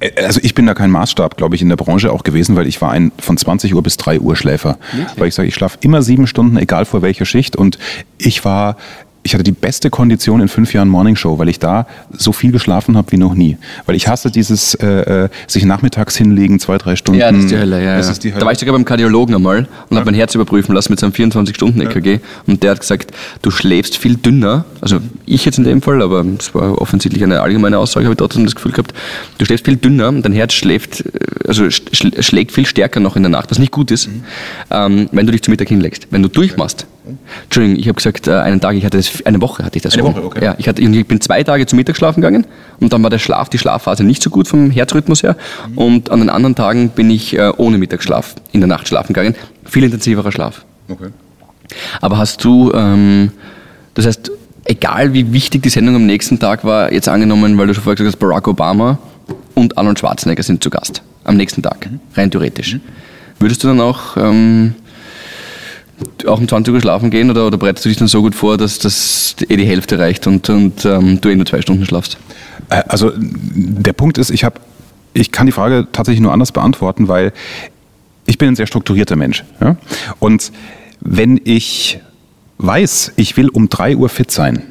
Äh, 0.00 0.10
Also 0.24 0.40
ich 0.42 0.54
bin 0.54 0.66
da 0.66 0.74
kein 0.74 0.90
Maßstab, 0.90 1.36
glaube 1.36 1.54
ich, 1.54 1.62
in 1.62 1.68
der 1.68 1.76
Branche 1.76 2.12
auch 2.12 2.24
gewesen, 2.24 2.56
weil 2.56 2.66
ich 2.66 2.80
war 2.80 2.90
ein 2.90 3.12
von 3.18 3.36
20 3.36 3.74
Uhr 3.74 3.82
bis 3.82 3.96
3 3.96 4.20
Uhr 4.20 4.34
Schläfer. 4.36 4.78
Weil 5.16 5.28
ich 5.28 5.34
sage, 5.34 5.48
ich 5.48 5.54
schlafe 5.54 5.78
immer 5.80 6.02
sieben 6.02 6.26
Stunden, 6.26 6.56
egal 6.56 6.84
vor 6.84 7.02
welcher 7.02 7.24
Schicht. 7.24 7.56
Und 7.56 7.78
ich 8.18 8.44
war, 8.44 8.76
ich 9.22 9.34
hatte 9.34 9.44
die 9.44 9.52
beste 9.52 9.90
Kondition 9.90 10.40
in 10.40 10.48
fünf 10.48 10.72
Jahren 10.72 10.88
Morning 10.88 11.14
Show, 11.14 11.38
weil 11.38 11.48
ich 11.48 11.58
da 11.58 11.86
so 12.10 12.32
viel 12.32 12.52
geschlafen 12.52 12.96
habe 12.96 13.12
wie 13.12 13.18
noch 13.18 13.34
nie. 13.34 13.58
Weil 13.84 13.94
ich 13.94 14.08
hasse 14.08 14.30
dieses 14.30 14.74
äh, 14.74 15.24
äh, 15.24 15.28
sich 15.46 15.64
nachmittags 15.64 16.16
hinlegen, 16.16 16.58
zwei, 16.58 16.78
drei 16.78 16.96
Stunden. 16.96 17.20
Ja, 17.20 17.30
das 17.30 17.44
ist 17.44 17.50
die 17.50 17.58
Hölle, 17.58 17.84
ja. 17.84 17.96
Das 17.96 18.06
ja. 18.06 18.12
ist 18.12 18.24
die 18.24 18.30
Hölle. 18.30 18.40
Da 18.40 18.46
war 18.46 18.52
ich 18.52 18.58
sogar 18.58 18.72
beim 18.72 18.84
Kardiologen 18.84 19.34
einmal 19.34 19.68
und 19.88 19.96
habe 19.96 20.06
mein 20.06 20.14
Herz 20.14 20.34
überprüfen 20.34 20.74
lassen 20.74 20.92
mit 20.92 21.00
seinem 21.00 21.12
24-Stunden-EKG 21.12 22.20
und 22.46 22.62
der 22.62 22.72
hat 22.72 22.80
gesagt, 22.80 23.12
du 23.42 23.50
schläfst 23.50 23.98
viel 23.98 24.16
dünner, 24.16 24.64
also 24.80 25.00
ich 25.26 25.44
jetzt 25.44 25.58
in 25.58 25.64
dem 25.64 25.82
Fall, 25.82 26.00
aber 26.00 26.24
es 26.38 26.54
war 26.54 26.80
offensichtlich 26.80 27.22
eine 27.22 27.40
allgemeine 27.40 27.78
Aussage, 27.78 28.06
habe 28.06 28.14
ich 28.14 28.18
trotzdem 28.18 28.44
das 28.44 28.54
Gefühl 28.54 28.72
gehabt, 28.72 28.94
du 29.36 29.44
schläfst 29.44 29.66
viel 29.66 29.76
dünner, 29.76 30.08
und 30.08 30.22
dein 30.22 30.32
Herz 30.32 30.54
schläft, 30.54 31.00
äh, 31.00 31.46
also 31.46 31.68
sch 31.70 31.82
schlägt 32.20 32.52
viel 32.52 32.66
stärker 32.66 33.00
noch 33.00 33.16
in 33.16 33.22
der 33.22 33.30
Nacht, 33.30 33.50
was 33.50 33.58
nicht 33.58 33.72
gut 33.72 33.90
ist, 33.90 34.08
ähm, 34.70 35.08
wenn 35.12 35.26
du 35.26 35.32
dich 35.32 35.42
zu 35.42 35.50
Mittag 35.50 35.68
hinlegst. 35.68 36.08
Wenn 36.10 36.22
du 36.22 36.28
durchmachst, 36.28 36.86
Entschuldigung, 37.44 37.78
ich 37.80 37.88
habe 37.88 37.96
gesagt, 37.96 38.28
äh, 38.28 38.32
einen 38.32 38.60
Tag, 38.60 38.76
ich 38.76 38.84
hatte 38.84 38.96
das, 38.96 39.24
eine 39.24 39.40
Woche 39.40 39.64
hatte 39.64 39.76
ich 39.76 39.82
das 39.82 39.94
Eine. 39.94 40.04
Woche, 40.04 40.24
okay. 40.24 40.44
Ja, 40.44 40.54
ich, 40.58 40.68
hatte, 40.68 40.82
ich 40.82 41.06
bin 41.06 41.20
zwei 41.20 41.42
Tage 41.42 41.66
zum 41.66 41.76
Mittag 41.76 41.96
schlafen 41.96 42.20
gegangen 42.20 42.46
und 42.80 42.92
dann 42.92 43.02
war 43.02 43.10
der 43.10 43.18
Schlaf, 43.18 43.48
die 43.48 43.58
Schlafphase 43.58 44.04
nicht 44.04 44.22
so 44.22 44.30
gut 44.30 44.48
vom 44.48 44.70
Herzrhythmus 44.70 45.22
her. 45.22 45.36
Und 45.76 46.10
an 46.10 46.20
den 46.20 46.30
anderen 46.30 46.54
Tagen 46.54 46.90
bin 46.90 47.10
ich 47.10 47.36
äh, 47.36 47.52
ohne 47.56 47.78
Mittagsschlaf 47.78 48.34
in 48.52 48.60
der 48.60 48.68
Nacht 48.68 48.88
schlafen 48.88 49.12
gegangen. 49.12 49.34
Viel 49.64 49.84
intensiverer 49.84 50.32
Schlaf. 50.32 50.64
Okay. 50.88 51.08
Aber 52.00 52.18
hast 52.18 52.44
du, 52.44 52.72
ähm, 52.72 53.32
das 53.94 54.06
heißt, 54.06 54.30
egal 54.64 55.12
wie 55.12 55.32
wichtig 55.32 55.62
die 55.62 55.68
Sendung 55.68 55.96
am 55.96 56.06
nächsten 56.06 56.38
Tag 56.38 56.64
war, 56.64 56.92
jetzt 56.92 57.08
angenommen, 57.08 57.56
weil 57.58 57.66
du 57.66 57.74
schon 57.74 57.84
vorher 57.84 57.96
gesagt 57.96 58.14
hast, 58.14 58.20
Barack 58.20 58.48
Obama 58.48 58.98
und 59.54 59.76
Arnold 59.78 59.98
Schwarzenegger 59.98 60.42
sind 60.42 60.62
zu 60.62 60.70
Gast 60.70 61.02
am 61.24 61.36
nächsten 61.36 61.62
Tag, 61.62 61.88
rein 62.14 62.30
theoretisch. 62.30 62.78
Würdest 63.38 63.64
du 63.64 63.68
dann 63.68 63.80
auch, 63.80 64.16
ähm, 64.16 64.74
auch 66.26 66.38
um 66.38 66.48
20 66.48 66.74
Uhr 66.74 66.80
schlafen 66.80 67.10
gehen 67.10 67.30
oder, 67.30 67.46
oder 67.46 67.58
bereitest 67.58 67.84
du 67.84 67.88
dich 67.88 67.98
dann 67.98 68.08
so 68.08 68.22
gut 68.22 68.34
vor, 68.34 68.56
dass 68.56 68.78
das 68.78 69.36
eh 69.48 69.56
die 69.56 69.66
Hälfte 69.66 69.98
reicht 69.98 70.26
und, 70.26 70.48
und 70.48 70.84
ähm, 70.84 71.20
du 71.20 71.28
eh 71.28 71.36
nur 71.36 71.46
zwei 71.46 71.60
Stunden 71.62 71.84
schlafst? 71.84 72.18
Äh, 72.68 72.82
Also 72.88 73.12
der 73.16 73.92
Punkt 73.92 74.18
ist, 74.18 74.30
ich 74.30 74.44
habe, 74.44 74.60
ich 75.12 75.32
kann 75.32 75.46
die 75.46 75.52
Frage 75.52 75.86
tatsächlich 75.92 76.20
nur 76.20 76.32
anders 76.32 76.52
beantworten, 76.52 77.08
weil 77.08 77.32
ich 78.26 78.38
bin 78.38 78.48
ein 78.48 78.56
sehr 78.56 78.66
strukturierter 78.66 79.16
Mensch. 79.16 79.44
Ja? 79.60 79.76
Und 80.18 80.52
wenn 81.00 81.40
ich 81.44 81.98
weiß, 82.58 83.12
ich 83.16 83.36
will 83.36 83.48
um 83.48 83.68
3 83.68 83.96
Uhr 83.96 84.08
fit 84.08 84.30
sein, 84.30 84.62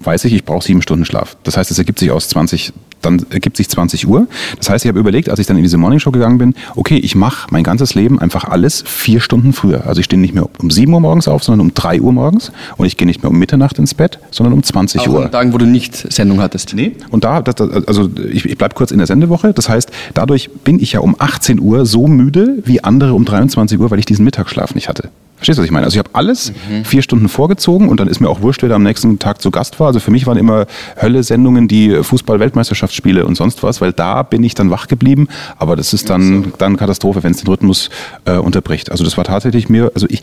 weiß 0.00 0.24
ich, 0.24 0.32
ich 0.32 0.44
brauche 0.44 0.64
sieben 0.64 0.82
Stunden 0.82 1.04
Schlaf. 1.04 1.36
Das 1.44 1.56
heißt, 1.56 1.70
es 1.70 1.78
ergibt 1.78 1.98
sich 1.98 2.10
aus 2.10 2.28
20, 2.28 2.72
dann 3.02 3.24
ergibt 3.30 3.56
sich 3.56 3.68
20 3.68 4.06
Uhr. 4.06 4.26
Das 4.58 4.70
heißt, 4.70 4.84
ich 4.84 4.88
habe 4.88 4.98
überlegt, 4.98 5.28
als 5.28 5.38
ich 5.38 5.46
dann 5.46 5.56
in 5.56 5.62
diese 5.62 5.78
Morningshow 5.78 6.10
gegangen 6.10 6.38
bin, 6.38 6.54
okay, 6.76 6.96
ich 6.96 7.14
mache 7.14 7.48
mein 7.50 7.64
ganzes 7.64 7.94
Leben 7.94 8.18
einfach 8.18 8.44
alles 8.44 8.82
vier 8.86 9.20
Stunden 9.20 9.52
früher. 9.52 9.86
Also 9.86 10.00
ich 10.00 10.06
stehe 10.06 10.20
nicht 10.20 10.34
mehr 10.34 10.48
um 10.58 10.70
7 10.70 10.92
Uhr 10.92 11.00
morgens 11.00 11.28
auf, 11.28 11.42
sondern 11.42 11.66
um 11.66 11.74
3 11.74 12.00
Uhr 12.00 12.12
morgens. 12.12 12.52
Und 12.76 12.86
ich 12.86 12.96
gehe 12.96 13.06
nicht 13.06 13.22
mehr 13.22 13.30
um 13.30 13.38
Mitternacht 13.38 13.78
ins 13.78 13.94
Bett, 13.94 14.18
sondern 14.30 14.52
um 14.52 14.62
20 14.62 15.00
Auch 15.02 15.08
Uhr. 15.08 15.24
an 15.24 15.32
Tagen, 15.32 15.52
wo 15.52 15.58
du 15.58 15.66
nicht 15.66 15.94
Sendung 16.12 16.40
hattest. 16.40 16.74
Nee, 16.74 16.92
und 17.10 17.24
da, 17.24 17.40
das, 17.40 17.60
also 17.86 18.10
ich, 18.30 18.44
ich 18.44 18.58
bleibe 18.58 18.74
kurz 18.74 18.90
in 18.90 18.98
der 18.98 19.06
Sendewoche. 19.06 19.52
Das 19.52 19.68
heißt, 19.68 19.90
dadurch 20.14 20.50
bin 20.64 20.78
ich 20.80 20.92
ja 20.92 21.00
um 21.00 21.16
18 21.18 21.60
Uhr 21.60 21.86
so 21.86 22.06
müde 22.06 22.58
wie 22.64 22.82
andere 22.82 23.14
um 23.14 23.24
23 23.24 23.78
Uhr, 23.78 23.90
weil 23.90 23.98
ich 23.98 24.06
diesen 24.06 24.24
Mittagsschlaf 24.24 24.74
nicht 24.74 24.88
hatte. 24.88 25.10
Verstehst 25.40 25.56
du, 25.56 25.62
was 25.62 25.66
ich 25.66 25.72
meine? 25.72 25.86
Also 25.86 25.94
ich 25.94 25.98
habe 25.98 26.10
alles 26.12 26.52
vier 26.84 27.00
Stunden 27.00 27.30
vorgezogen 27.30 27.88
und 27.88 27.98
dann 27.98 28.08
ist 28.08 28.20
mir 28.20 28.28
auch 28.28 28.42
wurscht, 28.42 28.60
wer 28.60 28.68
da 28.68 28.74
am 28.74 28.82
nächsten 28.82 29.18
Tag 29.18 29.40
zu 29.40 29.50
Gast 29.50 29.80
war. 29.80 29.86
Also 29.86 29.98
für 29.98 30.10
mich 30.10 30.26
waren 30.26 30.36
immer 30.36 30.66
Hölle-Sendungen, 31.00 31.66
die 31.66 32.02
Fußball-Weltmeisterschaftsspiele 32.02 33.24
und 33.24 33.36
sonst 33.36 33.62
was, 33.62 33.80
weil 33.80 33.94
da 33.94 34.22
bin 34.22 34.44
ich 34.44 34.54
dann 34.54 34.70
wach 34.70 34.86
geblieben. 34.86 35.28
Aber 35.56 35.76
das 35.76 35.94
ist 35.94 36.10
dann, 36.10 36.52
dann 36.58 36.76
Katastrophe, 36.76 37.22
wenn 37.22 37.30
es 37.30 37.38
den 37.38 37.48
Rhythmus 37.48 37.88
äh, 38.26 38.34
unterbricht. 38.36 38.90
Also 38.90 39.02
das 39.02 39.16
war 39.16 39.24
tatsächlich 39.24 39.70
mir, 39.70 39.90
also 39.94 40.06
ich, 40.10 40.22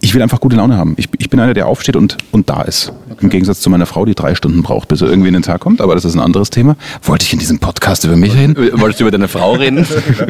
ich 0.00 0.14
will 0.14 0.22
einfach 0.22 0.38
gute 0.38 0.54
Laune 0.54 0.76
haben. 0.76 0.94
Ich, 0.98 1.08
ich 1.18 1.30
bin 1.30 1.40
einer, 1.40 1.54
der 1.54 1.66
aufsteht 1.66 1.96
und, 1.96 2.18
und 2.30 2.48
da 2.48 2.62
ist. 2.62 2.92
Im 3.20 3.30
Gegensatz 3.30 3.60
zu 3.60 3.70
meiner 3.70 3.86
Frau, 3.86 4.04
die 4.04 4.14
drei 4.14 4.36
Stunden 4.36 4.62
braucht, 4.62 4.86
bis 4.86 5.00
er 5.00 5.08
irgendwie 5.08 5.28
in 5.28 5.34
den 5.34 5.42
Tag 5.42 5.62
kommt. 5.62 5.80
Aber 5.80 5.94
das 5.94 6.04
ist 6.04 6.14
ein 6.14 6.20
anderes 6.20 6.50
Thema. 6.50 6.76
Wollte 7.02 7.24
ich 7.24 7.32
in 7.32 7.38
diesem 7.40 7.58
Podcast 7.58 8.04
über 8.04 8.14
mich 8.14 8.36
reden? 8.36 8.54
Wolltest 8.78 9.00
du 9.00 9.04
über 9.04 9.10
deine 9.10 9.28
Frau 9.28 9.54
reden? 9.54 9.86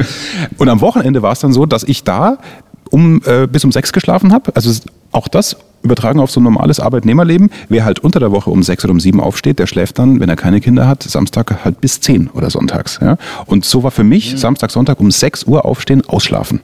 Und 0.57 0.69
am 0.69 0.81
Wochenende 0.81 1.21
war 1.21 1.33
es 1.33 1.39
dann 1.39 1.51
so, 1.51 1.65
dass 1.65 1.83
ich 1.83 2.03
da 2.03 2.37
um, 2.91 3.21
äh, 3.25 3.47
bis 3.47 3.63
um 3.63 3.71
sechs 3.71 3.93
geschlafen 3.93 4.33
habe. 4.33 4.55
Also 4.55 4.71
auch 5.11 5.27
das 5.27 5.57
übertragen 5.81 6.19
auf 6.19 6.31
so 6.31 6.39
ein 6.39 6.43
normales 6.43 6.79
Arbeitnehmerleben. 6.79 7.49
Wer 7.69 7.85
halt 7.85 7.99
unter 7.99 8.19
der 8.19 8.31
Woche 8.31 8.49
um 8.49 8.63
sechs 8.63 8.83
oder 8.83 8.91
um 8.91 8.99
sieben 8.99 9.21
aufsteht, 9.21 9.59
der 9.59 9.67
schläft 9.67 9.99
dann, 9.99 10.19
wenn 10.19 10.29
er 10.29 10.35
keine 10.35 10.59
Kinder 10.59 10.87
hat, 10.87 11.03
Samstag 11.03 11.63
halt 11.63 11.79
bis 11.79 12.01
zehn 12.01 12.29
oder 12.33 12.49
sonntags. 12.49 12.99
Ja? 13.01 13.17
Und 13.45 13.65
so 13.65 13.83
war 13.83 13.91
für 13.91 14.03
mich 14.03 14.37
Samstag, 14.37 14.71
Sonntag 14.71 14.99
um 14.99 15.11
sechs 15.11 15.43
Uhr 15.43 15.65
aufstehen, 15.65 16.03
ausschlafen. 16.05 16.61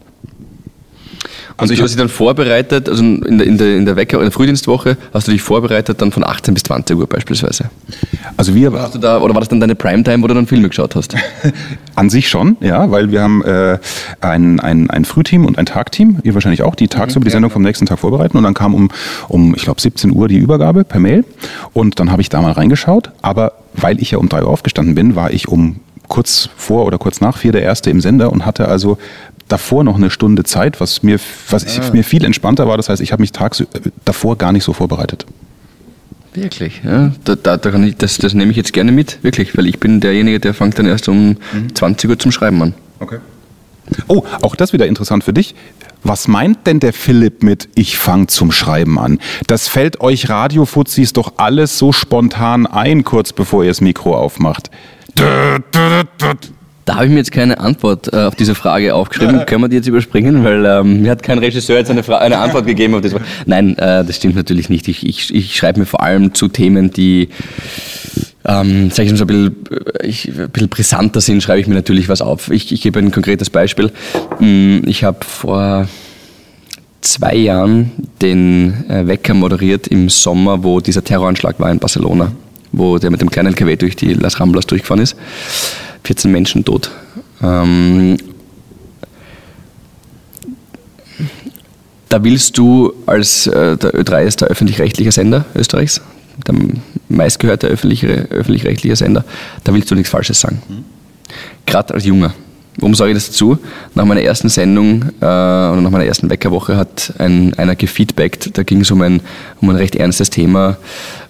Also 1.58 1.74
ich 1.74 1.82
hast 1.82 1.92
dich 1.92 1.98
dann 1.98 2.10
vorbereitet, 2.10 2.90
also 2.90 3.04
in 3.04 3.38
der, 3.38 3.48
in 3.48 3.58
der, 3.58 3.78
in 3.78 3.86
der 3.86 3.96
Wecker- 3.96 4.20
oder 4.20 4.32
Frühdienstwoche 4.32 4.98
hast 5.14 5.28
du 5.28 5.32
dich 5.32 5.42
vorbereitet 5.42 6.02
dann 6.02 6.12
von 6.12 6.24
18 6.24 6.54
bis 6.54 6.64
20 6.64 6.98
Uhr 6.98 7.08
beispielsweise. 7.08 7.70
Also 8.38 8.56
wir 8.56 8.72
Hast 8.74 8.96
du 8.96 9.00
da, 9.00 9.20
oder 9.20 9.34
war 9.34 9.42
das 9.42 9.50
dann 9.50 9.60
deine 9.60 9.76
Primetime, 9.76 10.24
wo 10.24 10.28
du 10.28 10.34
dann 10.34 10.48
Filme 10.48 10.70
geschaut 10.70 10.96
hast? 10.96 11.16
An 11.96 12.10
sich 12.10 12.30
schon, 12.30 12.58
ja, 12.62 12.90
weil 12.90 13.12
wir 13.12 13.22
haben 13.22 13.44
äh, 13.44 13.78
ein, 14.22 14.60
ein, 14.60 14.90
ein 14.90 15.06
Frühteam 15.06 15.46
und 15.46 15.58
ein 15.58 15.66
Tagteam, 15.66 16.20
ihr 16.24 16.34
wahrscheinlich 16.34 16.64
auch, 16.64 16.76
die 16.76 16.88
tagsüber 16.88 17.26
die 17.26 17.32
Sendung 17.32 17.52
vom 17.52 17.62
nächsten 17.62 17.86
Tag 17.86 18.00
vorbereiten. 18.00 18.38
Und 18.38 18.44
dann 18.44 18.54
kam 18.54 18.74
um, 18.74 18.90
um 19.28 19.56
ich 19.56 19.64
glaube, 19.64 19.82
17 19.82 20.12
Uhr 20.12 20.28
die 20.28 20.38
Übergabe 20.38 20.84
per 20.84 21.00
Mail. 21.00 21.26
Und 21.74 22.00
dann 22.00 22.12
habe 22.12 22.22
ich 22.22 22.30
da 22.30 22.42
mal 22.42 22.54
reingeschaut, 22.54 23.12
aber 23.22 23.54
weil 23.74 24.02
ich 24.02 24.12
ja 24.12 24.18
um 24.18 24.30
3 24.30 24.44
Uhr 24.44 24.50
aufgestanden 24.50 24.96
bin, 24.96 25.16
war 25.16 25.32
ich 25.32 25.48
um 25.48 25.80
kurz 26.08 26.50
vor 26.58 26.86
oder 26.86 26.98
kurz 26.98 27.22
nach 27.22 27.38
vier 27.38 27.54
der 27.54 27.62
Erste 27.62 27.90
im 27.90 28.02
Sender 28.02 28.34
und 28.34 28.46
hatte 28.46 28.68
also 28.68 28.98
davor 29.52 29.84
noch 29.84 29.96
eine 29.96 30.10
Stunde 30.10 30.44
Zeit, 30.44 30.80
was 30.80 31.04
mir, 31.04 31.20
was 31.50 31.64
ich, 31.64 31.94
mir 31.94 32.04
viel 32.04 32.24
entspannter 32.24 32.68
war. 32.68 32.78
Das 32.78 32.90
heißt, 32.90 33.02
ich 33.02 33.12
habe 33.12 33.22
mich 33.22 33.32
tags 33.32 33.64
davor 34.06 34.38
gar 34.38 34.52
nicht 34.52 34.64
so 34.64 34.74
vorbereitet. 34.74 35.26
Wirklich, 36.34 36.82
ja. 36.84 37.12
Da, 37.26 37.36
da, 37.36 37.58
da 37.58 37.74
ich, 37.84 37.98
das, 37.98 38.18
das 38.18 38.34
nehme 38.34 38.52
ich 38.52 38.58
jetzt 38.58 38.72
gerne 38.72 38.92
mit, 38.92 39.22
wirklich, 39.22 39.58
weil 39.58 39.68
ich 39.68 39.80
bin 39.80 40.00
derjenige, 40.00 40.40
der 40.40 40.54
fängt 40.54 40.80
dann 40.80 40.86
erst 40.86 41.10
um 41.10 41.36
20 41.74 42.10
Uhr 42.10 42.20
zum 42.20 42.32
Schreiben 42.32 42.62
an. 42.62 42.74
Okay. 43.00 43.18
Oh, 44.08 44.24
auch 44.42 44.56
das 44.56 44.72
wieder 44.72 44.88
interessant 44.88 45.26
für 45.26 45.34
dich. 45.34 45.56
Was 46.04 46.28
meint 46.28 46.66
denn 46.66 46.80
der 46.80 46.94
Philipp 46.94 47.44
mit 47.44 47.68
Ich 47.76 47.98
fang 47.98 48.28
zum 48.28 48.52
Schreiben 48.52 48.98
an? 48.98 49.20
Das 49.48 49.68
fällt 49.68 50.00
euch 50.00 50.30
Radiofuzis 50.30 51.14
doch 51.14 51.34
alles 51.38 51.78
so 51.78 51.92
spontan 51.92 52.66
ein, 52.66 53.04
kurz 53.04 53.34
bevor 53.34 53.64
ihr 53.64 53.70
das 53.70 53.82
Mikro 53.82 54.16
aufmacht. 54.16 54.72
Da 56.86 56.96
habe 56.96 57.06
ich 57.06 57.12
mir 57.12 57.18
jetzt 57.18 57.32
keine 57.32 57.60
Antwort 57.60 58.12
äh, 58.12 58.18
auf 58.18 58.36
diese 58.36 58.56
Frage 58.56 58.96
aufgeschrieben. 58.96 59.46
Können 59.46 59.62
wir 59.62 59.70
die 59.70 59.76
jetzt 59.76 59.88
überspringen? 59.88 60.44
Weil 60.44 60.66
ähm, 60.66 61.04
mir 61.04 61.12
hat 61.12 61.22
kein 61.22 61.38
Regisseur 61.38 61.78
jetzt 61.78 61.92
eine, 61.92 62.04
Fra 62.04 62.18
eine 62.18 62.38
Antwort 62.40 62.66
gegeben 62.66 62.96
auf 62.96 63.02
diese 63.02 63.16
Frage. 63.16 63.30
Nein, 63.46 63.78
äh, 63.78 64.04
das 64.04 64.16
stimmt 64.16 64.36
natürlich 64.36 64.70
nicht. 64.70 64.88
Ich, 64.88 65.06
ich, 65.06 65.34
ich 65.34 65.56
schreibe 65.56 65.80
mir 65.80 65.86
vor 65.86 66.02
allem 66.02 66.34
zu 66.34 66.48
Themen, 66.48 66.92
die 66.92 67.30
ähm, 68.46 68.90
sag 68.90 69.06
ich 69.06 69.12
mal 69.12 69.18
so 69.18 69.26
ein 69.26 69.28
bisschen, 69.28 69.56
äh, 70.00 70.08
ich, 70.08 70.28
ein 70.28 70.50
bisschen 70.50 70.70
brisanter 70.70 71.22
sind, 71.22 71.44
schreibe 71.44 71.60
ich 71.60 71.68
mir 71.68 71.76
natürlich 71.76 72.10
was 72.10 72.22
auf. 72.22 72.50
Ich, 72.50 72.72
ich 72.72 72.82
gebe 72.82 73.00
ein 73.00 73.12
konkretes 73.12 73.50
Beispiel. 73.50 73.92
Mm, 74.40 74.80
Ich 74.86 75.04
habe 75.04 75.24
vor 75.24 75.88
zwei 77.02 77.36
Jahren 77.36 77.92
den 78.22 78.90
äh, 78.90 79.08
Wecker 79.08 79.34
moderiert 79.34 79.88
im 79.88 80.10
Sommer, 80.10 80.64
wo 80.64 80.80
dieser 80.80 81.04
Terroranschlag 81.04 81.60
war 81.60 81.72
in 81.72 81.80
Barcelona, 81.80 82.32
wo 82.72 82.98
der 82.98 83.12
mit 83.12 83.22
dem 83.22 83.30
kleinen 83.30 83.50
LKW 83.50 83.76
durch 83.76 83.96
die 83.96 84.14
Las 84.14 84.40
Ramblas 84.40 84.66
durchgefahren 84.66 85.02
ist. 85.04 85.16
14 86.04 86.32
Menschen 86.32 86.66
tot. 86.66 86.92
Ähm, 87.42 88.18
da 92.10 92.24
willst 92.24 92.58
du 92.58 92.94
als 93.06 93.48
äh, 93.48 93.78
der 93.78 93.94
Ö3 93.94 94.24
ist 94.24 94.42
der 94.42 94.50
öffentlich-rechtliche 94.50 95.12
Sender 95.12 95.46
Österreichs, 95.56 96.02
der 96.46 96.56
meistgehörte 97.08 97.68
öffentlich-rechtliche 97.68 98.96
Sender, 98.96 99.24
da 99.64 99.74
willst 99.74 99.90
du 99.92 99.96
nichts 99.96 100.10
Falsches 100.10 100.42
sagen. 100.42 100.62
Gerade 101.66 101.94
als 101.94 102.06
Junger. 102.06 102.34
Warum 102.78 102.96
sage 102.96 103.12
ich 103.12 103.18
das 103.18 103.28
dazu? 103.28 103.58
Nach 103.96 104.06
meiner 104.06 104.22
ersten 104.22 104.48
Sendung 104.48 105.04
äh, 105.20 105.26
oder 105.26 105.82
nach 105.82 105.92
meiner 105.92 106.06
ersten 106.06 106.30
Weckerwoche 106.30 106.78
hat 106.78 107.14
ein, 107.18 107.54
einer 107.56 107.76
gefeedbackt. 107.76 108.58
Da 108.58 108.64
ging 108.64 108.82
es 108.82 108.92
um 108.92 109.02
ein, 109.02 109.22
um 109.62 109.70
ein 109.70 109.76
recht 109.76 109.96
ernstes 109.96 110.30
Thema. 110.30 110.78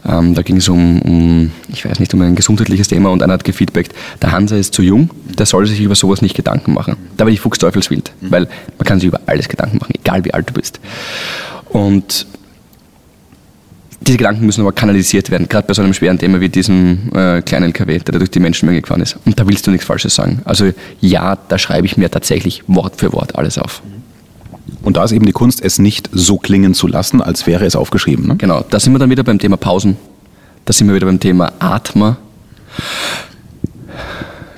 Ähm, 0.06 0.36
da 0.36 0.44
ging 0.44 0.58
es 0.58 0.70
um, 0.70 1.02
um, 1.02 1.52
ich 1.70 1.86
weiß 1.86 2.00
nicht, 2.00 2.14
um 2.14 2.22
ein 2.22 2.36
gesundheitliches 2.36 2.88
Thema 2.88 3.10
und 3.10 3.24
einer 3.24 3.34
hat 3.34 3.44
gefeedbackt, 3.44 3.94
der 4.22 4.32
Hansa 4.32 4.56
ist 4.56 4.74
zu 4.74 4.82
jung, 4.82 5.10
der 5.38 5.46
soll 5.46 5.66
sich 5.68 5.80
über 5.80 5.96
sowas 5.96 6.22
nicht 6.22 6.36
Gedanken 6.36 6.74
machen. 6.74 6.96
Da 7.18 7.26
war 7.26 7.32
ich 7.32 7.39
fuchsteufelswild, 7.39 8.12
mhm. 8.22 8.32
weil 8.32 8.48
man 8.78 8.86
kann 8.86 9.00
sich 9.00 9.08
über 9.08 9.22
alles 9.26 9.48
Gedanken 9.48 9.78
machen, 9.80 9.94
egal 9.96 10.24
wie 10.26 10.34
alt 10.34 10.50
du 10.50 10.54
bist. 10.54 10.80
Und 11.70 12.28
diese 14.02 14.18
Gedanken 14.18 14.45
müssen 14.45 14.62
aber 14.62 14.72
kanalisiert 14.72 15.30
werden, 15.30 15.47
gerade 15.47 15.68
bei 15.68 15.74
so 15.74 15.82
einem 15.82 15.93
schweren 15.93 16.18
Thema 16.18 16.41
wie 16.41 16.49
diesem 16.49 17.12
äh, 17.14 17.41
kleinen 17.41 17.66
LKW, 17.66 17.99
der 17.99 18.14
da 18.14 18.18
durch 18.18 18.32
die 18.32 18.39
Menschenmenge 18.39 18.82
gefahren 18.82 19.02
ist. 19.02 19.18
Und 19.26 19.39
da 19.39 19.47
willst 19.47 19.68
du 19.68 19.72
nichts 19.72 19.86
Falsches 19.86 20.16
sagen. 20.16 20.41
Also 20.43 20.72
ja, 20.99 21.36
da 21.36 21.58
schreibe 21.60 21.86
ich 21.86 21.97
mir 21.97 22.10
tatsächlich 22.10 22.64
Wort 22.68 22.95
für 22.97 23.14
Wort 23.14 23.36
alles 23.36 23.60
auf. 23.60 23.84
Und 24.82 24.97
da 24.97 25.04
ist 25.04 25.12
eben 25.12 25.26
die 25.26 25.32
Kunst, 25.32 25.64
es 25.64 25.78
nicht 25.78 26.10
so 26.12 26.38
klingen 26.38 26.74
zu 26.74 26.88
lassen, 26.88 27.22
als 27.22 27.45
wäre 27.45 27.66
es 27.66 27.76
aufgeschrieben. 27.76 28.28
Ne? 28.28 28.36
Genau, 28.38 28.66
da 28.70 28.80
sind 28.80 28.93
wir 28.93 28.99
dann 28.99 29.12
wieder 29.12 29.24
beim 29.24 29.38
Thema 29.38 29.58
Pausen. 29.58 29.97
Da 30.66 30.74
sind 30.74 30.88
wir 30.88 30.95
wieder 30.95 31.06
beim 31.06 31.20
Thema 31.20 31.54
Atmer. 31.60 32.18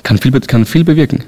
Kann 0.04 0.18
viel, 0.18 0.32
kann 0.42 0.66
viel 0.66 0.86
bewirken. 0.86 1.24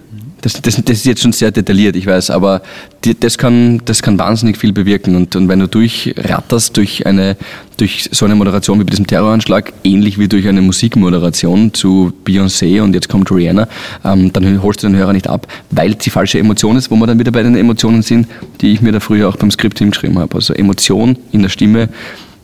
Das, 0.45 0.61
das, 0.61 0.75
das, 0.75 0.97
ist 0.97 1.05
jetzt 1.07 1.23
schon 1.23 1.31
sehr 1.31 1.49
detailliert, 1.49 1.95
ich 1.95 2.05
weiß, 2.05 2.29
aber 2.29 2.61
die, 3.03 3.19
das, 3.19 3.39
kann, 3.39 3.81
das 3.85 4.03
kann 4.03 4.19
wahnsinnig 4.19 4.59
viel 4.59 4.73
bewirken. 4.73 5.15
Und, 5.15 5.35
und 5.35 5.47
wenn 5.47 5.57
du 5.57 5.67
durchratterst 5.67 6.77
durch, 6.77 7.07
eine, 7.07 7.35
durch 7.77 8.09
so 8.11 8.25
eine 8.25 8.35
Moderation 8.35 8.79
wie 8.79 8.83
bei 8.83 8.91
diesem 8.91 9.07
Terroranschlag, 9.07 9.73
ähnlich 9.83 10.19
wie 10.19 10.27
durch 10.27 10.47
eine 10.47 10.61
Musikmoderation 10.61 11.73
zu 11.73 12.13
Beyoncé 12.23 12.79
und 12.83 12.93
jetzt 12.93 13.09
kommt 13.09 13.31
Rihanna, 13.31 13.67
ähm, 14.03 14.31
dann 14.33 14.61
holst 14.61 14.83
du 14.83 14.87
den 14.87 14.95
Hörer 14.95 15.13
nicht 15.13 15.27
ab, 15.27 15.47
weil 15.71 15.93
es 15.93 15.97
die 15.97 16.11
falsche 16.11 16.37
Emotion 16.37 16.77
ist, 16.77 16.91
wo 16.91 16.95
wir 16.95 17.07
dann 17.07 17.17
wieder 17.17 17.31
bei 17.31 17.41
den 17.41 17.55
Emotionen 17.55 18.03
sind, 18.03 18.27
die 18.61 18.71
ich 18.71 18.83
mir 18.83 18.91
da 18.91 18.99
früher 18.99 19.27
auch 19.27 19.37
beim 19.37 19.49
Skript 19.49 19.79
hingeschrieben 19.79 20.19
habe. 20.19 20.35
Also 20.35 20.53
Emotion 20.53 21.17
in 21.31 21.41
der 21.41 21.49
Stimme 21.49 21.89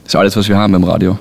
ist 0.07 0.15
alles, 0.15 0.35
was 0.35 0.49
wir 0.49 0.57
haben 0.57 0.73
beim 0.73 0.85
Radio 0.85 1.19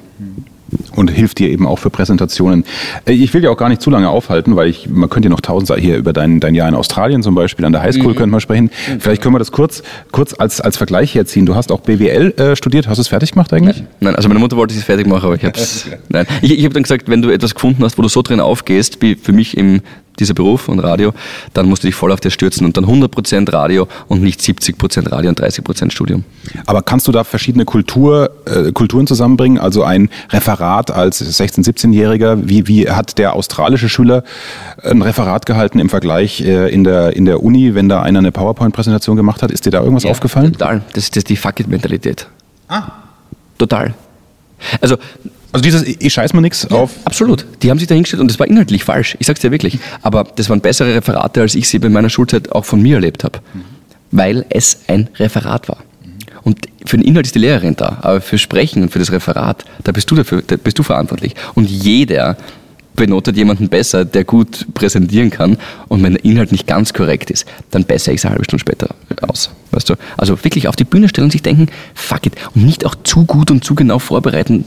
und 0.96 1.10
hilft 1.10 1.38
dir 1.38 1.48
eben 1.48 1.66
auch 1.66 1.78
für 1.78 1.90
Präsentationen. 1.90 2.64
Äh, 3.06 3.12
ich 3.12 3.32
will 3.34 3.42
ja 3.42 3.50
auch 3.50 3.56
gar 3.56 3.68
nicht 3.68 3.82
zu 3.82 3.90
lange 3.90 4.08
aufhalten, 4.08 4.56
weil 4.56 4.68
ich, 4.68 4.88
man 4.88 5.08
könnte 5.08 5.28
ja 5.28 5.30
noch 5.30 5.40
tausend 5.40 5.78
hier 5.78 5.96
über 5.96 6.12
dein, 6.12 6.40
dein 6.40 6.54
Jahr 6.54 6.68
in 6.68 6.74
Australien 6.74 7.22
zum 7.22 7.34
Beispiel, 7.34 7.64
an 7.64 7.72
der 7.72 7.82
Highschool 7.82 8.12
mhm. 8.12 8.16
könnte 8.16 8.30
man 8.30 8.40
sprechen. 8.40 8.70
Vielleicht 8.98 9.22
können 9.22 9.34
wir 9.34 9.38
das 9.38 9.52
kurz, 9.52 9.82
kurz 10.12 10.34
als, 10.34 10.60
als 10.60 10.76
Vergleich 10.76 11.14
herziehen. 11.14 11.46
Du 11.46 11.54
hast 11.54 11.72
auch 11.72 11.80
BWL 11.80 12.34
äh, 12.36 12.56
studiert, 12.56 12.88
hast 12.88 12.98
du 12.98 13.02
es 13.02 13.08
fertig 13.08 13.32
gemacht 13.32 13.52
eigentlich? 13.52 13.78
Nein. 13.78 13.88
Nein, 14.00 14.16
also 14.16 14.28
meine 14.28 14.40
Mutter 14.40 14.56
wollte 14.56 14.74
es 14.74 14.82
fertig 14.82 15.06
machen, 15.06 15.26
aber 15.26 15.36
ich 15.36 15.44
habe 15.44 15.58
es. 15.58 15.86
Nein, 16.08 16.26
ich, 16.42 16.52
ich 16.52 16.64
habe 16.64 16.74
dann 16.74 16.82
gesagt, 16.82 17.08
wenn 17.08 17.22
du 17.22 17.30
etwas 17.30 17.54
gefunden 17.54 17.84
hast, 17.84 17.98
wo 17.98 18.02
du 18.02 18.08
so 18.08 18.22
drin 18.22 18.40
aufgehst, 18.40 19.02
wie 19.02 19.14
für 19.14 19.32
mich 19.32 19.56
im 19.56 19.82
dieser 20.20 20.34
Beruf 20.34 20.68
und 20.68 20.78
Radio, 20.80 21.12
dann 21.54 21.66
musst 21.68 21.82
du 21.82 21.88
dich 21.88 21.94
voll 21.94 22.12
auf 22.12 22.20
das 22.20 22.32
stürzen 22.32 22.64
und 22.66 22.76
dann 22.76 22.84
100% 22.84 23.52
Radio 23.52 23.88
und 24.08 24.22
nicht 24.22 24.40
70% 24.40 25.10
Radio 25.10 25.30
und 25.30 25.40
30% 25.40 25.90
Studium. 25.90 26.24
Aber 26.66 26.82
kannst 26.82 27.08
du 27.08 27.12
da 27.12 27.24
verschiedene 27.24 27.64
Kultur, 27.64 28.30
äh, 28.44 28.72
Kulturen 28.72 29.06
zusammenbringen? 29.06 29.58
Also 29.58 29.82
ein 29.82 30.10
Referat 30.30 30.90
als 30.90 31.22
16-, 31.22 31.64
17-Jähriger, 31.64 32.38
wie, 32.44 32.68
wie 32.68 32.90
hat 32.90 33.18
der 33.18 33.34
australische 33.34 33.88
Schüler 33.88 34.24
ein 34.82 35.02
Referat 35.02 35.46
gehalten 35.46 35.78
im 35.78 35.88
Vergleich 35.88 36.40
äh, 36.40 36.72
in, 36.72 36.84
der, 36.84 37.16
in 37.16 37.24
der 37.24 37.42
Uni, 37.42 37.74
wenn 37.74 37.88
da 37.88 38.02
einer 38.02 38.20
eine 38.20 38.32
PowerPoint-Präsentation 38.32 39.16
gemacht 39.16 39.42
hat? 39.42 39.50
Ist 39.50 39.66
dir 39.66 39.70
da 39.70 39.80
irgendwas 39.80 40.04
ja, 40.04 40.10
aufgefallen? 40.10 40.52
Total. 40.52 40.82
Das, 40.92 41.10
das 41.10 41.18
ist 41.18 41.28
die 41.28 41.36
Fuck-it-Mentalität. 41.36 42.26
Ah. 42.68 42.82
Total. 43.58 43.94
Also 44.80 44.96
also 45.52 45.62
dieses 45.62 45.82
Ich 45.82 46.12
scheiß 46.12 46.32
mir 46.32 46.40
nichts 46.40 46.66
ja, 46.70 46.76
auf. 46.76 46.92
Absolut. 47.04 47.46
Die 47.62 47.70
haben 47.70 47.78
sich 47.78 47.88
da 47.88 47.94
hingestellt 47.94 48.20
und 48.20 48.30
das 48.30 48.38
war 48.38 48.46
inhaltlich 48.46 48.84
falsch. 48.84 49.16
Ich 49.18 49.26
sag's 49.26 49.40
dir 49.40 49.50
wirklich. 49.50 49.78
Aber 50.02 50.24
das 50.36 50.48
waren 50.48 50.60
bessere 50.60 50.94
Referate, 50.94 51.40
als 51.40 51.54
ich 51.54 51.68
sie 51.68 51.78
bei 51.78 51.88
meiner 51.88 52.10
Schulzeit 52.10 52.52
auch 52.52 52.64
von 52.64 52.80
mir 52.80 52.96
erlebt 52.96 53.24
habe. 53.24 53.40
Mhm. 53.52 53.64
Weil 54.12 54.46
es 54.48 54.80
ein 54.86 55.08
Referat 55.18 55.68
war. 55.68 55.78
Mhm. 56.04 56.12
Und 56.42 56.68
für 56.84 56.96
den 56.96 57.06
Inhalt 57.06 57.26
ist 57.26 57.34
die 57.34 57.40
Lehrerin 57.40 57.76
da, 57.76 57.98
aber 58.02 58.20
für 58.20 58.38
Sprechen 58.38 58.82
und 58.82 58.90
für 58.90 58.98
das 58.98 59.12
Referat, 59.12 59.64
da 59.84 59.92
bist 59.92 60.10
du 60.10 60.14
dafür, 60.14 60.42
da 60.46 60.56
bist 60.56 60.78
du 60.78 60.82
verantwortlich. 60.82 61.34
Und 61.54 61.68
jeder 61.68 62.36
benotet 63.00 63.34
jemanden 63.34 63.70
besser, 63.70 64.04
der 64.04 64.24
gut 64.24 64.66
präsentieren 64.74 65.30
kann. 65.30 65.56
Und 65.88 66.02
wenn 66.02 66.12
der 66.12 66.24
Inhalt 66.24 66.52
nicht 66.52 66.66
ganz 66.66 66.92
korrekt 66.92 67.30
ist, 67.30 67.46
dann 67.70 67.84
bessere 67.84 68.12
ich 68.12 68.20
es 68.20 68.26
eine 68.26 68.32
halbe 68.32 68.44
Stunde 68.44 68.60
später 68.60 68.94
aus. 69.22 69.50
Weißt 69.70 69.88
du? 69.88 69.94
Also 70.18 70.44
wirklich 70.44 70.68
auf 70.68 70.76
die 70.76 70.84
Bühne 70.84 71.08
stellen 71.08 71.24
und 71.24 71.30
sich 71.30 71.40
denken, 71.40 71.68
fuck 71.94 72.26
it. 72.26 72.34
Und 72.54 72.66
nicht 72.66 72.84
auch 72.84 72.94
zu 73.02 73.24
gut 73.24 73.50
und 73.50 73.64
zu 73.64 73.74
genau 73.74 73.98
vorbereiten. 73.98 74.66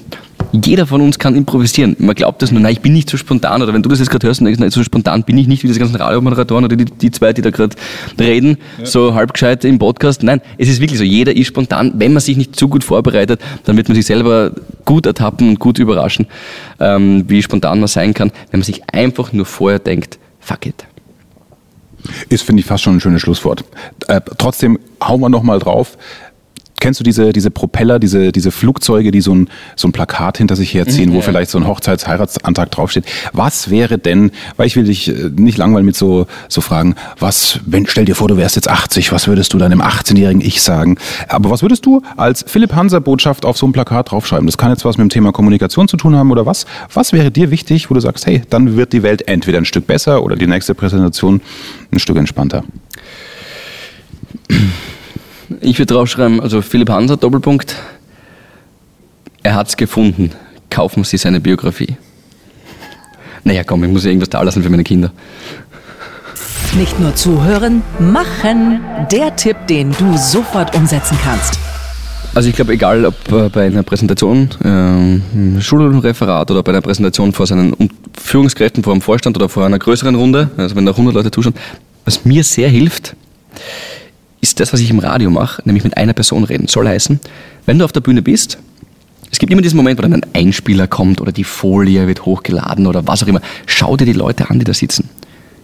Jeder 0.52 0.88
von 0.88 1.02
uns 1.02 1.20
kann 1.20 1.36
improvisieren. 1.36 1.96
Man 2.00 2.16
glaubt 2.16 2.42
das 2.42 2.52
nur, 2.52 2.62
nein, 2.62 2.74
ich 2.74 2.82
bin 2.82 2.94
nicht 2.94 3.10
so 3.10 3.18
spontan. 3.18 3.62
Oder 3.62 3.74
wenn 3.74 3.84
du 3.84 3.90
das 3.90 4.00
jetzt 4.00 4.10
gerade 4.10 4.28
hörst 4.28 4.42
und 4.42 4.46
denkst, 4.46 4.74
so 4.74 4.84
spontan 4.84 5.24
bin 5.24 5.38
ich 5.38 5.48
nicht 5.48 5.64
wie 5.64 5.68
diese 5.68 5.80
ganzen 5.80 5.96
Radiomoderatoren 5.96 6.66
oder 6.66 6.76
die, 6.76 6.86
die 6.86 7.12
zwei, 7.12 7.34
die 7.34 7.42
da 7.42 7.50
gerade 7.50 7.76
reden, 8.20 8.58
ja. 8.80 8.86
so 8.86 9.14
halb 9.14 9.34
gescheit 9.34 9.66
im 9.66 9.80
Podcast. 9.80 10.24
Nein, 10.24 10.42
es 10.58 10.70
ist 10.70 10.80
wirklich 10.80 11.00
so. 11.00 11.06
Jeder 11.06 11.36
ist 11.36 11.48
spontan. 11.48 11.94
Wenn 11.96 12.14
man 12.14 12.22
sich 12.22 12.38
nicht 12.38 12.56
zu 12.56 12.68
gut 12.68 12.84
vorbereitet, 12.84 13.42
dann 13.66 13.78
wird 13.78 13.90
man 13.90 13.96
sich 13.96 14.06
selber 14.06 14.52
gut 14.86 15.06
ertappen 15.06 15.50
und 15.50 15.60
gut 15.60 15.80
überraschen, 15.80 16.28
ähm, 16.80 17.24
wie 17.28 17.42
spontan 17.42 17.80
man 17.80 17.88
sein 17.88 18.14
kann, 18.14 18.23
wenn 18.52 18.60
man 18.60 18.66
sich 18.66 18.84
einfach 18.94 19.34
nur 19.34 19.46
vorher 19.46 19.80
denkt, 19.80 20.20
fuck 20.40 20.66
it. 20.66 20.86
Ist, 22.30 22.44
finde 22.44 22.60
ich, 22.60 22.66
fast 22.66 22.84
schon 22.84 22.98
ein 22.98 23.00
schönes 23.00 23.22
Schlusswort. 23.22 23.64
Äh, 24.08 24.22
trotzdem 24.38 24.78
hauen 25.02 25.22
wir 25.22 25.30
nochmal 25.30 25.60
drauf. 25.60 25.98
Kennst 26.84 27.00
du 27.00 27.06
diese, 27.06 27.32
diese 27.32 27.50
Propeller, 27.50 27.98
diese, 27.98 28.34
diese 28.34 28.52
Flugzeuge, 28.52 29.12
die 29.12 29.22
so 29.22 29.34
ein, 29.34 29.50
so 29.78 29.88
ein 29.88 29.94
Plakat 29.94 30.38
hinter 30.38 30.58
sich 30.58 30.74
herziehen, 30.74 31.12
mhm, 31.12 31.14
wo 31.14 31.22
vielleicht 31.22 31.50
so 31.50 31.58
ein 31.58 31.66
Hochzeitsheiratsantrag 31.66 32.72
draufsteht? 32.72 33.06
Was 33.32 33.70
wäre 33.70 33.98
denn, 33.98 34.32
weil 34.58 34.68
ich 34.68 34.76
will 34.76 34.84
dich 34.84 35.08
äh, 35.08 35.30
nicht 35.34 35.58
langweilen 35.58 35.86
mit 35.86 35.96
so, 35.96 36.28
so 36.50 36.60
Fragen, 36.60 36.96
was, 37.18 37.62
wenn, 37.66 37.88
stell 37.88 38.04
dir 38.04 38.16
vor, 38.16 38.28
du 38.28 38.36
wärst 38.36 38.58
jetzt 38.58 38.70
80, 38.70 39.14
was 39.14 39.30
würdest 39.30 39.54
du 39.54 39.58
deinem 39.60 39.82
18-jährigen 39.82 40.42
Ich 40.42 40.62
sagen? 40.62 40.98
Aber 41.30 41.50
was 41.52 41.62
würdest 41.62 41.86
du 41.86 42.02
als 42.18 42.44
Philipp 42.46 42.76
Hanser 42.76 43.00
Botschaft 43.00 43.46
auf 43.46 43.58
so 43.58 43.66
ein 43.66 43.72
Plakat 43.72 44.12
draufschreiben? 44.12 44.46
Das 44.46 44.58
kann 44.58 44.70
jetzt 44.70 44.84
was 44.84 44.98
mit 44.98 45.06
dem 45.06 45.10
Thema 45.10 45.32
Kommunikation 45.32 45.88
zu 45.88 45.96
tun 45.96 46.18
haben 46.18 46.32
oder 46.32 46.46
was? 46.46 46.66
Was 46.94 47.14
wäre 47.14 47.32
dir 47.32 47.50
wichtig, 47.50 47.90
wo 47.92 47.94
du 47.94 48.02
sagst, 48.02 48.26
hey, 48.26 48.42
dann 48.50 48.76
wird 48.76 48.92
die 48.92 49.04
Welt 49.04 49.26
entweder 49.30 49.58
ein 49.58 49.66
Stück 49.66 49.88
besser 49.88 50.22
oder 50.22 50.36
die 50.36 50.48
nächste 50.48 50.76
Präsentation 50.76 51.40
ein 51.94 52.00
Stück 52.00 52.18
entspannter? 52.18 52.66
Ich 55.62 55.80
würde 55.80 55.94
draufschreiben, 55.94 56.40
also 56.42 56.62
Philipp 56.62 56.90
Hanser, 56.90 57.18
Doppelpunkt. 57.18 57.76
Er 59.44 59.56
hat 59.56 59.68
es 59.68 59.78
gefunden. 59.78 60.32
Kaufen 60.70 61.04
Sie 61.04 61.18
seine 61.18 61.40
Biografie. 61.40 61.98
Naja, 63.44 63.64
komm, 63.64 63.84
ich 63.84 63.92
muss 63.92 64.06
ja 64.06 64.10
irgendwas 64.10 64.30
da 64.30 64.42
lassen 64.42 64.64
für 64.64 64.70
meine 64.70 64.84
Kinder. 64.84 65.12
Nicht 66.76 67.00
nur 67.00 67.14
zuhören, 67.14 67.84
machen. 68.00 68.80
Der 69.12 69.36
Tipp, 69.36 69.58
den 69.68 69.92
du 69.92 70.18
sofort 70.18 70.76
umsetzen 70.76 71.18
kannst. 71.24 71.60
Also 72.36 72.50
ich 72.50 72.56
glaube, 72.56 72.74
egal 72.74 73.06
ob 73.06 73.32
äh, 73.32 73.50
bei 73.50 73.68
einer 73.68 73.84
Präsentation, 73.84 74.50
äh, 74.64 75.62
Schulreferat 75.62 76.50
oder 76.50 76.64
bei 76.64 76.72
einer 76.72 76.82
Präsentation 76.82 77.32
vor 77.32 77.46
seinen 77.46 77.76
Führungskräften, 78.20 78.84
vor 78.84 78.94
einem 78.94 79.02
Vorstand 79.02 79.38
oder 79.38 79.50
vor 79.50 79.66
einer 79.66 79.78
größeren 79.78 80.16
Runde, 80.16 80.50
also 80.58 80.76
wenn 80.76 80.86
da 80.86 80.94
100 80.94 81.14
Leute 81.14 81.30
zuschauen, 81.30 81.54
was 82.06 82.26
mir 82.26 82.44
sehr 82.44 82.70
hilft, 82.70 83.16
ist 84.44 84.60
das, 84.60 84.74
was 84.74 84.82
ich 84.82 84.90
im 84.90 85.00
Radio 85.00 85.30
mache, 85.30 85.62
nämlich 85.64 85.86
mit 85.86 85.96
einer 85.96 86.12
Person 86.12 86.44
reden. 86.44 86.68
Soll 86.68 86.86
heißen, 86.86 87.22
wenn 87.66 87.80
du 87.80 87.86
auf 87.86 87.94
der 87.94 88.02
Bühne 88.02 88.22
bist, 88.22 88.58
es 89.32 89.40
gibt 89.40 89.52
immer 89.54 89.62
diesen 89.62 89.78
Moment, 89.78 89.98
wo 89.98 90.02
dann 90.02 90.14
ein 90.14 90.26
Einspieler 90.34 90.86
kommt 90.86 91.22
oder 91.22 91.32
die 91.32 91.46
Folie 91.46 92.06
wird 92.08 92.26
hochgeladen 92.26 92.86
oder 92.86 93.08
was 93.08 93.24
auch 93.24 93.28
immer. 93.28 93.42
Schau 93.66 93.96
dir 93.96 94.06
die 94.06 94.14
Leute 94.14 94.50
an, 94.50 94.60
die 94.60 94.66
da 94.66 94.74
sitzen. 94.74 95.10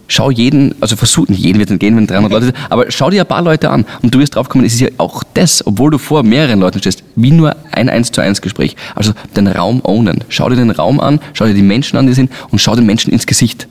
Schau 0.08 0.30
jeden, 0.30 0.74
also 0.80 0.96
versuch, 0.96 1.28
nicht 1.28 1.40
jeden 1.40 1.58
wird 1.58 1.68
nicht 1.68 1.78
gehen, 1.78 1.94
wenn 1.94 2.06
300 2.06 2.32
Leute 2.32 2.46
sind, 2.46 2.56
aber 2.70 2.90
schau 2.90 3.10
dir 3.10 3.20
ein 3.20 3.28
paar 3.28 3.42
Leute 3.42 3.68
an 3.68 3.84
und 4.00 4.14
du 4.14 4.18
wirst 4.18 4.34
drauf 4.34 4.48
kommen, 4.48 4.64
es 4.64 4.72
ist 4.72 4.80
ja 4.80 4.88
auch 4.96 5.22
das, 5.34 5.64
obwohl 5.64 5.90
du 5.90 5.98
vor 5.98 6.22
mehreren 6.22 6.58
Leuten 6.58 6.80
stehst, 6.80 7.04
wie 7.16 7.30
nur 7.30 7.54
ein 7.70 7.90
1 7.90 8.10
zu 8.10 8.22
1 8.22 8.40
Gespräch. 8.40 8.76
Also 8.96 9.12
den 9.36 9.46
Raum 9.46 9.82
ownen. 9.84 10.24
Schau 10.30 10.48
dir 10.48 10.56
den 10.56 10.70
Raum 10.70 10.98
an, 11.00 11.20
schau 11.34 11.44
dir 11.44 11.54
die 11.54 11.62
Menschen 11.62 11.98
an, 11.98 12.06
die 12.06 12.14
sind 12.14 12.32
und 12.50 12.60
schau 12.60 12.74
den 12.74 12.86
Menschen 12.86 13.12
ins 13.12 13.26
Gesicht. 13.26 13.68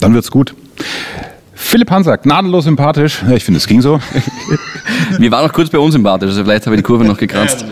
Dann 0.00 0.12
wird's 0.12 0.30
gut. 0.30 0.54
Philipp 1.60 1.90
Hanser, 1.90 2.16
gnadenlos 2.16 2.64
sympathisch. 2.64 3.22
Ja, 3.28 3.34
ich 3.34 3.44
finde, 3.44 3.58
es 3.58 3.66
ging 3.66 3.82
so. 3.82 4.00
Wir 5.18 5.30
waren 5.30 5.44
noch 5.44 5.52
kurz 5.52 5.68
bei 5.68 5.78
uns 5.78 5.92
sympathisch, 5.92 6.28
also 6.28 6.44
vielleicht 6.44 6.64
habe 6.64 6.76
ich 6.76 6.80
die 6.80 6.84
Kurve 6.84 7.04
noch 7.04 7.18
gekratzt. 7.18 7.64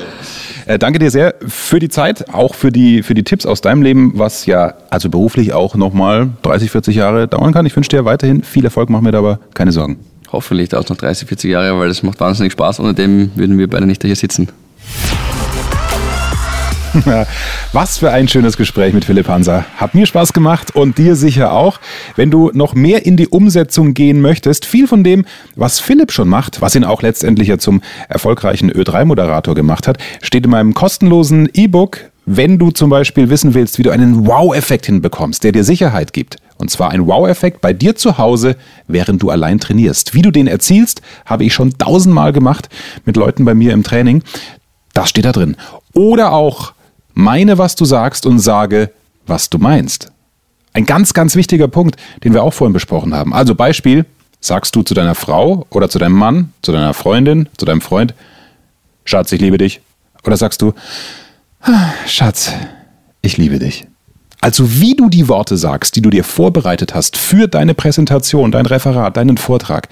Äh, 0.66 0.78
danke 0.78 0.99
dir 0.99 1.11
sehr 1.11 1.34
für 1.47 1.78
die 1.78 1.89
Zeit, 1.89 2.34
auch 2.34 2.57
für 2.57 2.72
die, 2.72 3.05
für 3.05 3.14
die 3.14 3.22
Tipps 3.22 3.47
aus 3.47 3.61
deinem 3.61 3.82
Leben, 3.82 4.12
was 4.16 4.45
ja 4.45 4.74
also 4.91 5.09
beruflich 5.09 5.53
auch 5.53 5.76
nochmal 5.76 6.30
30, 6.43 6.70
40 6.72 6.97
Jahre 6.97 7.28
dauern 7.28 7.55
kann. 7.55 7.64
Ich 7.64 7.76
wünsche 7.76 7.91
dir 7.91 8.05
weiterhin 8.05 8.43
viel 8.43 8.64
Erfolg, 8.64 8.91
mach 8.91 9.01
mir 9.01 9.12
da 9.12 9.18
aber 9.18 9.39
keine 9.55 9.70
Sorgen. 9.70 9.99
Hoffentlich 10.32 10.68
dauert 10.70 10.84
es 10.84 10.91
noch 10.91 10.99
30, 10.99 11.28
40 11.28 11.51
Jahre, 11.53 11.78
weil 11.78 11.89
das 11.89 12.03
macht 12.03 12.18
wahnsinnig 12.18 12.53
Spaß. 12.53 12.80
Ohne 12.80 12.93
dem 12.93 13.30
würden 13.37 13.57
wir 13.57 13.70
beide 13.70 13.87
nicht 13.87 14.03
hier 14.03 14.16
sitzen. 14.16 14.49
Was 17.72 17.99
für 17.99 18.11
ein 18.11 18.28
schönes 18.28 18.57
Gespräch 18.57 18.94
mit 18.94 19.05
Philipp 19.05 19.28
Hanser. 19.28 19.64
Hat 19.76 19.94
mir 19.94 20.07
Spaß 20.07 20.32
gemacht 20.32 20.74
und 20.74 20.99
dir 20.99 21.16
sicher 21.16 21.53
auch. 21.53 21.80
Wenn 22.16 22.30
du 22.30 22.51
noch 22.55 22.74
mehr 22.74 23.07
in 23.07 23.16
die 23.16 23.28
Umsetzung 23.28 23.94
gehen 23.94 24.20
möchtest, 24.20 24.64
viel 24.64 24.86
von 24.86 25.05
dem, 25.05 25.24
was 25.55 25.80
Philipp 25.80 26.12
schon 26.12 26.28
macht, 26.28 26.61
was 26.61 26.74
ihn 26.74 26.84
auch 26.84 27.03
letztendlich 27.03 27.49
ja 27.49 27.59
zum 27.59 27.82
erfolgreichen 28.09 28.70
Ö3-Moderator 28.72 29.55
gemacht 29.55 29.88
hat, 29.88 29.99
steht 30.22 30.44
in 30.44 30.51
meinem 30.51 30.74
kostenlosen 30.74 31.49
E-Book 31.53 32.11
wenn 32.26 32.59
du 32.59 32.72
zum 32.72 32.90
Beispiel 32.90 33.30
wissen 33.30 33.55
willst, 33.55 33.78
wie 33.78 33.84
du 33.84 33.90
einen 33.90 34.26
Wow-Effekt 34.26 34.86
hinbekommst, 34.86 35.44
der 35.44 35.53
dir 35.53 35.62
Sicherheit 35.62 36.12
gibt 36.12 36.38
Und 36.59 36.70
zwar 36.70 36.90
ein 36.90 37.07
Wow-Effekt 37.07 37.61
bei 37.61 37.72
dir 37.72 37.94
zu 37.94 38.18
Hause, 38.18 38.57
während 38.88 39.22
du 39.22 39.30
allein 39.30 39.61
trainierst. 39.61 40.12
Wie 40.12 40.22
du 40.22 40.32
den 40.32 40.49
erzielst, 40.49 41.03
habe 41.24 41.44
ich 41.44 41.55
schon 41.55 41.78
tausendmal 41.78 42.32
gemacht 42.32 42.68
mit 43.05 43.16
Leuten 43.16 43.44
bei 43.44 43.55
mir 43.55 43.72
im 43.72 43.84
Training. 43.84 44.22
Das 44.92 45.09
steht 45.11 45.24
da 45.24 45.32
drin. 45.32 45.57
Oder 45.92 46.32
auch 46.32 46.72
meine, 47.17 47.57
was 47.59 47.75
du 47.75 47.85
sagst 47.85 48.27
und 48.27 48.39
sage, 48.39 48.93
was 49.27 49.51
du 49.51 49.59
meinst. 49.59 50.12
Ein 50.75 50.85
ganz, 50.85 51.14
ganz 51.14 51.35
wichtiger 51.35 51.67
Punkt, 51.67 51.97
den 52.23 52.35
wir 52.35 52.43
auch 52.43 52.53
vorhin 52.53 52.75
besprochen 52.75 53.14
haben. 53.14 53.33
Also 53.33 53.55
Beispiel, 53.55 54.05
sagst 54.41 54.77
du 54.77 54.83
zu 54.83 54.93
deiner 54.93 55.14
Frau 55.14 55.67
oder 55.71 55.89
zu 55.89 55.99
deinem 55.99 56.17
Mann, 56.17 56.53
zu 56.61 56.73
deiner 56.73 56.93
Freundin, 56.93 57.49
zu 57.57 57.64
deinem 57.64 57.81
Freund, 57.81 58.14
Schatz, 59.05 59.33
ich 59.33 59.41
liebe 59.41 59.57
dich. 59.57 59.81
Oder 60.25 60.37
sagst 60.37 60.61
du, 60.61 60.75
ah, 61.62 61.93
Schatz, 62.07 62.53
ich 63.23 63.39
liebe 63.39 63.59
dich. 63.59 63.87
Also 64.47 64.80
wie 64.80 64.94
du 64.94 65.09
die 65.09 65.26
Worte 65.26 65.57
sagst, 65.57 65.97
die 65.97 66.03
du 66.03 66.09
dir 66.09 66.22
vorbereitet 66.22 66.94
hast 66.94 67.16
für 67.16 67.49
deine 67.49 67.74
Präsentation, 67.74 68.53
dein 68.53 68.66
Referat, 68.66 69.16
deinen 69.16 69.38
Vortrag, 69.38 69.88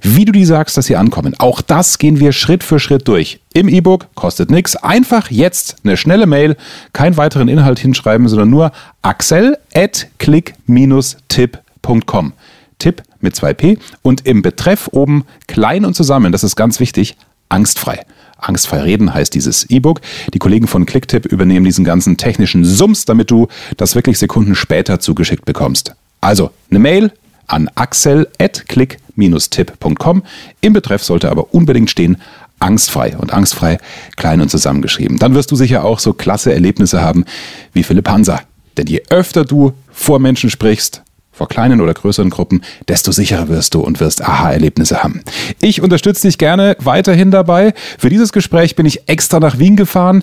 wie 0.00 0.24
du 0.24 0.30
die 0.30 0.44
sagst, 0.44 0.76
dass 0.76 0.86
sie 0.86 0.94
ankommen. 0.94 1.34
Auch 1.40 1.60
das 1.60 1.98
gehen 1.98 2.20
wir 2.20 2.30
Schritt 2.30 2.62
für 2.62 2.78
Schritt 2.78 3.08
durch. 3.08 3.40
Im 3.52 3.68
E-Book 3.68 4.06
kostet 4.14 4.48
nichts. 4.48 4.76
Einfach 4.76 5.32
jetzt 5.32 5.78
eine 5.82 5.96
schnelle 5.96 6.26
Mail, 6.26 6.56
keinen 6.92 7.16
weiteren 7.16 7.48
Inhalt 7.48 7.80
hinschreiben, 7.80 8.28
sondern 8.28 8.50
nur 8.50 8.70
axel 9.02 9.58
at 9.74 10.06
click-tipp.com. 10.20 12.32
Tipp 12.78 13.02
mit 13.20 13.34
2p 13.34 13.76
und 14.02 14.24
im 14.24 14.42
Betreff 14.42 14.88
oben 14.92 15.24
klein 15.48 15.84
und 15.84 15.94
zusammen, 15.94 16.30
das 16.30 16.44
ist 16.44 16.54
ganz 16.54 16.78
wichtig, 16.78 17.16
angstfrei. 17.48 18.04
Angstfrei 18.40 18.80
reden 18.80 19.14
heißt 19.14 19.34
dieses 19.34 19.70
E-Book. 19.70 20.00
Die 20.34 20.38
Kollegen 20.38 20.66
von 20.66 20.86
Clicktip 20.86 21.26
übernehmen 21.26 21.64
diesen 21.64 21.84
ganzen 21.84 22.16
technischen 22.16 22.64
Sums, 22.64 23.04
damit 23.04 23.30
du 23.30 23.46
das 23.76 23.94
wirklich 23.94 24.18
Sekunden 24.18 24.54
später 24.54 25.00
zugeschickt 25.00 25.44
bekommst. 25.44 25.94
Also 26.20 26.50
eine 26.70 26.80
Mail 26.80 27.12
an 27.46 27.70
axel.click-tipp.com. 27.74 30.22
Im 30.60 30.72
Betreff 30.72 31.02
sollte 31.02 31.30
aber 31.30 31.52
unbedingt 31.54 31.90
stehen 31.90 32.18
angstfrei 32.60 33.16
und 33.16 33.32
angstfrei 33.32 33.78
klein 34.16 34.40
und 34.40 34.50
zusammengeschrieben. 34.50 35.18
Dann 35.18 35.34
wirst 35.34 35.50
du 35.50 35.56
sicher 35.56 35.84
auch 35.84 35.98
so 35.98 36.12
klasse 36.12 36.52
Erlebnisse 36.52 37.00
haben 37.00 37.24
wie 37.72 37.82
Philipp 37.82 38.08
Hanser. 38.08 38.42
Denn 38.76 38.86
je 38.86 39.02
öfter 39.08 39.44
du 39.44 39.72
vor 39.90 40.20
Menschen 40.20 40.50
sprichst, 40.50 41.02
vor 41.40 41.48
kleinen 41.48 41.80
oder 41.80 41.94
größeren 41.94 42.28
Gruppen, 42.28 42.60
desto 42.86 43.12
sicherer 43.12 43.48
wirst 43.48 43.72
du 43.72 43.80
und 43.80 43.98
wirst 43.98 44.22
Aha-Erlebnisse 44.22 45.02
haben. 45.02 45.22
Ich 45.62 45.80
unterstütze 45.80 46.28
dich 46.28 46.36
gerne 46.36 46.76
weiterhin 46.80 47.30
dabei. 47.30 47.72
Für 47.98 48.10
dieses 48.10 48.32
Gespräch 48.32 48.76
bin 48.76 48.84
ich 48.84 49.08
extra 49.08 49.40
nach 49.40 49.58
Wien 49.58 49.74
gefahren. 49.74 50.22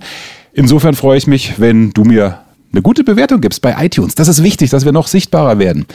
Insofern 0.54 0.94
freue 0.94 1.18
ich 1.18 1.26
mich, 1.26 1.60
wenn 1.60 1.90
du 1.90 2.04
mir 2.04 2.42
eine 2.72 2.84
gute 2.84 3.04
Bewertung 3.04 3.42
gibst 3.42 3.64
bei 3.64 3.84
iTunes. 3.84 4.14
Das 4.14 4.28
ist 4.28 4.44
wichtig, 4.44 4.70
dass 4.70 4.86
wir 4.86 4.92
noch 4.92 5.08
sichtbarer 5.08 5.58
werden. 5.58 5.88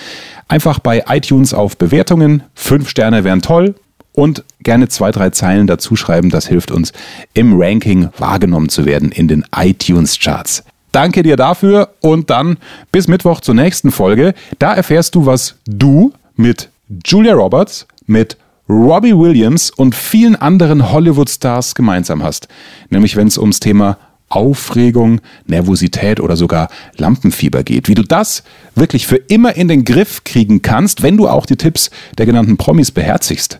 Einfach 0.48 0.80
bei 0.80 1.04
iTunes 1.08 1.54
auf 1.54 1.76
Bewertungen. 1.76 2.42
Fünf 2.56 2.88
Sterne 2.88 3.22
wären 3.22 3.42
toll. 3.42 3.76
Und 4.10 4.42
gerne 4.64 4.88
zwei, 4.88 5.12
drei 5.12 5.30
Zeilen 5.30 5.68
dazu 5.68 5.94
schreiben. 5.94 6.30
Das 6.30 6.48
hilft 6.48 6.72
uns, 6.72 6.92
im 7.32 7.60
Ranking 7.60 8.08
wahrgenommen 8.18 8.70
zu 8.70 8.86
werden 8.86 9.12
in 9.12 9.28
den 9.28 9.44
iTunes-Charts. 9.54 10.64
Danke 10.92 11.22
dir 11.22 11.36
dafür 11.36 11.90
und 12.00 12.30
dann 12.30 12.58
bis 12.92 13.08
Mittwoch 13.08 13.40
zur 13.40 13.54
nächsten 13.54 13.90
Folge. 13.90 14.34
Da 14.58 14.74
erfährst 14.74 15.14
du, 15.14 15.26
was 15.26 15.56
du 15.66 16.12
mit 16.36 16.68
Julia 17.04 17.34
Roberts, 17.34 17.86
mit 18.06 18.36
Robbie 18.68 19.16
Williams 19.16 19.70
und 19.70 19.94
vielen 19.94 20.36
anderen 20.36 20.92
Hollywood-Stars 20.92 21.74
gemeinsam 21.74 22.22
hast. 22.22 22.48
Nämlich 22.90 23.16
wenn 23.16 23.26
es 23.26 23.38
ums 23.38 23.60
Thema 23.60 23.98
Aufregung, 24.28 25.20
Nervosität 25.46 26.18
oder 26.18 26.36
sogar 26.36 26.68
Lampenfieber 26.96 27.62
geht. 27.64 27.88
Wie 27.88 27.94
du 27.94 28.02
das 28.02 28.42
wirklich 28.74 29.06
für 29.06 29.16
immer 29.16 29.56
in 29.56 29.68
den 29.68 29.84
Griff 29.84 30.24
kriegen 30.24 30.62
kannst, 30.62 31.02
wenn 31.02 31.18
du 31.18 31.28
auch 31.28 31.44
die 31.44 31.56
Tipps 31.56 31.90
der 32.16 32.24
genannten 32.24 32.56
Promis 32.56 32.90
beherzigst. 32.90 33.58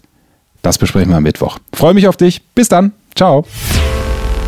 Das 0.63 0.79
besprechen 0.79 1.11
wir 1.11 1.17
am 1.17 1.25
Mittwoch. 1.25 1.59
Freue 1.75 1.93
mich 1.95 2.09
auf 2.09 2.17
dich. 2.17 2.43
Bis 2.55 2.69
dann. 2.69 2.93
Ciao. 3.15 3.45